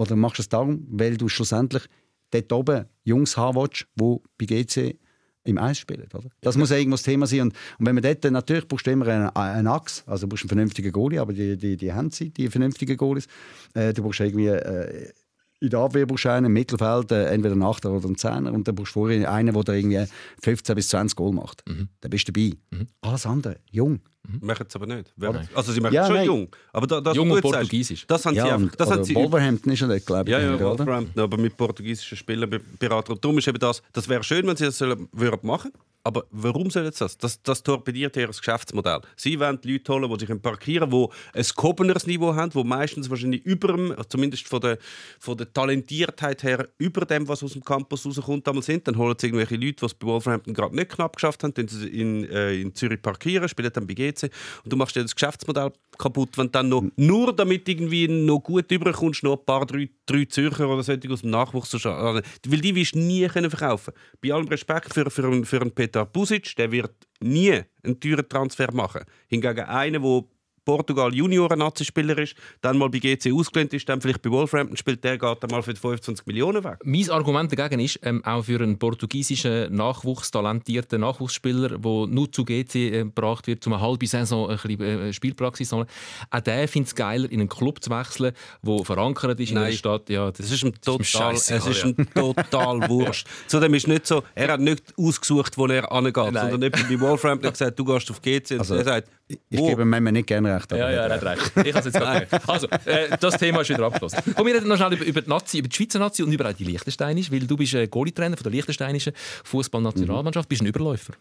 [0.00, 1.82] oder machst du es darum, weil du schlussendlich
[2.30, 4.98] dort oben Jungs haben willst, die bei GC
[5.44, 6.08] im Eis spielen.
[6.14, 6.30] Oder?
[6.40, 7.42] Das muss ja irgendwo das Thema sein.
[7.42, 10.44] Und, und wenn man dort, natürlich brauchst du immer einen, einen Achs, also du brauchst
[10.44, 13.26] einen vernünftigen Goalie, aber die, die, die haben sie, die vernünftigen Goalies.
[13.74, 15.12] Äh, du brauchst irgendwie, äh,
[15.60, 18.54] in der Abwehr brauchst du einen, im Mittelfeld äh, entweder einen Achter oder einen Zehner
[18.54, 20.06] und dann brauchst du vorher einen, der irgendwie
[20.42, 21.62] 15 bis 20 Goal macht.
[22.00, 22.56] Dann bist du dabei.
[23.02, 24.00] Alles andere, jung.
[24.40, 25.12] Machen es aber nicht.
[25.16, 26.26] Wer- Also sie machen Ja, es schon nein.
[26.26, 26.48] jung.
[26.72, 28.00] Aber da, das, Jung und portugiesisch.
[28.00, 28.60] sagst, Das haben sie Ja, einfach.
[28.72, 30.32] und, Das haben oder sie Wolverhampton ist ja dort, glaube ich.
[30.32, 30.78] Ja, ja, oder?
[30.78, 33.12] Wolverhampton, aber mit portugiesischen Spielern beraten.
[33.12, 36.24] Und darum ist eben das, das wäre schön, wenn sie das sollen, würden machen aber
[36.30, 37.18] warum sollen sie das?
[37.18, 37.42] das?
[37.42, 39.00] Das torpediert ihr Geschäftsmodell.
[39.16, 42.64] Sie wollen die Leute holen, die sich parkieren können, die ein gehobeneres Niveau haben, die
[42.64, 44.78] meistens wahrscheinlich über dem, zumindest von der,
[45.18, 48.88] von der Talentiertheit her, über dem, was aus dem Campus rauskommt, damals sind.
[48.88, 51.68] Dann holen sie irgendwelche Leute, die es bei Wolverhampton gerade nicht knapp geschafft haben, dann
[51.68, 55.14] sie in, äh, in Zürich parkieren, spielen dann bei GC und du machst dir das
[55.14, 59.88] Geschäftsmodell kaputt, wenn dann noch, nur damit irgendwie noch gut überkommst, noch ein paar, drei,
[60.06, 62.22] drei Zürcher oder solche aus dem Nachwuchs zu schaffen.
[62.46, 65.72] Weil die wirst du nie können verkaufen Bei allem Respekt für, für, einen- für einen
[65.72, 69.02] Peter Busic, der wird nie einen teuren Transfer machen.
[69.28, 70.24] Hingegen einer, der
[70.64, 75.18] Portugal Junioren-Nazi-Spieler ist, dann mal bei GC ausgelehnt ist, dann vielleicht bei Wolverhampton spielt, der
[75.18, 76.78] geht dann mal für die 25 Millionen weg.
[76.84, 82.74] Mein Argument dagegen ist, ähm, auch für einen portugiesischen nachwuchstalentierten Nachwuchsspieler, der nur zu GC
[82.74, 85.88] äh, gebracht wird, um eine halbe Saison ein bisschen äh, Spielpraxis zu sammeln,
[86.30, 88.32] auch der findet es geiler, in einen Club zu wechseln,
[88.62, 89.66] der verankert ist in Nein.
[89.70, 90.08] der Stadt.
[90.10, 93.26] Ja, Das ist ihm total, scheissegal, es ist ihm total wurscht.
[93.46, 97.46] Zudem ist nicht so, er hat nicht ausgesucht, wo er angeht, sondern nicht bei Wolverhampton
[97.48, 98.52] hat gesagt, du gehst auf GC.
[98.52, 99.68] Und Also, er sagt, Ich wo?
[99.68, 100.72] gebe ihm manchmal nicht gerne recht.
[100.72, 101.52] Ja, ja, er hat recht.
[101.66, 102.26] Ich habe es jetzt gerade.
[102.46, 104.18] Also, äh, das Thema ist wieder abgeschlossen.
[104.34, 106.52] Komm, wir reden noch schnell über, über, die Nazi, über die Schweizer Nazi und über
[106.52, 109.12] die Liechtensteinische, weil du bist äh, Goalie-Trainer von der Liechtensteinischen
[109.44, 111.14] Fußballnationalmannschaft, bist ein Überläufer.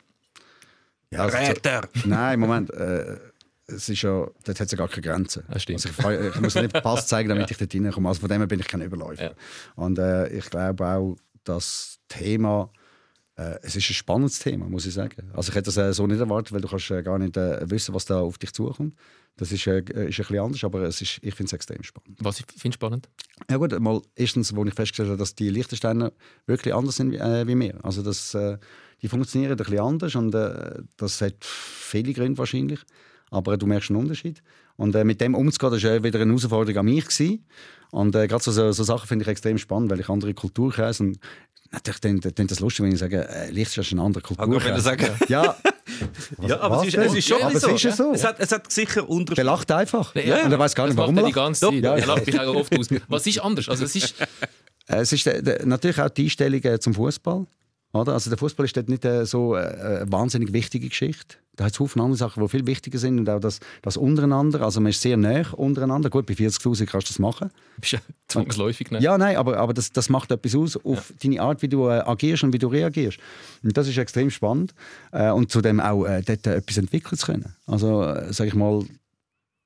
[1.11, 1.87] Ja, also, Räter.
[2.05, 2.69] Nein, Moment.
[2.71, 3.17] Äh,
[3.67, 5.43] es ist ja, dort hat es ja gar keine Grenzen.
[5.47, 5.85] Das stimmt.
[5.85, 8.09] Also ich, freu- ich muss ja nicht Pass zeigen, damit ich dort reinkomme.
[8.09, 9.23] Also von dem her bin ich kein Überläufer.
[9.23, 9.31] Ja.
[9.75, 12.71] Und äh, ich glaube auch, das Thema,
[13.61, 15.31] es ist ein spannendes Thema, muss ich sagen.
[15.33, 17.69] Also ich hätte das äh, so nicht erwartet, weil du kannst äh, gar nicht äh,
[17.69, 18.95] wissen, was da auf dich zukommt.
[19.37, 22.17] Das ist, äh, ist ein bisschen anders, aber es ist, ich finde es extrem spannend.
[22.19, 23.07] Was ich finde spannend?
[23.49, 26.11] Ja gut, mal erstens, wo ich festgestellt habe, dass die Liechtensteiner
[26.45, 27.83] wirklich anders sind wie, äh, wie wir.
[27.83, 28.57] Also das, äh,
[29.01, 32.81] die funktionieren ein bisschen anders und äh, das hat viele Gründe wahrscheinlich.
[33.31, 34.41] aber du merkst einen Unterschied.
[34.75, 37.05] Und äh, mit dem umzugehen, das war wieder eine Herausforderung an mich.
[37.05, 37.45] Gewesen.
[37.91, 40.71] Und äh, gerade so, so, so Sachen finde ich extrem spannend, weil ich andere Kultur
[40.71, 40.93] kenne.
[40.99, 41.19] Und
[41.71, 44.45] natürlich klingt das lustig, wenn ich sage, äh, Liechtenstein ist eine andere Kultur.
[44.57, 45.07] Ich wollte sagen.
[45.27, 45.55] Ja,
[46.47, 47.67] Ja, aber was es ist, es ist schon aber so.
[47.69, 48.11] es ist ja so.
[48.13, 49.43] Es hat, es hat sicher Der Unterschiede.
[49.45, 50.13] lacht einfach.
[50.15, 51.45] Ja, Und er weiß gar das nicht, warum macht er er die lacht.
[51.45, 51.83] ganze Zeit.
[51.83, 52.05] Ja, Er ja.
[52.05, 52.87] lacht mich auch oft aus.
[53.07, 53.69] Was ist anders?
[53.69, 54.15] Also es ist,
[54.87, 57.45] Äh, Es ist äh, der- natürlich auch die Einstellung zum Fußball.
[57.91, 58.13] Oder?
[58.13, 61.37] Also der Fußball ist dort nicht äh, so äh, eine wahnsinnig wichtige Geschichte.
[61.55, 64.61] Da hat es viele andere Sachen, die viel wichtiger sind und auch das, das untereinander.
[64.61, 66.09] Also man ist sehr nah untereinander.
[66.09, 67.49] Gut, bei 40'000 kannst du das machen.
[67.77, 68.91] bist ja zwangsläufig.
[68.91, 69.01] Ne?
[69.01, 71.99] Ja, nein, aber, aber das, das macht etwas aus auf deine Art, wie du äh,
[71.99, 73.17] agierst und wie du reagierst.
[73.63, 74.73] Und das ist extrem spannend.
[75.11, 77.53] Äh, und zudem auch äh, dort äh, etwas entwickeln zu können.
[77.65, 78.85] Also, äh, sag ich mal,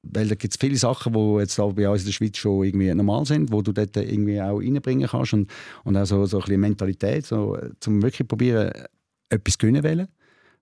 [0.04, 2.64] weil da gibt es viele Sachen, die jetzt auch bei uns in der Schweiz schon
[2.64, 5.50] irgendwie normal sind, wo du dort irgendwie auch reinbringen kannst und,
[5.84, 8.72] und auch so, so ein bisschen Mentalität, so, zum wirklich probieren,
[9.30, 10.08] etwas gewinnen wollen,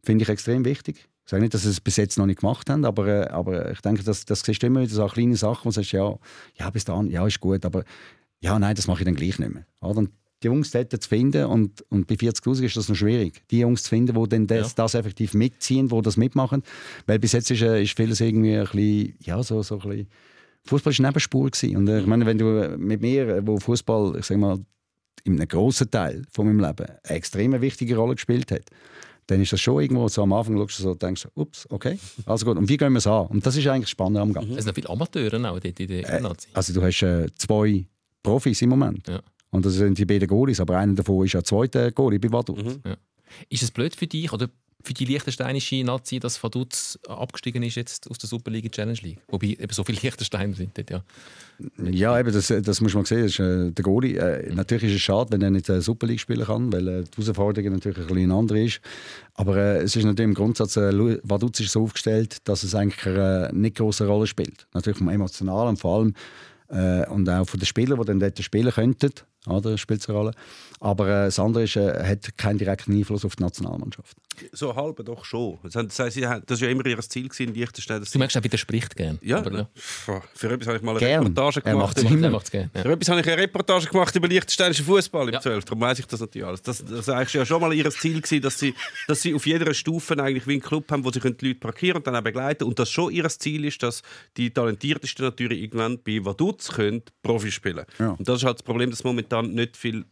[0.03, 1.09] finde ich extrem wichtig.
[1.25, 3.71] Ich sage nicht, dass sie es bis jetzt noch nicht gemacht haben, aber, äh, aber
[3.71, 6.15] ich denke, das, das siehst du immer wieder so kleine Sachen, wo du sagst, ja,
[6.55, 7.83] ja, bis dahin, ja, ist gut, aber
[8.41, 9.65] ja, nein, das mache ich dann gleich nicht mehr.
[9.81, 9.99] Oder?
[9.99, 10.11] Und
[10.41, 13.83] die Jungs dort zu finden und, und bei 40'000 ist das noch schwierig, die Jungs
[13.83, 16.63] zu finden, die dann das, das effektiv mitziehen, die das mitmachen.
[17.05, 20.07] Weil bis jetzt ist, äh, ist vieles irgendwie ein bisschen, ja, so, so ein bisschen
[20.65, 21.49] Fußball war eine Nebenspur.
[21.49, 21.77] Gewesen.
[21.77, 24.59] Und äh, ich meine, wenn du mit mir, äh, wo Fußball, ich sag mal,
[25.23, 28.63] in einem grossen Teil von meinem Leben eine extrem wichtige Rolle gespielt hat,
[29.27, 32.45] dann ist das schon irgendwo so am Anfang, schaust du so, denkst ups, okay, also
[32.45, 33.27] gut, und wie gehen wir es an?
[33.27, 34.49] Und das ist eigentlich spannend am Gang.
[34.49, 36.49] Es sind noch viele Amateure auch dort in der Nazi.
[36.53, 37.85] Also du hast äh, zwei
[38.23, 39.07] Profis im Moment.
[39.07, 39.21] Ja.
[39.51, 42.79] Und das sind die beiden Goalies, aber einer davon ist ja zweiter Goalie bei Vaduz.
[43.49, 44.49] Ist es blöd für dich oder
[44.83, 49.19] für die liechtensteinische Nazi, dass Vaduz abgestiegen ist jetzt aus der Superliga Challenge League?
[49.27, 51.03] Wobei eben so viele Liechtensteiner sind dort, ja.
[51.83, 53.23] Ja, eben, das, das muss man sehen.
[53.23, 56.07] Das ist, äh, der Goalie, äh, natürlich ist es schade, wenn er nicht äh, Super
[56.07, 58.81] League spielen kann, weil äh, die Herausforderung natürlich ein bisschen andere ist.
[59.35, 63.05] Aber äh, es ist natürlich im Grundsatz, äh, Vaduz ist so aufgestellt, dass es eigentlich
[63.05, 64.67] eine äh, nicht große Rolle spielt.
[64.73, 66.15] Natürlich vom Emotionalen vor allem
[66.69, 69.11] äh, und auch von den Spielern, die dann dort spielen könnten.
[69.47, 70.31] Oder, spielt eine Rolle.
[70.79, 74.17] Aber äh, das andere ist, äh, hat keinen direkten Einfluss auf die Nationalmannschaft.
[74.51, 75.59] So halb doch schon.
[75.63, 77.99] Das haben- das war ja immer ihr Ziel gewesen, in Liechtenstein.
[77.99, 79.19] dass Du sie- merkst, er widerspricht gerne.
[79.21, 79.69] Ja, Aber, ja.
[80.33, 81.23] Für etwas habe ich mal eine Gern.
[81.23, 81.97] Reportage Er gemacht.
[81.97, 82.11] macht's.
[82.11, 82.69] Er macht es gerne.
[82.73, 82.81] Ja.
[82.81, 85.41] Für etwas habe ich eine Reportage gemacht über liechtensteinischen Fußball im Ja.
[85.41, 85.65] 12.
[85.65, 86.61] Darum weiß ich das natürlich alles.
[86.61, 88.73] Das, das war eigentlich ja schon mal ihr Ziel, gewesen, dass sie,
[89.07, 91.59] dass sie auf jeder Stufe eigentlich wie einen Club haben, wo sie können die Leute
[91.59, 92.63] parkieren und dann auch begleiten.
[92.65, 94.01] Und das schon ihr Ziel ist, dass
[94.37, 97.85] die talentiertesten natürlich irgendwann bei Vaduz können Profi spielen.
[97.99, 98.11] Ja.
[98.11, 100.05] Und das ist halt das Problem, dass momentan nicht viel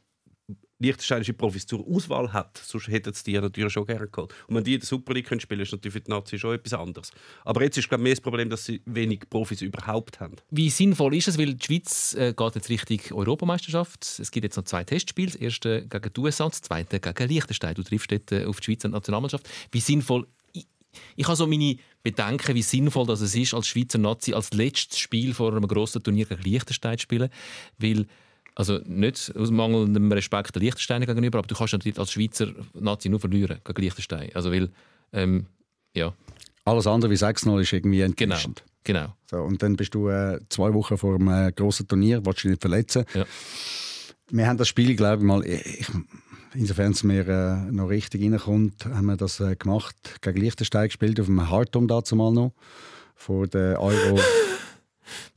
[0.79, 2.57] liechtensteinische Profis zur Auswahl hat.
[2.57, 4.33] Sonst hätten sie die natürlich schon gerne geholt.
[4.47, 6.55] Und wenn die in der Super League können spielen, ist natürlich für die Nazi schon
[6.55, 7.11] etwas anderes.
[7.43, 10.37] Aber jetzt ist glaube ich, mehr das Problem, dass sie wenig Profis überhaupt haben.
[10.49, 14.19] Wie sinnvoll ist es, weil die Schweiz äh, geht jetzt Richtung Europameisterschaft.
[14.19, 15.31] Es gibt jetzt noch zwei Testspiele.
[15.31, 17.75] Das erste gegen die USA, das zweite gegen Liechtenstein.
[17.75, 19.47] Du triffst dort äh, auf die Schweizer Nationalmannschaft.
[19.71, 20.27] Wie sinnvoll...
[20.53, 20.65] Ich,
[21.15, 24.97] ich habe so meine Bedenken, wie sinnvoll das es ist, als Schweizer Nazi als letztes
[24.99, 27.29] Spiel vor einem grossen Turnier gegen Liechtenstein zu spielen.
[27.77, 28.07] Weil,
[28.59, 33.07] also nicht aus mangelndem Respekt der Liechtensteiner gegenüber, aber du kannst natürlich als Schweizer Nazi
[33.07, 34.31] nur verlieren gegen Liechtenstein.
[34.33, 34.69] Also weil,
[35.13, 35.45] ähm,
[35.95, 36.13] ja,
[36.65, 38.11] Alles andere wie 6-0 ist irgendwie genau.
[38.35, 38.65] enttäuschend.
[38.83, 39.15] genau.
[39.31, 42.49] So, und dann bist du äh, zwei Wochen vor einem äh, grossen Turnier, willst dich
[42.51, 43.05] nicht verletzen.
[43.13, 43.23] Ja.
[44.29, 45.87] Wir haben das Spiel, glaube ich, mal, ich,
[46.53, 51.17] insofern es mir äh, noch richtig reinkommt, haben wir das äh, gemacht, gegen Liechtenstein gespielt,
[51.21, 52.51] auf dem Hardturm dazu mal noch,
[53.15, 54.19] vor der Euro.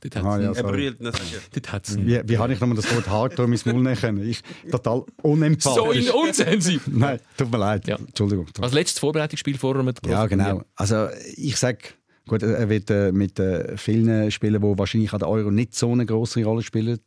[0.01, 1.39] Dort hat's- ja, Er ihn sicher.
[1.53, 4.27] dort hat's- wie, wie habe ich nochmal das Wort Hardturm ins Maul nehmen können?
[4.29, 5.73] Ich, total unempathisch.
[5.75, 6.81] So in unsensibel.
[6.97, 7.87] Nein, tut mir leid.
[7.87, 7.95] Ja.
[7.97, 8.47] Entschuldigung.
[8.59, 10.63] Als letztes Vorbereitungsspiel vor einem Ja, genau.
[10.75, 11.79] Also ich sage,
[12.27, 15.91] gut, er wird äh, mit äh, vielen Spielern, die wahrscheinlich an der Euro nicht so
[15.91, 16.99] eine große Rolle spielen,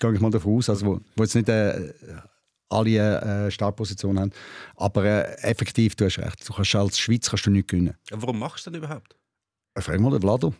[0.00, 1.92] gehe ich mal davon aus, also wo, wo jetzt nicht äh,
[2.68, 4.30] alle äh, Startpositionen haben.
[4.76, 6.48] Aber äh, effektiv, du hast recht.
[6.48, 7.94] Du kannst als Schweiz kannst du nicht gewinnen.
[8.10, 9.16] Ja, warum machst du das denn überhaupt?
[9.74, 10.54] Äh, Frag mal den Vlado.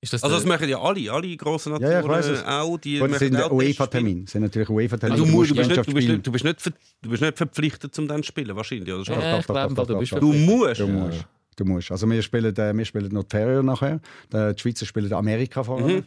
[0.00, 2.44] Ist das Also das machen ja alle, alle grossen Ja, Nationen ja, ich weiss es.
[2.44, 2.78] auch.
[2.78, 4.26] Die machen sind auch UEFA-Termine.
[4.28, 5.20] Sind natürlich UEFA-Termine.
[5.20, 6.16] Du, musst, du, bist nicht, Mannschaft du, bist spielen.
[6.18, 6.72] nicht, du, bist nicht ver,
[7.02, 8.94] du bist nicht verpflichtet, um dann zu spielen, wahrscheinlich.
[8.94, 9.02] Oder?
[9.12, 10.20] Ja, doch, ich doch, glaube, doch, du doch, bist doch.
[10.20, 10.80] Du musst.
[10.80, 11.26] Du musst.
[11.56, 11.90] Du musst.
[11.90, 14.00] Also wir spielen, äh, wir spielen noch Ferien nachher.
[14.32, 16.04] Die Schweizer spielen Amerika vorher.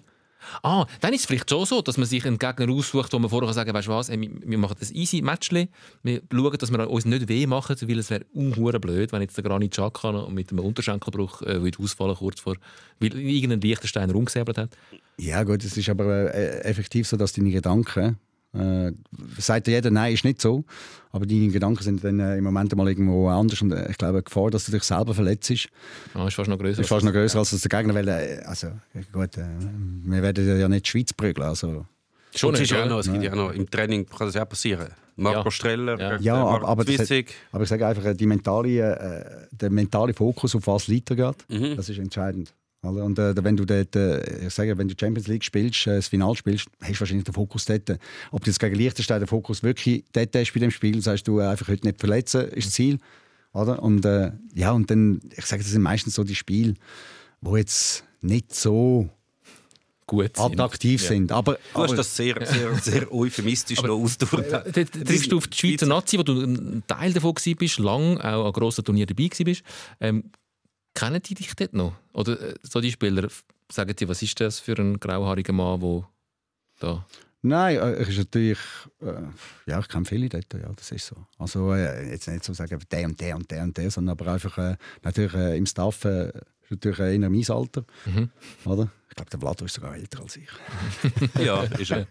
[0.64, 3.30] Ah, dann ist es vielleicht schon so, dass man sich einen Gegner aussucht, wo man
[3.30, 5.70] vorher sagen kann, weißt du was, ey, wir, machen das easy Matchli.
[6.04, 9.38] Wir schauen, dass wir uns nicht weh machen, weil es wäre unhure blöd, wenn jetzt
[9.38, 12.56] der Granit Xhaka mit einem Unterschenkelbruch äh, würde ausfallen kurz vor,
[13.00, 14.78] weil irgendein Liechtensteiner umgesäbelt hat.
[15.18, 18.18] Ja gut, es ist aber äh, effektiv so, dass deine Gedanken,
[18.54, 18.92] äh,
[19.38, 20.64] sagt ja jeder, nein, ist nicht so,
[21.12, 24.20] aber deine Gedanken sind dann äh, im Moment mal irgendwo anders und äh, ich glaube,
[24.20, 25.70] die Gefahr, dass du dich selber verletzt, ist,
[26.14, 26.82] Ah, ist fast noch größer.
[26.82, 28.68] ist fast noch größer als das der Gegner, weil, äh, also,
[29.14, 29.46] gut, äh,
[30.06, 31.86] wir werden ja nicht die Schweiz prügeln, also
[32.36, 32.90] Schon ist ja auch ja.
[32.90, 34.88] noch, es gibt ja auch noch, im Training kann das ja auch passieren.
[35.18, 35.52] Marco Ja.
[35.52, 36.18] Streller, Ja.
[36.20, 38.70] Ja, aber, Marco aber, hat, aber ich sage einfach, die mentale,
[39.52, 41.76] äh, der mentale Fokus, auf was liegt er gerade, Mhm.
[41.76, 42.54] das ist entscheidend.
[42.84, 43.04] Oder?
[43.04, 46.08] Und äh, wenn du dort, äh, ich sage, wenn du Champions League spielst, äh, das
[46.08, 48.00] Finale spielst, hast du wahrscheinlich den Fokus dort.
[48.32, 51.40] Ob du jetzt gegen Liechtenstein den Fokus wirklich dort hast bei dem Spiel, sagst du
[51.40, 52.98] äh, einfach heute nicht verletzen, ist das Ziel.
[53.54, 53.84] Oder?
[53.84, 56.74] Und äh, ja, und dann, ich sage, das sind meistens so die Spiele,
[57.42, 59.10] wo jetzt nicht so
[60.08, 60.36] Gut.
[60.38, 60.46] sind.
[60.60, 61.08] attraktiv Ja.
[61.08, 61.32] sind.
[61.32, 64.52] Aber, Du hast das sehr, sehr, sehr euphemistisch noch ausgedrückt.
[64.52, 68.18] Äh, triffst du auf die Schweizer Nazi, wo du ein Teil davon gewesen bist, lang
[68.18, 69.64] auch an grossen Turnieren dabei gewesen bist.
[70.00, 70.24] Ähm,
[70.94, 71.94] kennen die dich dort noch?
[72.14, 73.28] Oder äh, so die Spieler,
[73.72, 76.08] sagen sie, was ist das für ein grauhaariger Mann, der
[76.80, 77.06] da...
[77.44, 78.60] Nein, äh, ich ist natürlich,
[79.02, 79.14] äh,
[79.66, 81.16] ja, ich kenne viele dort, ja, das ist so.
[81.40, 84.32] Also äh, jetzt nicht so sagen, der und der und der und der, sondern aber
[84.32, 88.30] einfach äh, natürlich äh, im Staff äh, ist natürlich äh, in mein Alter, Mhm.
[88.66, 88.92] oder?
[89.10, 90.48] Ich glaube, der Vlado ist sogar älter als ich.
[91.44, 92.08] Ja, ist er.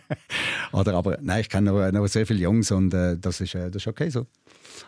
[0.72, 3.70] Oder, aber nein, ich kenne noch, noch sehr viele Jungs und äh, das, ist, äh,
[3.70, 4.26] das ist okay so.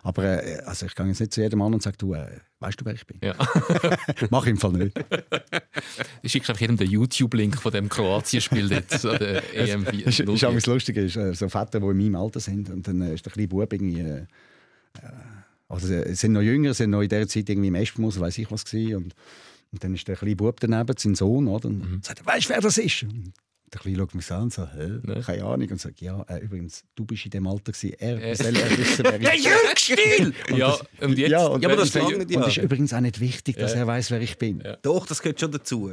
[0.02, 2.80] Aber äh, also ich gehe jetzt nicht zu jedem Mann und sage, du, äh, weißt
[2.80, 3.18] du, wer ich bin?
[3.22, 3.34] Ja.
[4.30, 4.96] Mach ich im Fall nicht.
[6.22, 10.20] Ich schicke einfach jedem den YouTube-Link von dem Kroatien-Spiel dort, so der EM Das ist,
[10.20, 13.00] ist auch das Lustige, ist, äh, so Väter, die in meinem Alter sind und dann
[13.02, 14.00] äh, ist der kleine Bub irgendwie...
[14.00, 14.26] Äh,
[15.68, 18.50] also sie sind noch jünger, sind noch in dieser Zeit irgendwie im Espenmus, weiß ich
[18.50, 19.14] was gewesen, und,
[19.72, 21.68] und dann ist der kleine Bub daneben, sein Sohn, oder?
[21.68, 22.02] Und Mhm.
[22.02, 23.02] sagt, weißt du, wer das ist?
[23.04, 23.32] Und
[23.74, 24.88] der Kleine schaut mich so an und sagt, Hä?
[25.02, 25.22] Ne?
[25.26, 25.68] keine Ahnung.
[25.70, 27.94] Und sagt, ja, äh, übrigens, du bist in dem Alter gewesen.
[27.98, 28.34] Er Äh.
[28.34, 29.52] soll er wissen, wer ich bin.
[29.52, 30.34] Jürgstil!
[30.56, 31.30] Ja, und jetzt...
[31.30, 32.40] Ja, und, Ja, aber das und, langt und ja.
[32.42, 33.80] es ist übrigens auch nicht wichtig, dass Ja.
[33.80, 34.62] er weiß, wer ich bin.
[34.82, 35.90] Doch, das gehört schon dazu.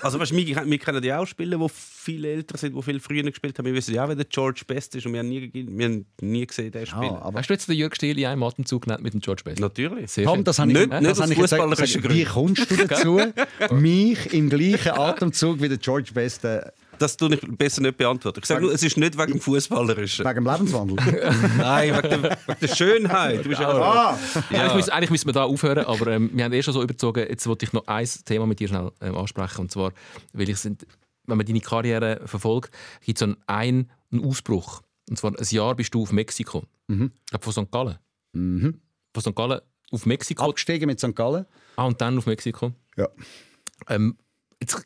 [0.00, 3.22] Also weißt, wir, wir kennen ja auch Spieler, die viel älter sind, die viel früher
[3.22, 3.66] gespielt haben.
[3.66, 6.04] Wir wissen ja auch, wer der George Best ist und wir haben nie, wir haben
[6.20, 7.04] nie gesehen, den Spieler.
[7.04, 9.42] Ja, aber Hast du jetzt den Jörg Stiel in einem Atemzug genannt mit dem George
[9.44, 9.60] Best?
[9.60, 10.10] Natürlich.
[10.10, 11.76] Sehr Tom, das habe ich, Nicht- das nicht habe aus ich gesagt.
[12.02, 12.08] gesagt.
[12.12, 13.20] Wie kommst du dazu,
[13.72, 16.62] mich im gleichen Atemzug wie der George Best äh,
[16.98, 18.40] Das tue ich besser nicht beantworten.
[18.40, 20.24] Ich sage nur, es ist nicht wegen dem Fußballerischen.
[20.24, 20.96] wegen dem Lebenswandel?
[21.58, 23.44] Nein, wegen der, wegen der Schönheit.
[23.44, 24.18] Du bist ah,
[24.50, 27.26] Eigentlich, müssen, eigentlich müssen wir da aufhören, aber ähm, wir haben eh schon so überzogen.
[27.28, 29.62] Jetzt wollte ich noch ein Thema mit dir schnell ähm, ansprechen.
[29.62, 29.92] Und zwar,
[30.32, 30.86] weil ich sind,
[31.26, 32.70] wenn man deine Karriere verfolgt,
[33.04, 34.82] gibt es so einen, einen, einen Ausbruch.
[35.08, 36.64] Und zwar ein Jahr bist du auf Mexiko.
[36.88, 37.12] Mhm.
[37.24, 37.70] Ich glaube, von St.
[37.70, 37.98] Gallen.
[38.32, 38.80] Mhm.
[39.12, 39.36] Von St.
[39.36, 40.44] Gallen auf Mexiko.
[40.44, 41.14] Abgestiegen mit St.
[41.14, 41.46] Gallen.
[41.76, 42.72] Ah, und dann auf Mexiko.
[42.96, 43.08] Ja.
[43.88, 44.16] Ähm,
[44.60, 44.82] jetzt,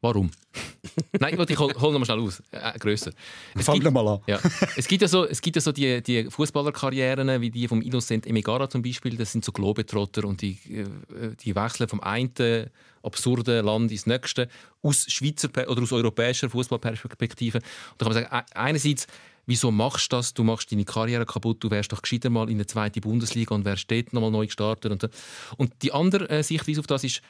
[0.00, 0.30] warum?
[1.20, 2.42] Nein, ich hol, hol noch mal schnell aus.
[2.50, 3.12] Äh, grösser.
[3.54, 4.20] Es Fang gibt- doch mal an.
[4.26, 4.38] ja.
[4.76, 8.26] Es gibt ja so, es gibt ja so die, die Fußballerkarrieren, wie die vom Innocent
[8.26, 9.16] Emigara zum Beispiel.
[9.16, 12.70] Das sind so Globetrotter und die, äh, die wechseln vom einen
[13.02, 14.48] absurden Land ins nächste
[14.82, 17.58] aus Schweizer oder aus europäischer Fußballperspektive.
[17.58, 17.64] Und
[17.98, 19.06] da kann man sagen, e- einerseits
[19.46, 20.32] Wieso machst du das?
[20.32, 21.64] Du machst deine Karriere kaputt.
[21.64, 24.92] Du wärst doch gescheiter mal in der zweiten Bundesliga und wärst dort nochmal neu gestartet.
[24.92, 25.08] Und,
[25.56, 27.20] und die andere äh, Sichtweise auf das ist,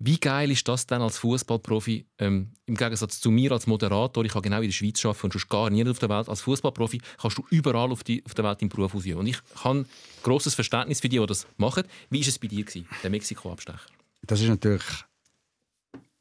[0.00, 4.24] wie geil ist das denn als Fußballprofi ähm, im Gegensatz zu mir als Moderator?
[4.24, 6.28] Ich kann genau in der Schweiz arbeiten und sonst gar nie auf der Welt.
[6.28, 9.18] Als Fußballprofi kannst du überall auf, die, auf der Welt im Beruf ausüben.
[9.18, 9.86] Und ich habe
[10.22, 11.82] großes Verständnis für die, die das machen.
[12.10, 13.80] Wie war es bei dir, gewesen, der Mexiko-Abstecher?
[14.22, 14.84] Das ist natürlich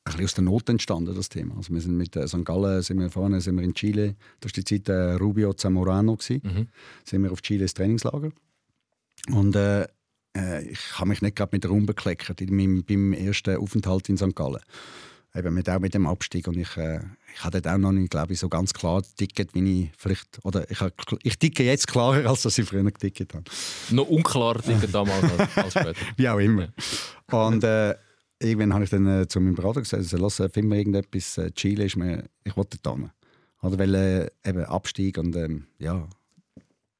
[0.05, 1.57] ein bisschen aus der Not entstanden, das Thema.
[1.57, 2.45] Also wir sind mit äh, St.
[2.45, 6.15] Gallen, sind wir vorne sind wir in Chile, das war die Zeit äh, Rubio Zamorano,
[6.15, 6.41] gewesen.
[6.43, 6.67] Mhm.
[7.03, 8.31] sind wir auf Chiles Trainingslager.
[9.31, 9.87] Und äh,
[10.35, 14.17] äh, ich habe mich nicht gerade mit Ruhm bekleckert in meinem, beim ersten Aufenthalt in
[14.17, 14.35] St.
[14.35, 14.61] Gallen.
[15.35, 16.47] Eben mit, auch mit dem Abstieg.
[16.47, 16.99] Und ich, äh,
[17.33, 20.43] ich hatte auch noch nicht, glaube ich, so ganz klar ticket, wie ich vielleicht...
[20.43, 20.79] Oder ich,
[21.23, 23.43] ich ticke jetzt klarer, als dass ich früher getickt habe.
[23.91, 25.23] Noch unklarer Dinge damals
[25.55, 25.93] als, später.
[26.17, 26.69] Wie auch immer.
[27.29, 27.95] Und äh,
[28.39, 31.37] irgendwann habe ich dann äh, zu meinem Berater gesagt, also, lass, äh, finden wir irgendetwas,
[31.37, 32.95] äh, Chile ist mir, ich wollte da.
[33.61, 36.07] Oder weil äh, eben Abstieg und ähm, ja,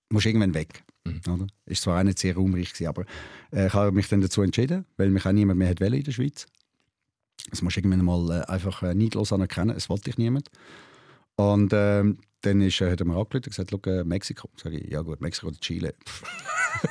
[0.09, 0.83] musst irgendwann weg.
[1.27, 1.47] Oder?
[1.65, 3.03] Ist zwar auch nicht sehr gewesen, aber
[3.51, 6.11] äh, ich habe mich dann dazu entschieden, weil mich auch niemand mehr wollen in der
[6.11, 6.45] Schweiz.
[7.49, 10.49] Das musst du irgendwann mal äh, einfach äh, neidlos anerkennen, es wollte ich niemand.
[11.35, 14.49] Und ähm, dann ist, äh, hat er mir angerufen und gesagt, «Schau, äh, Mexiko.
[14.55, 15.93] Sag ich, ja gut, Mexiko oder Chile.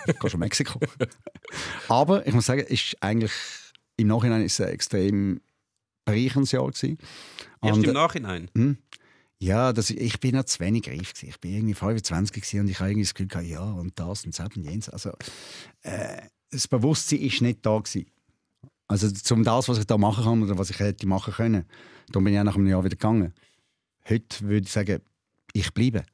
[0.09, 0.81] Ich gehe schon Mexiko.
[1.89, 3.31] Aber ich muss sagen, ist eigentlich
[3.97, 5.41] im Nachhinein ist es ein extrem
[6.05, 6.99] bereicherndes Jahr gewesen.
[7.63, 8.51] Erst Und, im Nachhinein.
[8.57, 8.79] hm,
[9.39, 11.29] ja, das, ich bin noch zu wenig reif gewesen.
[11.29, 14.25] Ich bin irgendwie 25 gewesen und ich habe irgendwie das Gefühl gehabt, ja und das
[14.25, 14.89] und das und jenes.
[14.89, 15.11] Also
[15.83, 18.07] äh, das Bewusstsein ist nicht da gewesen.
[18.89, 21.67] Also zum das, was ich da machen kann oder was ich hätte machen können,
[22.13, 23.35] da bin ich auch nach einem Jahr wieder gegangen.
[24.09, 25.03] Heute würde ich sagen,
[25.53, 26.05] ich bleibe.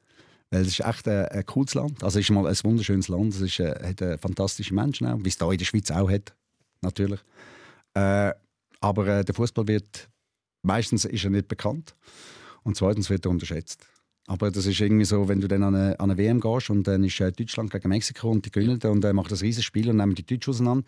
[0.49, 2.03] Weil es ist echt ein, ein cooles Land.
[2.03, 3.33] Also es ist mal ein wunderschönes Land.
[3.35, 6.09] Es ist, äh, hat äh, fantastische Menschen auch, wie es da in der Schweiz auch
[6.09, 6.35] hat,
[6.81, 7.19] natürlich.
[7.93, 8.33] Äh,
[8.81, 10.09] aber äh, der Fußball wird
[10.61, 11.95] meistens ist er nicht bekannt
[12.63, 13.85] und zweitens wird er unterschätzt.
[14.25, 16.87] Aber das ist irgendwie so, wenn du dann an eine, an eine WM gehst und
[16.87, 19.89] dann ist äh, Deutschland gegen Mexiko und die gewinnen und äh, macht das riesiges Spiel
[19.89, 20.85] und nehmen die Deutschen auseinander.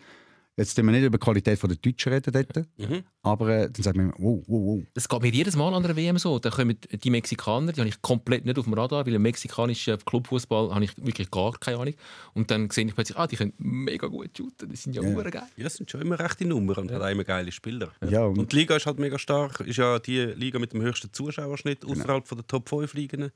[0.58, 3.02] Jetzt reden wir nicht über die Qualität der Deutschen reden dort, Mhm.
[3.22, 4.82] aber äh, dann sagt man, wow, wow, wow.
[4.94, 6.38] Das geht mir jedes Mal an der WM so.
[6.38, 9.98] Da kommen die Mexikaner, die habe ich komplett nicht auf dem Radar, weil im mexikanischen
[9.98, 11.94] Clubfußball habe ich wirklich gar keine Ahnung.
[12.32, 15.10] Und dann sehe ich plötzlich, ah, die können mega gut shooten, die sind ja, Ja.
[15.10, 15.30] ja.
[15.30, 15.42] geil.
[15.56, 17.90] Ja, sind schon immer rechte Nummern und hat auch immer geile Spieler.
[18.08, 19.60] Ja, und- und, die Liga ist halt mega stark.
[19.60, 21.92] Ist ja die Liga mit dem höchsten Zuschauerschnitt Genau.
[21.92, 23.30] außerhalb von der Top 5 Ligen.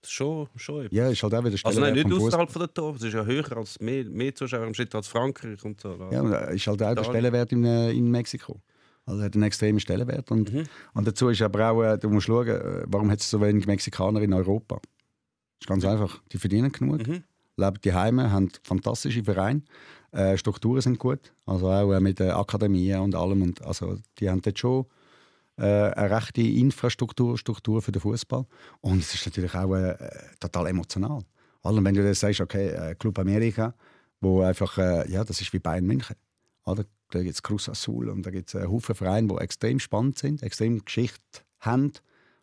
[0.00, 0.96] Das ist schon, schon etwas.
[0.96, 2.96] Ja, ist halt auch wieder Also nein, nicht außerhalb von der Top.
[2.96, 5.96] Es ist ja höher als mehr, mehr Zuschauer im Schnitt als Frankreich und so.
[6.12, 7.04] Ja, und ist halt auch der.
[7.04, 8.60] Stellenwert in, äh, in Mexiko.
[9.06, 10.30] Also hat einen extremen Stellenwert.
[10.30, 10.64] Und, Mhm.
[10.94, 13.66] und dazu ist aber auch, äh, du musst schauen, äh, warum hat es so wenig
[13.66, 14.76] Mexikaner in Europa?
[14.76, 16.20] Das ist ganz einfach.
[16.30, 17.24] Die verdienen genug, Mhm.
[17.56, 19.62] leben die Heime, haben fantastische Vereine,
[20.12, 23.42] äh, Strukturen sind gut, also auch äh, mit Akademien und allem.
[23.42, 24.86] Und, also, die haben dort schon
[25.58, 28.44] äh, eine rechte Infrastruktur Struktur für den Fußball.
[28.80, 29.96] Und es ist natürlich auch äh,
[30.40, 31.20] total emotional.
[31.62, 33.74] Allem wenn du dann sagst, okay, äh, Club Amerika,
[34.20, 36.16] wo einfach, äh, ja, das ist wie Bayern München.
[36.64, 36.84] Oder?
[37.10, 40.18] Da gibt es Cruz Azul und da gibt es einen Haufen Vereine, die extrem spannend
[40.18, 41.18] sind, extrem Geschichte
[41.60, 41.92] haben.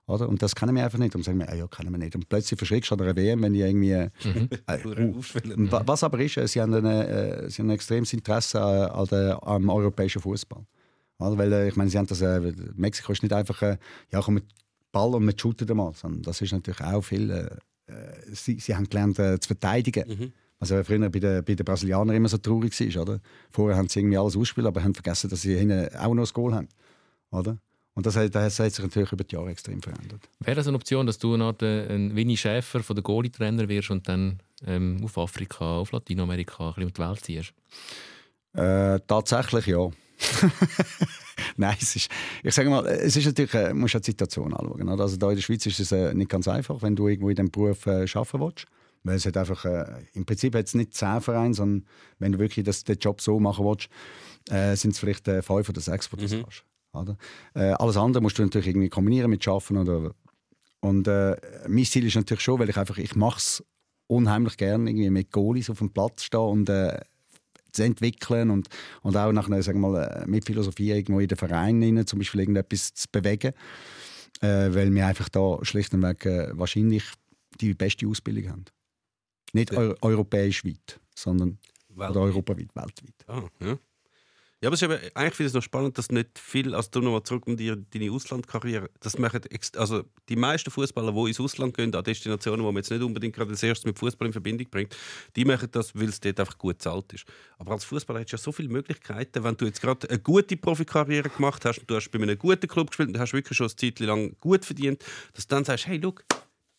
[0.07, 0.27] Oder?
[0.27, 1.15] Und das kennen wir einfach nicht.
[1.15, 2.15] Und sagen wir, ah, ja, kennen wir nicht.
[2.15, 3.91] Und plötzlich verschreckst du an einer WM, wenn die irgendwie.
[3.91, 4.09] Äh,
[4.85, 5.21] uh,
[5.55, 8.61] und wa- was aber ist, äh, sie haben, eine, äh, sie haben ein extremes Interesse
[8.61, 10.65] an der, am europäischen Fußball.
[11.19, 11.37] Oder?
[11.37, 12.39] Weil äh, ich meine, sie haben das, äh,
[12.75, 13.77] Mexiko ist nicht einfach, äh,
[14.11, 14.45] ja, komm mit
[14.91, 17.29] Ball und mit shooten mal, sondern das ist natürlich auch viel.
[17.29, 20.33] Äh, äh, sie, sie haben gelernt äh, zu verteidigen.
[20.57, 23.19] Also früher bei den, bei den Brasilianern immer so traurig war, oder?
[23.51, 26.33] Vorher haben sie irgendwie alles ausgespielt, aber haben vergessen, dass sie hinten auch noch das
[26.33, 26.69] Goal haben,
[27.31, 27.57] oder?
[27.93, 30.21] Und das, hat- das hat sich natürlich über die Jahre extrem verändert.
[30.39, 33.91] Wäre das eine Option, dass du eine Art, ein Winnie Schäfer von der Goalie-Trainer wirst
[33.91, 37.53] und dann ähm, auf Afrika, auf Lateinamerika ein bisschen um die Welt ziehst?
[38.53, 39.89] Äh, tatsächlich ja.
[41.57, 42.09] Nein, es ist,
[42.43, 44.89] ich sage mal, es ist natürlich, äh, musst ja die Situation anschauen.
[44.89, 45.03] Oder?
[45.03, 47.35] Also da in der Schweiz ist es äh, nicht ganz einfach, wenn du irgendwo in
[47.35, 48.65] diesem Beruf äh, arbeiten willst.
[49.03, 51.87] Weil es hat einfach, äh, im Prinzip hat es nicht zehn Vereine, sondern
[52.19, 53.89] wenn du wirklich das, den Job so machen willst,
[54.49, 56.63] äh, sind es vielleicht äh, fünf oder sechs, die das kannst.
[56.93, 57.17] Oder?
[57.53, 59.77] Äh, alles andere musst du natürlich irgendwie kombinieren mit Arbeiten.
[59.77, 60.11] Oder,
[60.79, 61.35] und äh,
[61.67, 63.63] mein Ziel ist natürlich schon, weil ich einfach, ich mache es
[64.07, 66.69] unheimlich gerne, irgendwie mit Goalies auf dem Platz stehen und
[67.75, 68.67] zu entwickeln und,
[69.01, 72.07] und auch nach einer, sagen wir mal, äh, mit Philosophie irgendwo in den Verein rein,
[72.07, 73.53] zum Beispiel irgendetwas zu bewegen.
[74.41, 77.03] Äh, weil wir einfach da schlicht und weg äh, wahrscheinlich
[77.61, 78.65] die beste Ausbildung haben.
[79.53, 81.57] Nicht eu europäisch weit, sondern
[81.89, 82.23] oder Weltweit.
[82.23, 83.25] europaweit, weltweit.
[83.27, 83.77] Ah, ja.
[84.65, 86.89] Ja, aber es ist eben, eigentlich finde ich es noch spannend, dass nicht viel, also
[86.89, 89.41] du nochmal zurück um die, deine Auslandkarriere, das machen,
[89.77, 93.35] also die meisten Fußballer, die ins Ausland gehen, an Destinationen, wo man jetzt nicht unbedingt
[93.35, 94.97] gerade als erstes mit Fußball in Verbindung bringt,
[95.35, 97.25] die machen das, weil es dort einfach gut zahlt ist.
[97.59, 100.57] Aber als Fußballer hast du ja so viele Möglichkeiten, wenn du jetzt gerade eine gute
[100.57, 103.67] Profikarriere gemacht hast und du hast bei einem guten Club gespielt und hast wirklich schon
[103.67, 106.25] eine Zeit lang gut verdient, dass du dann sagst, hey, look,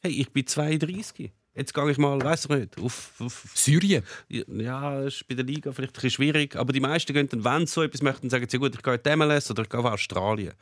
[0.03, 4.03] hey, ich bin 32, jetzt gehe ich mal, weiß ich nicht, auf, auf Syrien?
[4.29, 7.45] ja, das ist bei der Liga vielleicht ein bisschen schwierig, aber die meisten gehen dann,
[7.45, 9.69] wenn sie so etwas möchten, sagen sie, gut, ich gehe in die MLS oder ich
[9.69, 10.53] gehe auf Australien.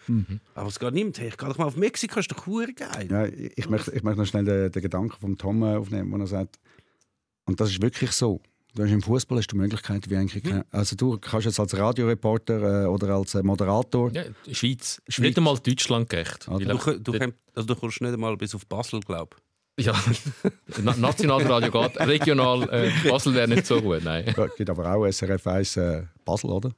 [0.55, 3.09] Aber es geht niemand, hey, ich gehe doch mal auf Mexiko, ist doch geil.
[3.11, 6.13] Ja, ich, ich, möchte, ich möchte noch schnell den, den Gedanken von Tom äh, aufnehmen,
[6.13, 6.59] wo er sagt,
[7.47, 8.41] und das ist wirklich so.
[8.77, 10.67] Du hast im Fußball hast du Möglichkeiten wie eigentlich keine.
[10.73, 14.11] Also du kannst jetzt als Radioreporter äh, oder als äh, Moderator.
[14.13, 15.01] Ja, Schweiz.
[15.07, 15.19] Schweiz.
[15.27, 16.49] Nicht einmal Deutschland gerecht.
[16.49, 19.37] Du, du, komm- also du kommst nicht einmal bis auf Basel, glaube
[19.79, 19.93] Ja,
[20.83, 21.99] Na- Nationalradio geht.
[22.01, 24.33] Regional äh, Basel wäre nicht so gut, nein.
[24.37, 26.71] Ja, gibt aber auch SRF 1 äh, Basel, oder?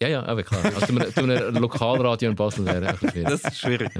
[0.00, 0.64] Ja, ja, aber klar.
[0.64, 3.24] Also tun wir- tun wir ein Lokalradio in Basel wäre ein schwierig.
[3.24, 3.90] Das ist schwierig.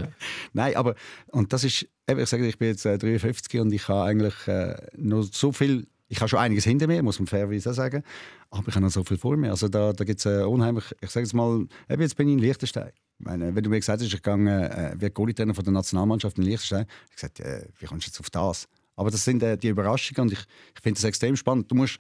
[0.55, 0.95] Nein, aber
[1.29, 4.49] und das ist, eben, ich sage, ich bin jetzt äh, 53 und ich habe eigentlich
[4.49, 8.03] äh, noch so viel, ich habe schon einiges hinter mir, muss man fairerweise auch sagen,
[8.51, 9.51] aber ich habe noch so viel vor mir.
[9.51, 12.35] Also da, da gibt es äh, unheimlich, ich sage jetzt mal, eben jetzt bin ich
[12.35, 12.91] in Liechtenstein.
[13.19, 16.45] Meine, wenn du mir gesagt hast, ich gehe äh, wie Goalie-Trainer von der Nationalmannschaft in
[16.45, 18.69] Liechtenstein, habe ich gesagt, äh, wie kommst du jetzt auf das?
[18.97, 20.41] Aber das sind äh, die Überraschungen und ich,
[20.75, 21.71] ich finde das extrem spannend.
[21.71, 21.99] Du musst,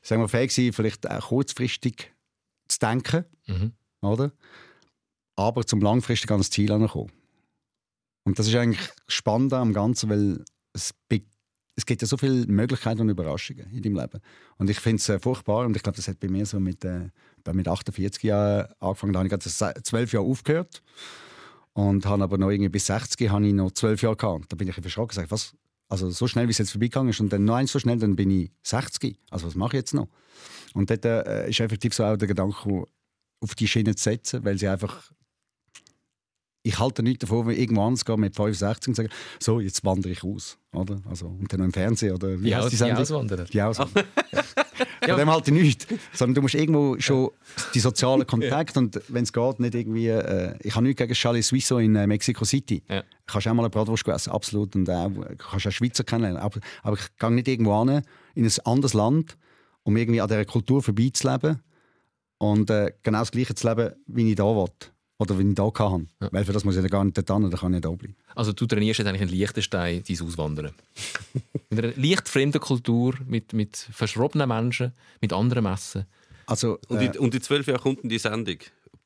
[0.00, 2.12] sagen wir, fähig sein, vielleicht auch kurzfristig
[2.68, 3.72] zu denken, Mhm.
[4.00, 4.30] oder?
[5.34, 7.10] Aber zum langfristig an das Ziel ankommen.
[8.24, 11.22] Und das ist eigentlich spannend am Ganzen, weil es, be-
[11.80, 14.20] es gibt ja so viele Möglichkeiten und Überraschungen in deinem Leben.
[14.58, 16.84] Und ich finde es äh, furchtbar und ich glaube, das hat bei mir so mit,
[16.84, 17.08] äh,
[17.52, 19.12] mit 48 Jahren angefangen.
[19.12, 20.82] Da habe ich gerade se- zwölf Jahre aufgehört
[21.72, 24.52] und habe aber noch irgendwie bis 60 habe ich noch zwölf Jahre gehabt.
[24.52, 25.54] Da bin ich verschrocken und was?
[25.88, 28.14] Also so schnell, wie es jetzt vorbeigegangen ist und dann noch eins so schnell, dann
[28.14, 29.18] bin ich 60.
[29.30, 30.08] Also was mache ich jetzt noch?
[30.74, 32.84] Und dort äh, ist effektiv so auch der Gedanke,
[33.40, 35.10] auf die Schiene zu setzen, weil sie einfach
[36.62, 39.08] ich halte nichts davon, wenn irgendwo anders gehen mit 65 und sagen,
[39.38, 40.58] so, jetzt wandere ich aus.
[40.72, 41.00] Oder?
[41.08, 42.14] Also, und dann noch im Fernsehen.
[42.14, 42.98] Oder wie Die, Aus die die Sendung?
[42.98, 43.44] Auswanderer.
[43.44, 44.04] Die Auswanderer.
[45.06, 45.86] Von dem halte ich nichts.
[46.12, 47.30] Sondern du musst irgendwo schon
[47.74, 50.08] die sozialen Kontakte und wenn es geht, nicht irgendwie...
[50.08, 52.82] Äh, ich habe nichts gegen Charlie Suisso in äh, Mexico City.
[52.88, 53.02] Ja.
[53.26, 54.76] Kannst auch mal eine Bratwurst essen, absolut.
[54.76, 56.40] Und auch, kannst auch Schweizer kennenlernen.
[56.42, 58.02] Aber, aber ich gehe nicht irgendwo hin,
[58.34, 59.38] in ein anderes Land,
[59.82, 61.62] um irgendwie an dieser Kultur vorbeizuleben.
[62.38, 64.66] und äh, genau das Gleiche zu leben, wie ich da will.
[65.20, 66.08] Oder wie ich da kann.
[66.18, 68.16] Weil für das muss ich ja gar nicht dort hin, da kann ich da bleiben.
[68.34, 70.72] Also du trainierst jetzt eigentlich in Liechtenstein dein Auswandern.
[71.68, 76.06] mit einer leicht fremden Kultur, mit, mit verschrobenen Menschen, mit anderen Messen.
[76.46, 78.56] Also, Und, äh, in, und in zwölf Jahren kommt dann die Sendung.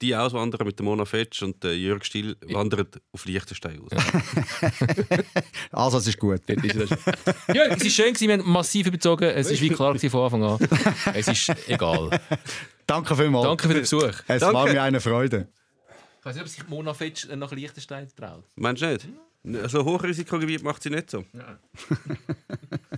[0.00, 3.90] Die auswandern mit der Mona Fetsch und der Jörg Still wandern auf Liechtenstein aus.
[5.72, 6.42] also es ist gut.
[6.48, 6.54] ja,
[7.64, 9.24] es war schön, wir haben massiv überzogen.
[9.24, 10.58] Es war wie klar von Anfang an.
[11.14, 12.20] Es ist egal.
[12.86, 13.46] Danke vielmals.
[13.46, 14.12] Danke für den Besuch.
[14.28, 14.54] Es Danke.
[14.54, 15.48] war mir eine Freude.
[16.24, 18.44] Ich weiß nicht, ob sich Mona Fetsch nach Liechtenstein traut.
[18.56, 19.06] Meinst du nicht?
[19.70, 21.22] So Hochrisikogebiet macht sie nicht so.